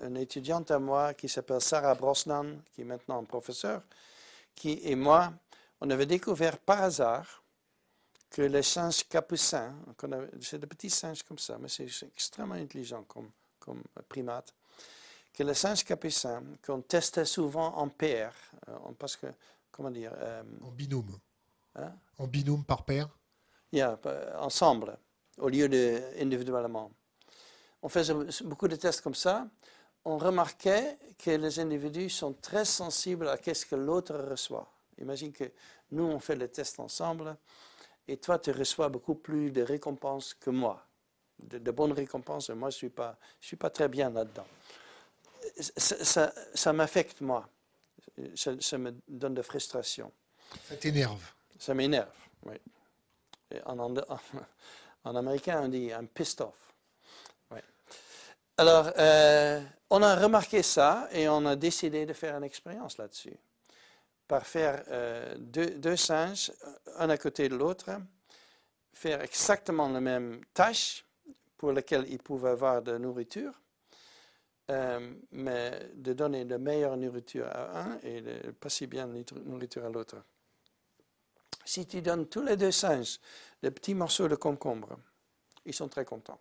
[0.03, 3.83] une étudiante à moi qui s'appelle Sarah Brosnan, qui est maintenant professeur,
[4.55, 5.33] qui et moi,
[5.81, 7.43] on avait découvert par hasard
[8.31, 9.75] que les singes capucins,
[10.41, 14.55] c'est des petits singes comme ça, mais c'est extrêmement intelligent comme, comme primate,
[15.35, 18.35] que les singes capucins, qu'on testait souvent en paire,
[18.69, 19.27] euh, parce que,
[19.71, 21.19] comment dire, euh, En binôme.
[21.77, 23.09] hein, En binôme par paire.
[23.73, 24.97] yeah, euh, ensemble,
[25.39, 26.91] au lieu de individuellement.
[27.83, 28.15] On faisait
[28.45, 29.47] beaucoup de tests comme ça.
[30.05, 34.69] On remarquait que les individus sont très sensibles à ce que l'autre reçoit.
[35.01, 35.45] Imagine que
[35.93, 37.37] nous, on fait les tests ensemble
[38.09, 40.85] et toi, tu reçois beaucoup plus de récompenses que moi.
[41.39, 44.11] De, de bonnes récompenses, et moi, je ne suis, pas- je suis pas très bien
[44.11, 44.47] là-dedans.
[45.59, 47.49] Ça, ça- ça m'affecte, moi.
[48.37, 50.13] Ça, ça me donne de frustration.
[50.69, 51.23] Ça t'énerve.
[51.59, 52.15] Ça m'énerve,
[52.45, 52.57] oui.
[53.67, 53.79] En,
[55.17, 56.72] américain, on dit I'm pissed off.
[58.59, 63.37] Alors, euh, on a remarqué ça et on a décidé de faire une expérience là-dessus.
[64.29, 66.53] Par faire euh, deux, singes,
[66.99, 67.91] un à côté de l'autre,
[68.93, 71.05] faire exactement la même tâche
[71.57, 73.53] pour laquelle ils pouvaient avoir de nourriture,
[74.71, 79.25] euh, mais de donner de meilleure nourriture à un et de pas si bien de
[79.45, 80.17] nourriture à l'autre.
[81.65, 83.19] Si tu donnes tous les deux singes
[83.63, 84.99] des petits morceaux de concombre,
[85.65, 86.39] ils sont très contents.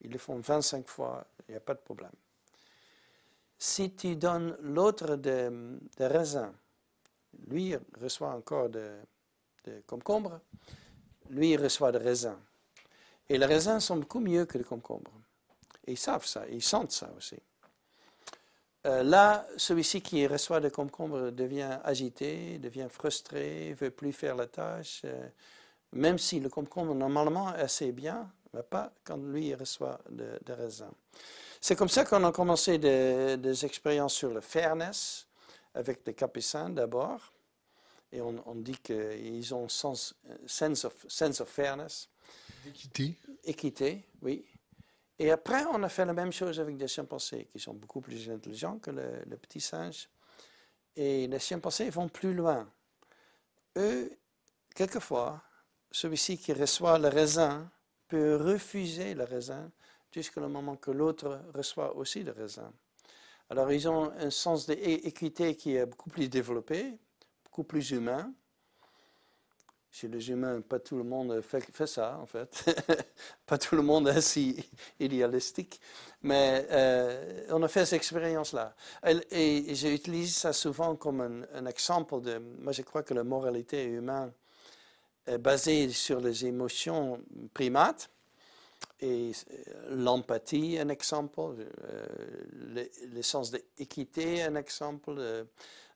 [0.00, 2.12] Ils le font 25 fois, il n'y a pas de problème.
[3.58, 5.50] Si tu donnes l'autre des,
[5.96, 6.52] des raisins,
[7.48, 8.90] lui reçoit encore des
[9.68, 9.82] de
[11.30, 12.38] lui reçoit des raisins.
[13.28, 15.12] Et les raisins sont beaucoup mieux que les concombres.
[15.86, 17.36] Ils savent ça, ils sentent ça aussi.
[18.86, 24.46] Euh, là, celui-ci qui reçoit des concombres devient agité, devient frustré, veut plus faire la
[24.46, 25.28] tâche, euh,
[25.92, 30.52] même si le concombre normalement est assez bien, mais pas quand lui reçoit des de
[30.52, 30.92] raisins.
[31.60, 35.26] C'est comme ça qu'on a commencé des, des expériences sur le fairness
[35.74, 37.32] avec les capucins d'abord.
[38.12, 40.14] Et on, on dit qu'ils ont sens,
[40.46, 42.08] sense, of, sense of fairness,
[42.64, 43.18] D'équité.
[43.44, 44.44] équité, oui.
[45.18, 48.30] Et après, on a fait la même chose avec des chimpanzés qui sont beaucoup plus
[48.30, 50.08] intelligents que le, le petit singe.
[50.96, 52.70] Et les chimpanzés vont plus loin.
[53.76, 54.10] Eux,
[54.74, 55.42] quelquefois,
[55.90, 57.70] celui-ci qui reçoit le raisin
[58.08, 59.70] peut refuser le raisin
[60.10, 62.72] jusqu'au moment que l'autre reçoit aussi le raisin.
[63.50, 66.98] Alors, ils ont un sens d'équité qui est beaucoup plus développé,
[67.44, 68.32] beaucoup plus humain.
[69.90, 72.62] Chez les humains, pas tout le monde fait, ça, en fait.
[73.46, 74.68] pas tout le monde est si
[75.00, 75.80] idéalistique.
[76.20, 78.74] Mais euh, on a fait cette expérience-là.
[79.30, 82.38] Et, utilisé ça souvent comme un, un, exemple de...
[82.38, 84.30] Moi, je crois que la moralité humaine
[85.36, 87.22] basée sur les émotions
[87.52, 88.10] primates.
[89.00, 89.32] Et
[89.90, 95.48] l'empathie, un exemple, euh, le, sens d'équité, un exemple, le,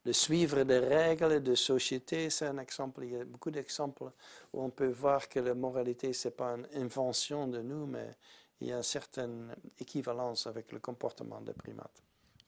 [0.05, 3.03] le, suivre des règles de société, c'est un exemple.
[3.05, 4.05] Il y a beaucoup d'exemples
[4.53, 8.17] où on peut voir que la moralité, ce n'est pas une invention de nous, mais
[8.61, 12.03] il y a une certaine équivalence avec le comportement des primates.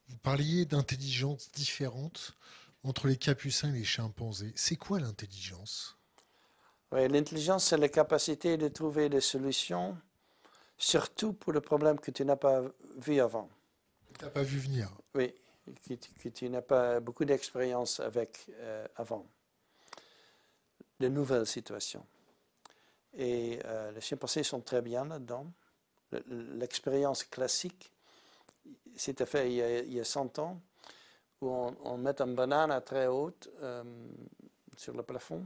[0.09, 2.37] Vous parliez d'intelligence différente
[2.85, 4.53] entre les capucins et les chimpanzés.
[4.55, 5.97] C'est quoi l'intelligence?
[6.95, 9.97] Oui, L'intelligence, c'est la capacité de trouver des solutions
[10.79, 12.63] surtout pour le problème que tu n'as pas
[12.97, 13.49] vu avant.
[14.17, 14.91] Tu n'as pas vu venir.
[15.15, 15.35] Oui,
[15.87, 19.27] que, que tu n'as pas beaucoup d'expérience avec euh, avant.
[21.01, 22.07] De nouvelles situations.
[23.17, 25.47] Et euh, les chimpanzés sont très bien là-dedans.
[26.29, 27.91] L'expérience classique,
[28.95, 30.61] c'était fait il y, a, il y, a, 100 ans,
[31.41, 33.83] où on, on met une banane à très haute euh,
[34.77, 35.45] sur le plafond.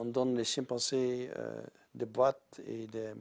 [0.00, 1.62] On donne les chimpanzés euh,
[1.94, 3.12] des boîtes et des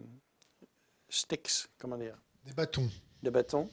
[1.09, 2.17] sticks, comment dire?
[2.45, 2.89] Des bâtons.
[3.21, 3.69] Des bâtons.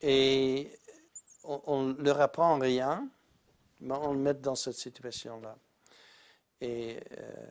[0.00, 0.72] Et
[1.44, 3.06] on, on leur apprend rien,
[3.82, 5.54] mais on le met dans cette situation-là.
[6.62, 7.46] Et euh,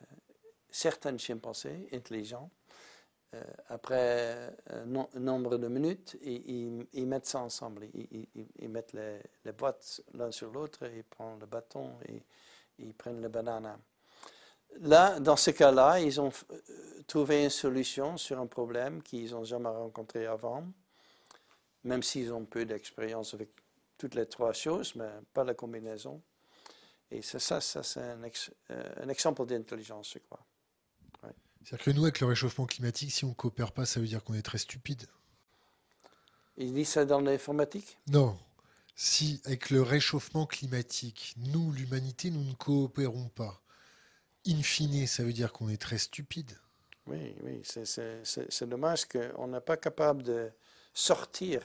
[0.72, 2.49] certains chimpanzés intelligents,
[3.35, 7.89] euh, après un, no un, nombre de minutes, ils, mettent ça ensemble.
[7.93, 8.27] Ils,
[8.57, 12.23] ils mettent les, les boîtes l'un sur l'autre, ils prennent le bâton et
[12.80, 13.77] ils prennent le banana.
[14.80, 16.31] Là, dans ce cas-là, ils ont
[17.07, 20.65] trouvé une solution sur un problème qu'ils n'ont jamais rencontré avant,
[21.84, 23.49] même s'ils ont peu d'expérience avec
[23.98, 26.22] toutes les trois choses, mais pas la combinaison.
[27.11, 30.39] Et c'est ça, ça c'est un, ex, euh, un, exemple d'intelligence, je crois.
[31.23, 31.30] Ouais.
[31.64, 34.23] C'est-à-dire que nous, avec le réchauffement climatique, si on ne coopère pas, ça veut dire
[34.23, 35.06] qu'on est très stupide.
[36.57, 37.98] Il dit ça dans l'informatique?
[38.07, 38.38] Non.
[38.95, 43.61] Si, avec le réchauffement climatique, nous, l'humanité, nous ne coopérons pas,
[44.47, 46.51] in fine, ça veut dire qu'on est très stupide.
[47.07, 50.51] Oui, oui, c'est dommage qu'on n'est pas capable de
[50.93, 51.61] sortir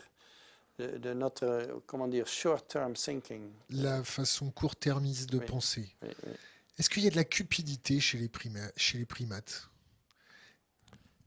[0.78, 3.50] de, de, notre, comment dire, short-term thinking.
[3.70, 5.94] La façon court-termiste de oui, penser.
[6.02, 6.32] Oui, oui.
[6.78, 9.68] Est-ce qu'il y a de la cupidité chez les, prima- chez les primates?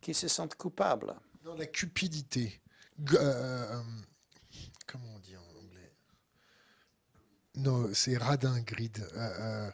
[0.02, 1.16] Qui se sentent coupables.
[1.44, 2.62] Non, la cupidité.
[3.06, 3.82] G- euh,
[4.86, 5.92] comment on dit en anglais?
[7.56, 9.00] Non, c'est radin, greed.
[9.16, 9.72] Euh, euh,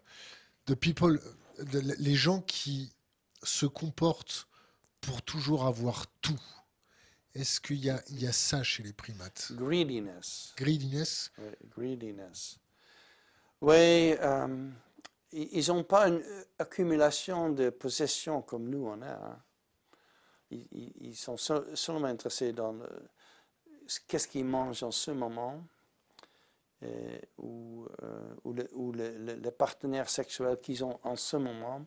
[0.66, 1.20] the people,
[1.60, 2.94] les gens qui
[3.44, 4.48] se comportent
[5.02, 6.42] pour toujours avoir tout.
[7.34, 9.52] Est-ce qu'il y a, il y a ça chez les primates?
[9.52, 10.54] Greediness.
[10.58, 11.32] Greediness?
[11.38, 12.60] Oui, greediness.
[13.62, 14.70] Oui, euh,
[15.32, 19.12] ils n'ont pas une euh, accumulation de possessions comme nous on a.
[19.14, 19.42] hein.
[20.52, 22.78] Ils, ils- sont seul- seulement intéressés dans
[24.08, 25.68] qu'est-ce qu'ils mangent en ce moment
[27.38, 31.86] ou, euh, ou, le, ou le- le- le partenaire sexuel qu'ils ont en ce moment.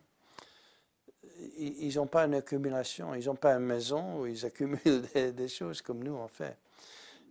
[1.57, 4.79] Ils n'ont pas une accumulation, ils n'ont pas une maison où ils accumulent
[5.13, 6.57] des, des choses comme nous on fait.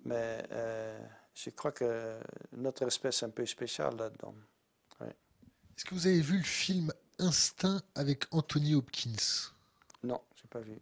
[0.04, 0.98] Mais euh,
[1.34, 2.18] je crois que
[2.52, 4.34] notre espèce est un peu spéciale là-dedans.
[5.00, 9.50] Est-ce que vous avez vu le film Instinct avec Anthony Hopkins?
[10.02, 10.76] Non, je n'ai pas vu.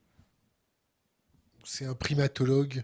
[1.64, 2.82] C'est un primatologue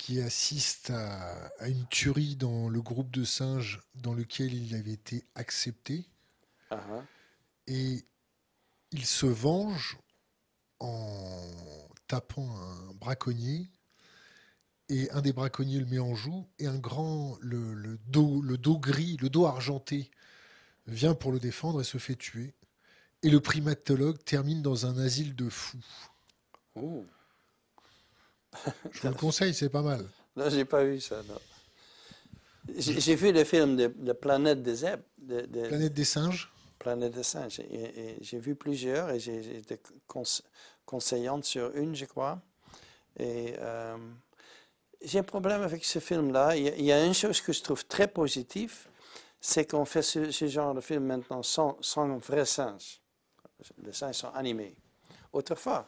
[0.00, 4.94] qui assiste à, à une tuerie dans le groupe de singes dans lequel il avait
[4.94, 6.06] été accepté.
[6.70, 7.04] Ah.
[7.66, 8.06] Et
[8.92, 9.98] il se venge
[10.78, 11.46] en
[12.06, 13.68] tapant un braconnier.
[14.88, 16.48] Et un des braconniers le met en joue.
[16.58, 20.10] Et un grand, le, le dos, le dos gris, le dos argenté,
[20.86, 22.54] vient pour le défendre et se fait tuer.
[23.22, 25.84] Et le primatologue termine dans un asile de fous.
[26.76, 27.04] Ouh.
[28.92, 30.04] Je vous le conseille, c'est pas mal.
[30.36, 31.22] Non, j'ai pas vu ça.
[31.28, 31.38] non.
[32.76, 37.12] J'ai vu le film de, de Planète des Zèbres, de, de Planète des singes Planète
[37.12, 37.60] des Singes.
[38.22, 39.78] J'ai vu plusieurs et j'ai été
[40.08, 40.42] conse-
[40.86, 42.40] conseillante sur une, je crois.
[43.18, 43.98] Et euh,
[45.02, 46.56] j'ai un problème avec ce film-là.
[46.56, 48.86] Il, y a- il y a une chose que je trouve très positive,
[49.42, 53.00] c'est qu'on fait ce, ce genre de film maintenant sans, sans vrais singes.
[53.82, 54.74] Les singes sont animés.
[55.34, 55.86] Autrefois,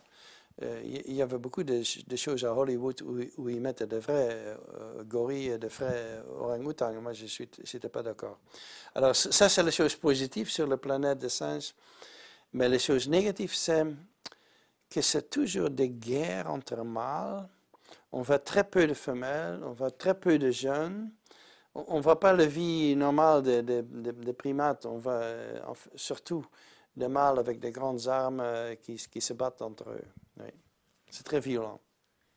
[0.60, 3.96] il il y avait beaucoup de, ch- de choses à Hollywood où, ils mettaient de
[3.96, 6.92] vrais euh, gorilles et de vrais orang-outans.
[7.00, 8.38] Moi, je n'étais pas d'accord.
[8.94, 11.74] Alors, ça, c'est la chose positive sur la planète des singes.
[12.52, 13.84] Mais les choses négatives, c'est
[14.90, 17.48] que c'est toujours des guerres entre mâles.
[18.12, 21.10] On voit très peu de femelles, on voit très peu de jeunes.
[21.74, 24.84] On ne voit pas la vie normale des primates.
[24.84, 25.58] On voit euh,
[25.96, 26.44] surtout
[26.94, 30.04] des mâles avec des grandes armes euh, qui se battent entre eux.
[30.40, 30.48] Oui.
[31.10, 31.80] C'est très violent.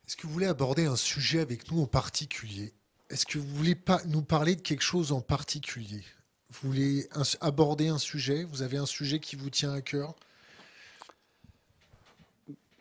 [0.08, 2.74] Est-ce que vous voulez aborder un sujet avec nous en particulier?
[3.10, 6.04] Est-ce que vous voulez pas nous parler de quelque chose en particulier?
[6.50, 8.44] Vous voulez un- aborder un sujet?
[8.44, 10.16] Vous avez un sujet qui vous tient à cœur?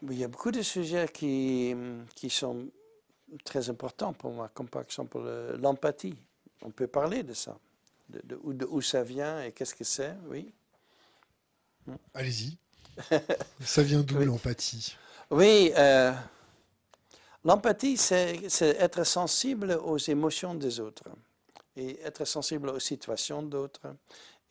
[0.02, 1.74] Il y a beaucoup de sujets qui,
[2.14, 2.68] qui sont
[3.44, 5.18] très importants pour moi, comme par exemple
[5.58, 6.14] l'empathie.
[6.62, 7.58] On peut parler de ça,
[8.10, 8.20] de,
[8.52, 10.52] de où ça vient et qu'est-ce que c'est, oui.
[12.12, 12.58] Allez-y.
[13.60, 14.26] Ça vient d'où Oui.
[14.26, 14.96] l'empathie?
[15.30, 16.12] Oui, euh,
[17.44, 21.04] l'empathie, c'est c'est être sensible aux émotions des autres
[21.76, 23.96] et être sensible aux situations d'autres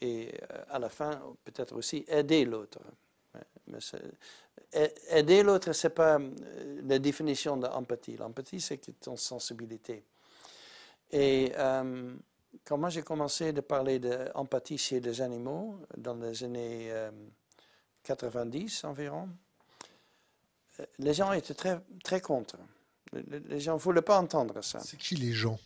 [0.01, 2.79] et euh, à la fin, peut-être aussi aider l'autre.
[3.67, 3.79] Mais
[5.09, 8.17] aider l'autre, ce n'est pas euh, la définition de l'empathie.
[8.17, 10.03] L'empathie, c'est ton sensibilité.
[11.11, 12.13] Et euh,
[12.65, 17.11] quand moi j'ai commencé à parler d'empathie chez les animaux, dans les années euh,
[18.03, 19.29] 90 environ,
[20.79, 22.57] euh, les gens étaient très, très contre.
[23.13, 24.79] Les- gens ne voulaient pas entendre ça.
[24.79, 25.59] C'est qui les gens?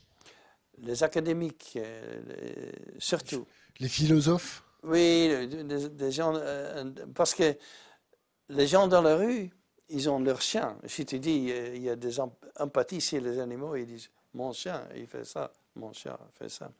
[0.80, 3.46] Les académiques, euh, les- surtout.
[3.80, 4.64] Les philosophes?
[4.84, 6.84] Oui, des, des gens, euh,
[7.16, 7.56] parce que
[8.50, 9.50] les gens dans la rue,
[9.90, 10.78] ils ont leur chien.
[10.86, 14.52] Si tu dis, il y a des em- empathies chez les animaux, ils disent, mon
[14.52, 16.72] chien, il fait ça, mon chien fait ça.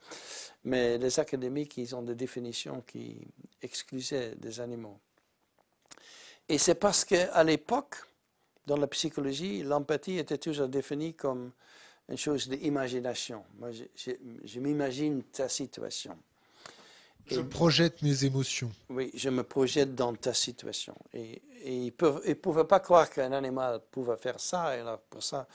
[0.66, 3.18] Mais les académiques, ils ont des définitions qui
[3.62, 5.00] exclusaient des animaux.
[6.50, 7.96] Et c'est parce qu'à l'époque,
[8.66, 11.52] dans la psychologie, l'empathie était toujours définie comme
[12.10, 13.44] une chose d'imagination.
[13.60, 14.12] Moi, je, je-
[14.46, 16.18] je m'imagine ta situation.
[17.26, 18.72] Je Et- projette mes émotions.
[18.90, 20.96] oui, je me projette dans ta situation.
[21.14, 21.94] Et, et ils
[22.28, 25.48] ne pouvaient pas croire qu'un animal pouvait faire ça, et alors pour ça,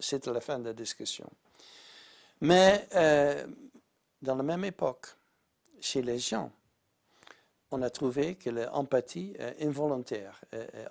[0.00, 1.28] c'était la fin de la discussion.
[2.40, 3.46] Mais euh,
[4.22, 5.08] dans la même époque,
[5.82, 6.50] chez les gens,
[7.70, 10.40] on a trouvé que l'empathie est involontaire,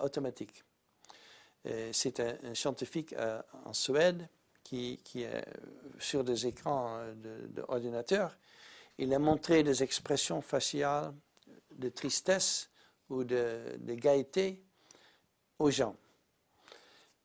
[0.00, 0.64] automatique.
[1.92, 4.28] C'est un, scientifique euh, en Suède
[4.64, 4.98] qui,
[5.98, 7.14] sur des écrans euh,
[7.48, 8.36] d'ordinateur.
[8.98, 11.12] Il a montré des expressions faciales
[11.76, 12.70] de tristesse
[13.08, 14.62] ou de, de gaieté
[15.58, 15.96] aux gens.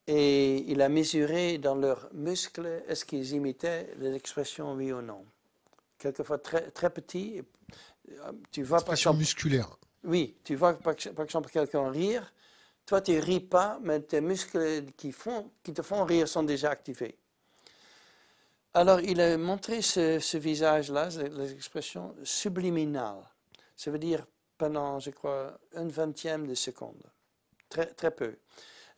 [0.08, 5.26] Et il a mesuré dans leurs muscles est-ce qu'ils imitaient les expressions oui ou non.
[5.98, 7.42] Quelquefois très, très petits,
[8.52, 9.78] Tu vois, par exemple, musculaire.
[10.04, 12.32] Oui, tu vois par, par exemple quelqu'un rire,
[12.86, 16.70] toi tu ris pas, mais tes muscles qui, font, qui te font rire sont déjà
[16.70, 17.18] activés.
[18.76, 23.24] Alors il a montré ce, visage-là, l'expression subliminale.
[23.76, 24.26] Ça veut dire
[24.58, 27.04] pendant, je crois, un vingtième de seconde.
[27.70, 28.36] Très, très peu.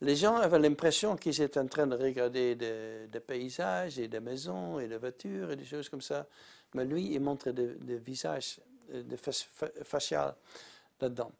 [0.01, 4.79] Les gens avaient l'impression qu'ils étaient en train de regarder des, paysages et des maisons
[4.79, 6.27] et des voitures et des choses comme ça.
[6.75, 8.59] Mais lui, il montrait des, visages
[8.91, 9.17] de
[9.83, 10.35] facial
[11.01, 11.31] là-dedans.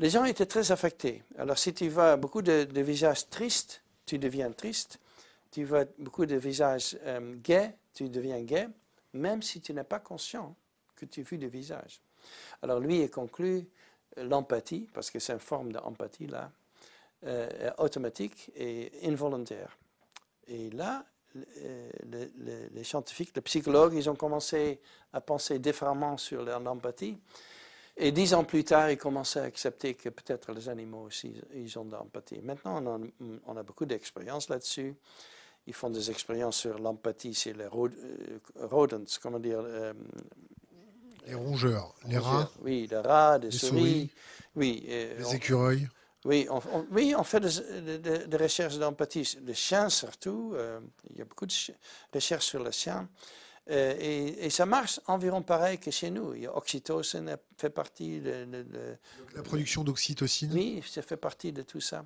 [0.00, 1.22] Les gens étaient très affectés.
[1.36, 4.98] Alors, si tu vois beaucoup de, visages tristes, tu deviens triste.
[5.50, 8.68] Tu vois beaucoup de visages euh, gais, tu deviens gay,
[9.12, 10.54] même si tu n'es pas conscient
[10.96, 12.00] que tu vu des visages.
[12.62, 13.66] Alors, lui, il conclut
[14.16, 16.50] euh, l'empathie, parce que c'est une forme d'empathie là,
[17.24, 19.76] euh, automatique et involontaire.
[20.46, 21.04] Et là,
[21.34, 24.80] les, scientifiques, les psychologues, ils ont commencé
[25.12, 27.18] à penser différemment sur l'empathie.
[27.96, 31.78] Et dix ans plus tard, ils commençaient à accepter que peut-être les animaux aussi, ils
[31.78, 32.40] ont de l'empathie.
[32.42, 33.06] Maintenant, on a,
[33.46, 34.94] on a beaucoup d'expérience là-dessus.
[35.66, 39.60] Ils font des expériences sur l'empathie chez les euh, rodents, comment dire.
[39.62, 39.92] Euh,
[41.26, 42.50] les rongeurs, les rats.
[42.62, 44.10] Oui, les rats, les, souris,
[44.56, 45.86] Oui, les écureuils.
[46.24, 46.60] Oui on,
[46.90, 49.38] oui, on fait des, recherches d'empathie.
[49.42, 50.80] Les chiens surtout, euh,
[51.10, 51.54] il y a beaucoup de
[52.12, 53.08] recherches sur les chiens.
[53.70, 56.34] Euh, et, ça marche environ pareil que chez nous.
[56.34, 58.46] Il y a oxytocine fait partie de,
[59.34, 62.04] La production d'oxytocine Oui, ça fait partie de tout ça.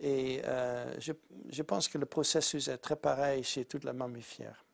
[0.00, 1.12] Et euh, je,
[1.50, 4.64] je, pense que le processus est très pareil chez toute la mammifère.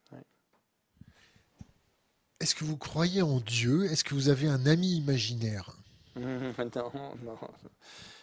[2.40, 3.84] Est-ce que vous croyez en Dieu?
[3.84, 5.76] Est-ce que vous avez un ami imaginaire?
[6.16, 6.92] Non,
[7.22, 7.38] non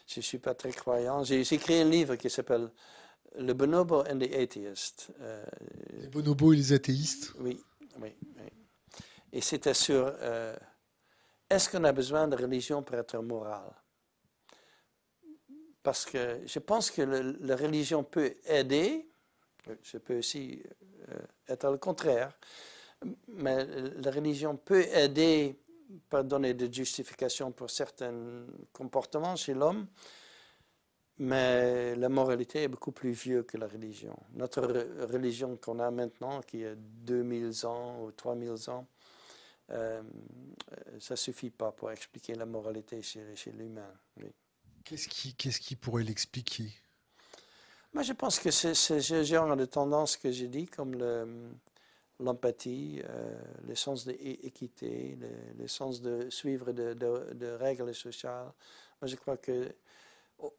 [0.07, 1.23] je ne suis pas très croyant.
[1.23, 2.71] J'ai écrit un livre qui s'appelle
[3.37, 5.09] Le bonobo and the atheist.
[5.19, 5.45] Euh,
[5.99, 7.61] les bonobos et les athéistes Oui,
[7.99, 8.15] oui.
[9.33, 10.55] Et c'était sur euh,
[11.49, 13.69] est-ce qu'on a besoin de religion pour être moral?
[15.83, 19.09] Parce que je pense que la religion peut aider,
[19.81, 20.63] je peux aussi
[21.09, 21.19] euh,
[21.49, 22.37] être le contraire,
[23.27, 25.59] mais la religion peut aider
[26.09, 29.87] pas donner de justification pour certains comportements chez l'homme,
[31.19, 34.15] mais la moralité est beaucoup plus vieux que la religion.
[34.33, 34.61] Notre
[35.05, 38.87] religion qu'on a maintenant, qui a 2000 ans ou 3000 ans,
[39.71, 40.01] euh,
[40.99, 43.91] ça ne suffit pas pour expliquer la moralité chez, chez l'humain.
[44.83, 46.71] Qu'est-ce qui, qu'est-ce qui pourrait l'expliquer?
[47.93, 51.51] Moi, je pense que c'est ce genre de tendance que j'ai dit, comme le,
[52.19, 55.17] l'empathie, euh, le sens de l'équité,
[55.57, 58.51] le, sens de suivre de, règles sociales.
[59.01, 59.75] Moi, je crois que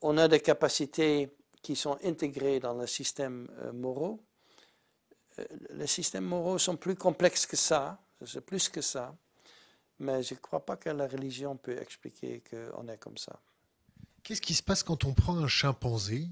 [0.01, 1.31] on a des capacités
[1.63, 4.21] qui sont intégrées dans le système euh, moraux.
[5.39, 9.17] Euh, les systèmes moraux sont plus complexes que ça, c'est plus que ça,
[9.99, 13.41] mais je ne crois pas que la religion peut expliquer qu'on est comme ça.
[14.23, 16.29] Qu'est-ce qui se passe quand on prend un chimpanzé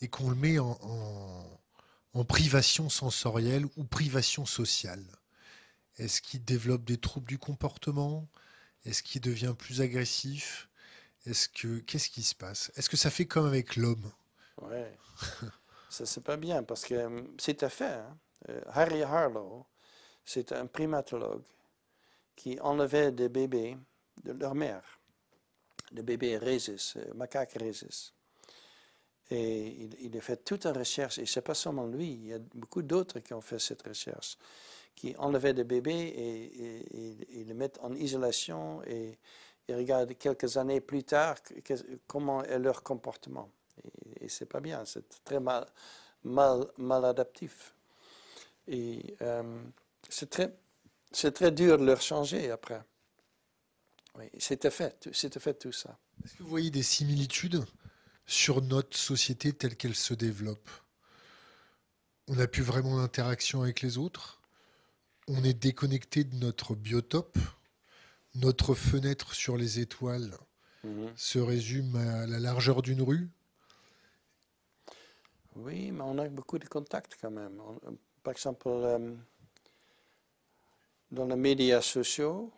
[0.00, 1.59] et qu'on le met en en
[2.28, 5.04] privation sensorielle ou privation sociale
[5.98, 8.28] Est-ce qu'il développe des troubles du comportement?
[8.84, 10.68] Est-ce qu'il devient plus agressif?
[11.26, 12.72] Est-ce que qu'est-ce qui se passe?
[12.76, 14.10] Est-ce que ça fait comme avec l'homme?
[14.62, 14.96] Ouais.
[15.90, 17.84] ça c'est pas bien parce que euh, c'est à fait.
[17.84, 18.18] Hein.
[18.48, 19.66] Euh, Harry Harlow,
[20.24, 21.44] c'est un primatologue
[22.36, 23.76] qui enlevait des bébés
[24.24, 24.98] de leur mère,
[25.92, 28.14] des bébés rhésus, euh, macaques rhésus.
[29.30, 32.34] Et il, a fait toute une recherche, et ce n'est pas seulement lui, il y
[32.34, 34.36] a beaucoup d'autres qui ont fait cette recherche,
[34.96, 39.18] qui enlevaient des bébés et, et, les mettent en isolation et,
[39.68, 41.36] regardent quelques années plus tard
[42.08, 43.48] comment est leur comportement.
[44.20, 45.64] Et, ce n'est pas bien, c'est très mal,
[46.24, 47.72] mal, mal adaptif.
[48.66, 49.62] Et euh,
[50.08, 50.52] c'est très,
[51.12, 52.82] très dur de leur changer après.
[54.18, 55.96] Oui, c'était fait, c'était fait tout ça.
[56.24, 57.64] Est-ce que vous voyez des similitudes?
[58.30, 60.70] Sur notre société telle qu'elle se développe.
[62.28, 64.40] On n'a plus vraiment d'interaction avec les autres.
[65.26, 67.36] On est déconnecté de notre biotope.
[68.36, 70.30] Notre fenêtre sur les étoiles
[70.84, 71.12] mhm.
[71.16, 73.28] se résume à la largeur d'une rue.
[75.56, 77.60] Oui, mais on a beaucoup de contacts quand même.
[78.22, 79.12] par exemple, euh,
[81.10, 82.52] dans les médias sociaux,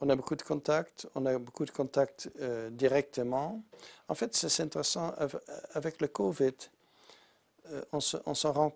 [0.00, 3.62] on a beaucoup de contacts, on a beaucoup de contacts euh, directement.
[4.08, 5.12] En fait, c'est intéressant,
[5.74, 6.52] avec le COVID,
[7.70, 8.72] euh, on se, rend,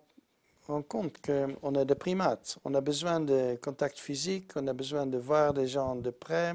[0.89, 2.59] compte qu'on a des primates.
[2.65, 6.55] On a besoin de contacts physiques, on a besoin de voir des gens de près,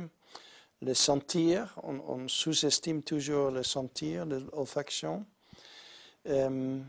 [0.82, 1.80] les sentir.
[1.84, 5.26] On, sous-estime toujours le sentir, l'olfaction.
[6.28, 6.80] Euh,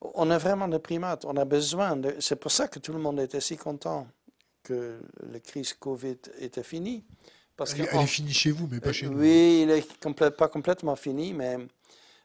[0.00, 2.16] on a vraiment des primates, on a besoin de...
[2.20, 4.06] C'est pour ça que tout le monde était si content
[4.66, 5.00] que
[5.32, 7.04] la crise Covid était finie.
[7.56, 9.18] Parce elle, est finie chez vous, mais pas chez nous.
[9.18, 11.56] Oui, il n'est pas complètement fini, mais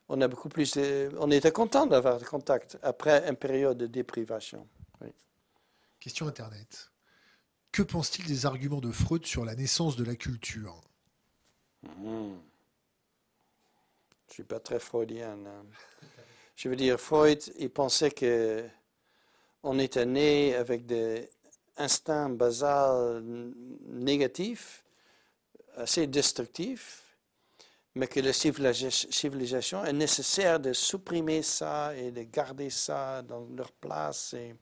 [0.09, 0.77] on a beaucoup plus.
[1.17, 4.67] on était content d'avoir des contacts après une période de déprivation.
[5.99, 6.91] Question Internet.
[7.71, 10.81] Que pense-t-il des arguments de Freud sur la naissance de la culture?
[11.83, 12.33] Hmm.
[14.27, 15.37] Je ne suis pas très freudien.
[15.45, 15.63] Hein.
[16.55, 18.65] Je veux dire, Freud, il pensait que
[19.63, 21.29] on était né avec des
[21.77, 23.23] instincts basals
[23.87, 24.83] négatifs,
[25.77, 27.01] assez destructifs,
[27.95, 33.71] mais que la civilisation est nécessaire de supprimer ça et de garder ça dans leur
[33.71, 34.33] place.
[34.33, 34.55] Et,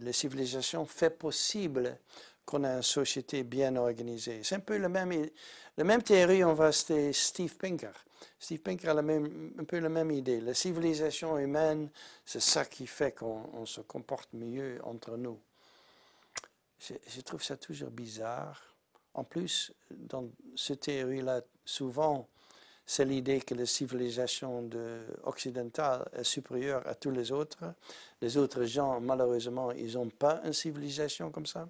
[0.00, 1.98] la civilisation fait possible
[2.44, 4.40] qu'on ait une société bien organisée.
[4.42, 5.28] C'est un peu la même,
[5.76, 7.92] la même théorie, on va citer Steve Pinker.
[8.38, 10.40] Steve Pinker a la même, un peu la même idée.
[10.40, 11.90] La civilisation humaine,
[12.24, 15.38] c'est ça qui fait qu'on se comporte mieux entre nous.
[16.78, 18.76] Je, trouve ça toujours bizarre
[19.16, 22.28] en plus, dans cette théorie-là, souvent,
[22.84, 24.68] c'est l'idée que la civilisation
[25.24, 27.64] occidentale est supérieure à tous les autres.
[28.20, 31.66] Les autres gens, malheureusement, ils n'ont pas une civilisation comme ça.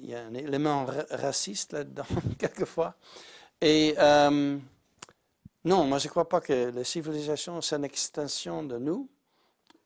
[0.00, 2.06] Il y a un élément raciste là-dedans,
[2.38, 2.96] quelquefois.
[3.60, 4.58] Et euh,
[5.64, 9.08] non, moi je ne crois pas que la civilisation, c'est une extension de nous,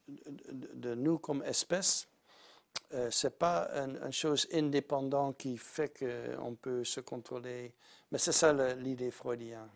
[0.09, 2.09] de nous comme espèce.
[2.94, 7.74] Euh, ce n'est pas une, chose indépendante qui fait qu'on peut se contrôler.
[8.10, 9.68] Mais c'est ça l'idée freudienne.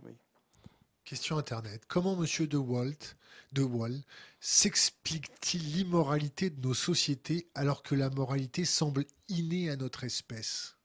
[1.04, 1.82] Question Internet.
[1.86, 2.46] Comment M.
[2.46, 3.16] De Walt,
[3.52, 4.00] de Wall
[4.40, 10.76] s'explique-t-il l'immoralité de nos sociétés alors que la moralité semble innée à notre espèce?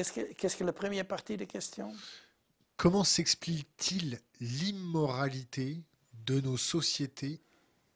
[0.00, 1.92] Qu'est-ce que, qu'est-ce que la première partie de question
[2.78, 5.82] Comment s'explique-t-il l'immoralité
[6.24, 7.42] de nos sociétés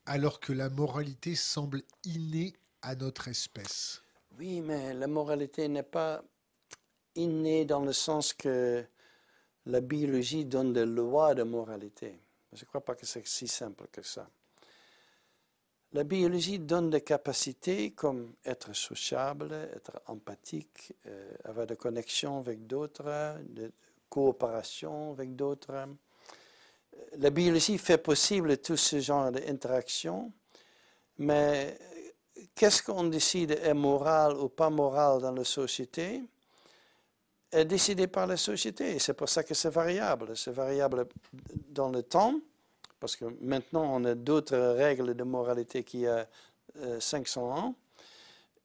[0.04, 2.52] alors que la moralité semble innée
[2.82, 4.02] à notre espèce?
[4.38, 6.22] Oui, mais la moralité n'est pas
[7.14, 8.84] innée dans le sens que
[9.64, 12.20] la biologie donne des lois de moralité.
[12.52, 14.28] Je ne crois pas que c'est si simple que ça.
[15.94, 22.66] La biologie donne des capacités comme être sociable, être empathique, euh, avoir des connexions avec
[22.66, 23.72] d'autres, de
[24.08, 25.88] coopération avec d'autres
[27.18, 30.32] la biologie fait possible tout ce genre d'interaction,
[31.18, 31.78] mais
[32.54, 36.22] qu'est-ce qu'on décide est moral ou pas moral dans la société?
[37.52, 38.98] Est décidé par la société.
[38.98, 40.36] C'est pour ça que c'est variable.
[40.36, 41.06] C'est variable
[41.68, 42.40] dans le temps,
[43.04, 46.26] parce que maintenant on a d'autres règles de moralité qu'il y a
[46.98, 47.74] 500 euh, ans.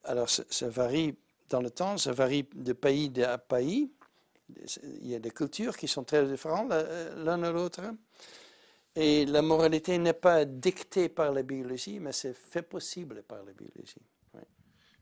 [0.05, 1.13] Alors ça varie
[1.49, 3.91] dans le temps, ça varie de pays à pays
[5.01, 6.71] il y a des cultures qui sont très différentes
[7.17, 7.81] l'un de l'autre.
[8.95, 13.51] Et la moralité n'est pas dictée par la biologie, mais c'est fait possible par la
[13.51, 14.01] biologie.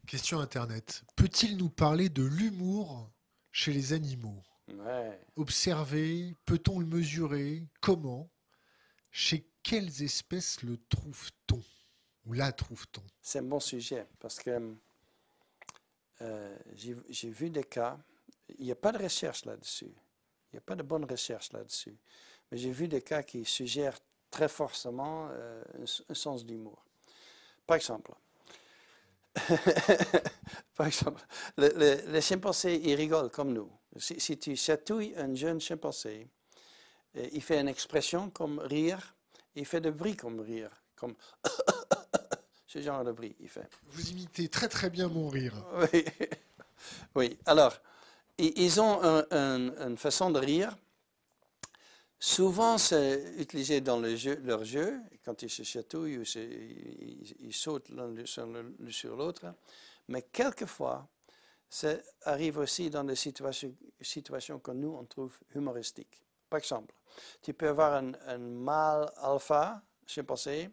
[0.08, 1.04] Question Internet.
[1.16, 3.12] Peut-il nous parler de l'humour
[3.52, 4.42] chez les animaux?
[5.36, 7.68] Observer, peut-on le mesurer?
[7.82, 8.28] Comment?
[9.19, 11.60] Chez quelles espèces le trouve-t-on
[12.27, 13.02] Ou la trouve-t-on?
[13.19, 14.76] C'est un bon sujet parce que
[16.22, 17.98] euh, j'ai vu des cas
[18.60, 19.89] il n'y a pas de recherche là-dessus.
[19.89, 21.98] Il n'y a pas de bonne recherche là-dessus.
[22.52, 23.98] Mais j'ai vu des cas qui suggèrent
[24.30, 25.64] très forcément euh,
[26.10, 26.85] un, sens d'humour.
[27.65, 28.14] Par exemple,
[30.76, 31.26] par exemple,
[31.57, 33.72] les chimpanzés, ils rigolent comme nous.
[33.98, 36.30] Si, tu chatouilles un jeune chimpanzé,
[37.31, 39.15] il fait une expression comme rire,
[39.56, 41.15] il fait des bruits comme rire, comme
[42.68, 43.68] ce genre de bruit, il fait.
[43.89, 45.53] Vous imitez très très bien mon rire.
[45.94, 46.06] Oui,
[47.15, 47.38] oui.
[47.45, 47.80] alors,
[48.38, 50.77] ils ont une façon de rire.
[52.19, 58.14] Souvent, c'est utilisé dans leur jeu, quand ils se chatouillent ou ils, sautent l'un
[58.89, 59.53] sur l'autre.
[60.07, 61.07] Mais quelquefois,
[61.69, 66.23] ça arrive aussi dans des situations, situations que nous, on trouve humoristiques.
[66.49, 66.94] Par exemple,
[67.41, 70.69] tu peux avoir un, mâle alpha, chimpanzé,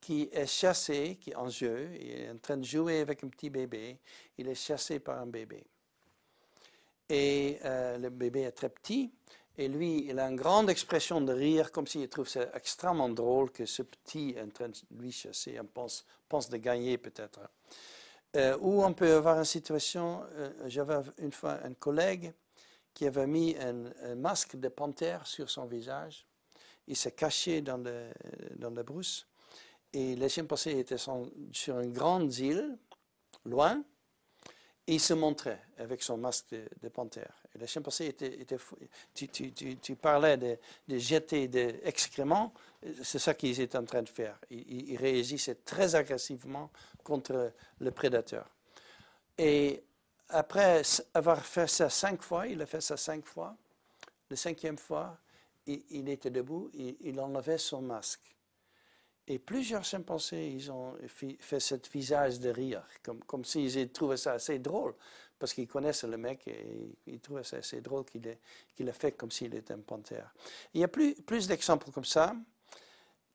[0.00, 3.28] qui est chassé, qui est en jeu, il est en train de jouer avec un
[3.28, 3.98] petit bébé,
[4.36, 5.64] il est chassé par un bébé.
[7.08, 9.12] Et euh, le bébé est très petit.
[9.58, 13.50] Et lui, il a une grande expression de rire, comme s'il trouve ça extrêmement drôle
[13.50, 17.40] que ce petit est en train de lui chasser, on pense, de gagner peut-être.
[18.34, 22.32] Euh, ou on peut avoir une situation, euh, j'avais une fois un collègue
[22.94, 26.26] qui avait mis un, masque de panthère sur son visage.
[26.86, 27.82] Il s'est caché dans,
[28.58, 29.26] la brousse.
[29.92, 32.76] Et les chimpanzés étaient sur une grande île,
[33.44, 33.82] loin,
[34.86, 37.32] il se montrait avec son masque de, panthère.
[37.54, 38.46] Et Les chimpanzés étaient.
[39.14, 40.58] Tu, parlais de,
[40.98, 42.52] jeter des excréments,
[43.02, 44.38] c'est ça qu'ils étaient en train de faire.
[44.50, 46.70] Ils- ils réagissaient très agressivement
[47.04, 48.48] contre le prédateur.
[49.38, 49.84] Et
[50.32, 50.82] après
[51.14, 53.56] avoir fait ça cinq fois, il a fait ça cinq fois,
[54.30, 55.18] la cinquième fois,
[55.66, 58.34] il, était debout, il, il enlevait son masque.
[59.28, 60.96] Et plusieurs chimpanzés, ils ont
[61.38, 64.94] fait ce visage de rire, comme, comme s'ils aient trouvé ça assez drôle,
[65.38, 68.38] parce qu'ils connaissent le mec et ils trouvaient ça assez drôle qu'il ait,
[68.74, 70.34] qu'il ait fait comme s'il était un panthère.
[70.74, 72.34] Il y a plus, plus d'exemples comme ça,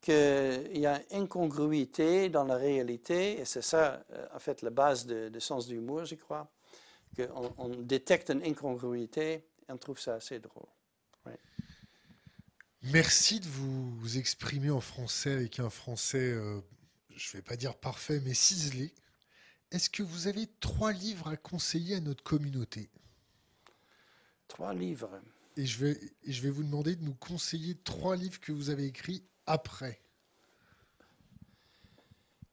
[0.01, 5.05] qu'il y a incongruité dans la réalité, et c'est ça, euh, en fait, la base
[5.05, 6.49] de, de sens d'humour, je crois,
[7.15, 9.33] qu'on on détecte une incongruité
[9.67, 10.67] et on trouve ça assez drôle.
[12.83, 16.61] Merci de vous exprimer en français avec un français, euh,
[17.15, 18.93] je vais pas dire parfait, mais ciselé.
[19.71, 22.89] Est-ce que vous avez trois livres à conseiller à notre communauté?
[24.47, 25.19] Trois livres.
[25.57, 28.69] et je, vais, et je vais vous demander de nous conseiller trois livres que vous
[28.69, 29.99] avez écrits après.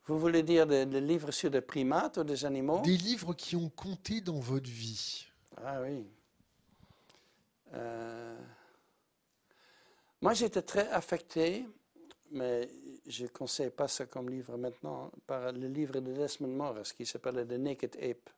[0.06, 2.81] Vous voulez dire des, des livres sur des primates ou des animaux?
[2.82, 5.26] Des livres qui ont compté dans votre vie.
[5.56, 6.06] Ah oui.
[7.72, 8.36] Euh,
[10.20, 11.66] Moi, j'étais très affecté,
[12.31, 12.68] mais
[13.06, 17.06] je ne conseille pas ça comme livre maintenant, par le livre de Desmond Morris qui
[17.06, 18.31] s'appelle The Naked Ape.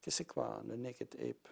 [0.00, 1.48] Qu'est-ce que c'est quoi, The Naked Ape?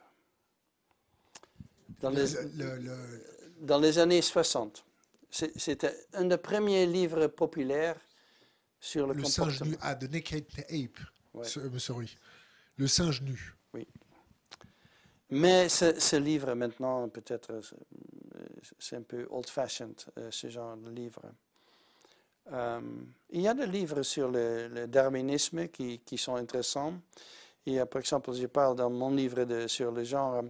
[2.00, 3.24] Dans les, Le- le- le-
[3.60, 4.84] dans les années 60.
[5.30, 8.00] C'est- C'était un des premiers livres populaires
[8.80, 9.76] sur le, singe nu.
[9.80, 10.98] Ah, The Naked Ape.
[11.34, 11.46] Ouais.
[11.58, 12.16] Euh, sorry.
[12.76, 13.54] Le singe nu.
[15.30, 17.60] Mais ce, ce livre, maintenant, peut-être, euh,
[18.78, 21.20] c'est un peu old-fashioned, euh, ce genre de livre.
[22.50, 22.80] Euh,
[23.28, 26.94] il y a des livres sur le, le darwinisme qui, qui sont intéressants.
[27.66, 30.42] Il y a, par exemple, je parle dans mon livre de- sur le genre,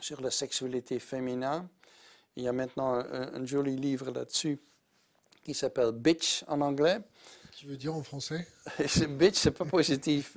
[0.00, 1.66] sur la sexualité féminin.
[2.36, 4.58] Il y a maintenant un, un joli livre là-dessus
[5.42, 7.00] qui s'appelle Bitch en anglais.
[7.64, 8.46] Qui veut dire en français
[8.86, 10.36] C'est- Bitch, c'est pas positif.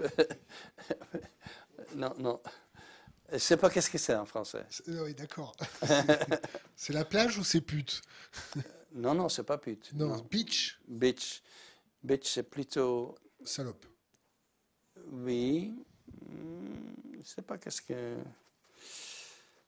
[1.96, 2.42] non, non.
[3.34, 4.66] Je sais pas qu'est-ce que c'est en français.
[4.88, 5.54] Euh, Oui, d'accord.
[6.78, 8.02] c'est la plage ou c'est pute
[8.94, 9.92] Non, non, c'est pas pute.
[9.92, 11.44] non, bitch, Bitch.
[12.02, 13.16] Bitch, c'est plutôt.
[13.44, 13.86] salope.
[15.12, 15.76] Oui.
[16.30, 16.76] Hmm,
[17.20, 18.16] Je sais pas qu'est-ce que.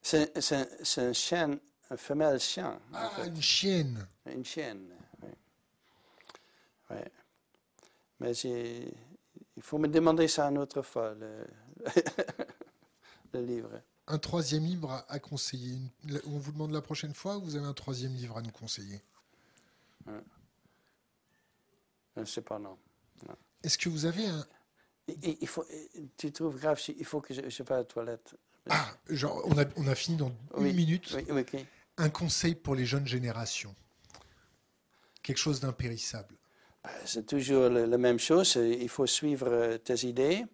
[0.01, 0.31] C'est
[0.97, 1.59] un, chien,
[1.89, 3.27] un femelle chien, en Ah, fait.
[3.27, 4.07] une chienne.
[4.27, 4.95] Une chienne.
[5.21, 5.29] Oui.
[6.91, 7.11] Ouais.
[8.19, 11.47] Mais il faut me demander ça une autre fois, le,
[13.33, 13.81] le livre.
[14.07, 15.77] Un troisième livre à, conseiller.
[16.25, 19.01] On vous demande la prochaine fois ou vous avez un troisième livre à nous conseiller?
[20.07, 22.77] Je ne sais pas, non.
[23.63, 24.45] Est-ce que vous avez un.
[25.21, 25.65] Il, faut,
[26.17, 28.35] tu trouves grave, il faut que je, je fasse à la toilette.
[28.69, 31.15] Ah, genre, on a, on a fini dans Oui, une minute.
[31.15, 31.65] Oui.
[31.97, 33.75] Un conseil pour les jeunes générations.
[35.21, 36.35] Quelque chose d'impérissable.
[37.05, 38.55] C'est toujours la même chose.
[38.55, 40.45] Il faut suivre euh, tes idées,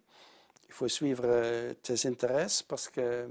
[0.68, 3.28] il faut suivre euh, tes intérêts parce que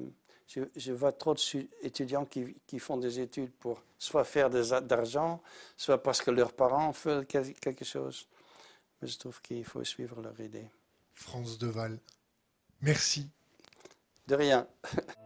[0.48, 1.36] je, je vois trop
[1.82, 5.42] d'étudiants qui, qui font des études pour soit faire des a- d'argent,
[5.76, 6.94] soit parce que leurs parents
[7.28, 8.28] quel- quelque chose.
[9.02, 10.70] Mais je trouve qu'il faut suivre leurs idées.
[11.14, 12.00] France Deval.
[12.82, 13.30] Merci.
[14.28, 14.68] De rien.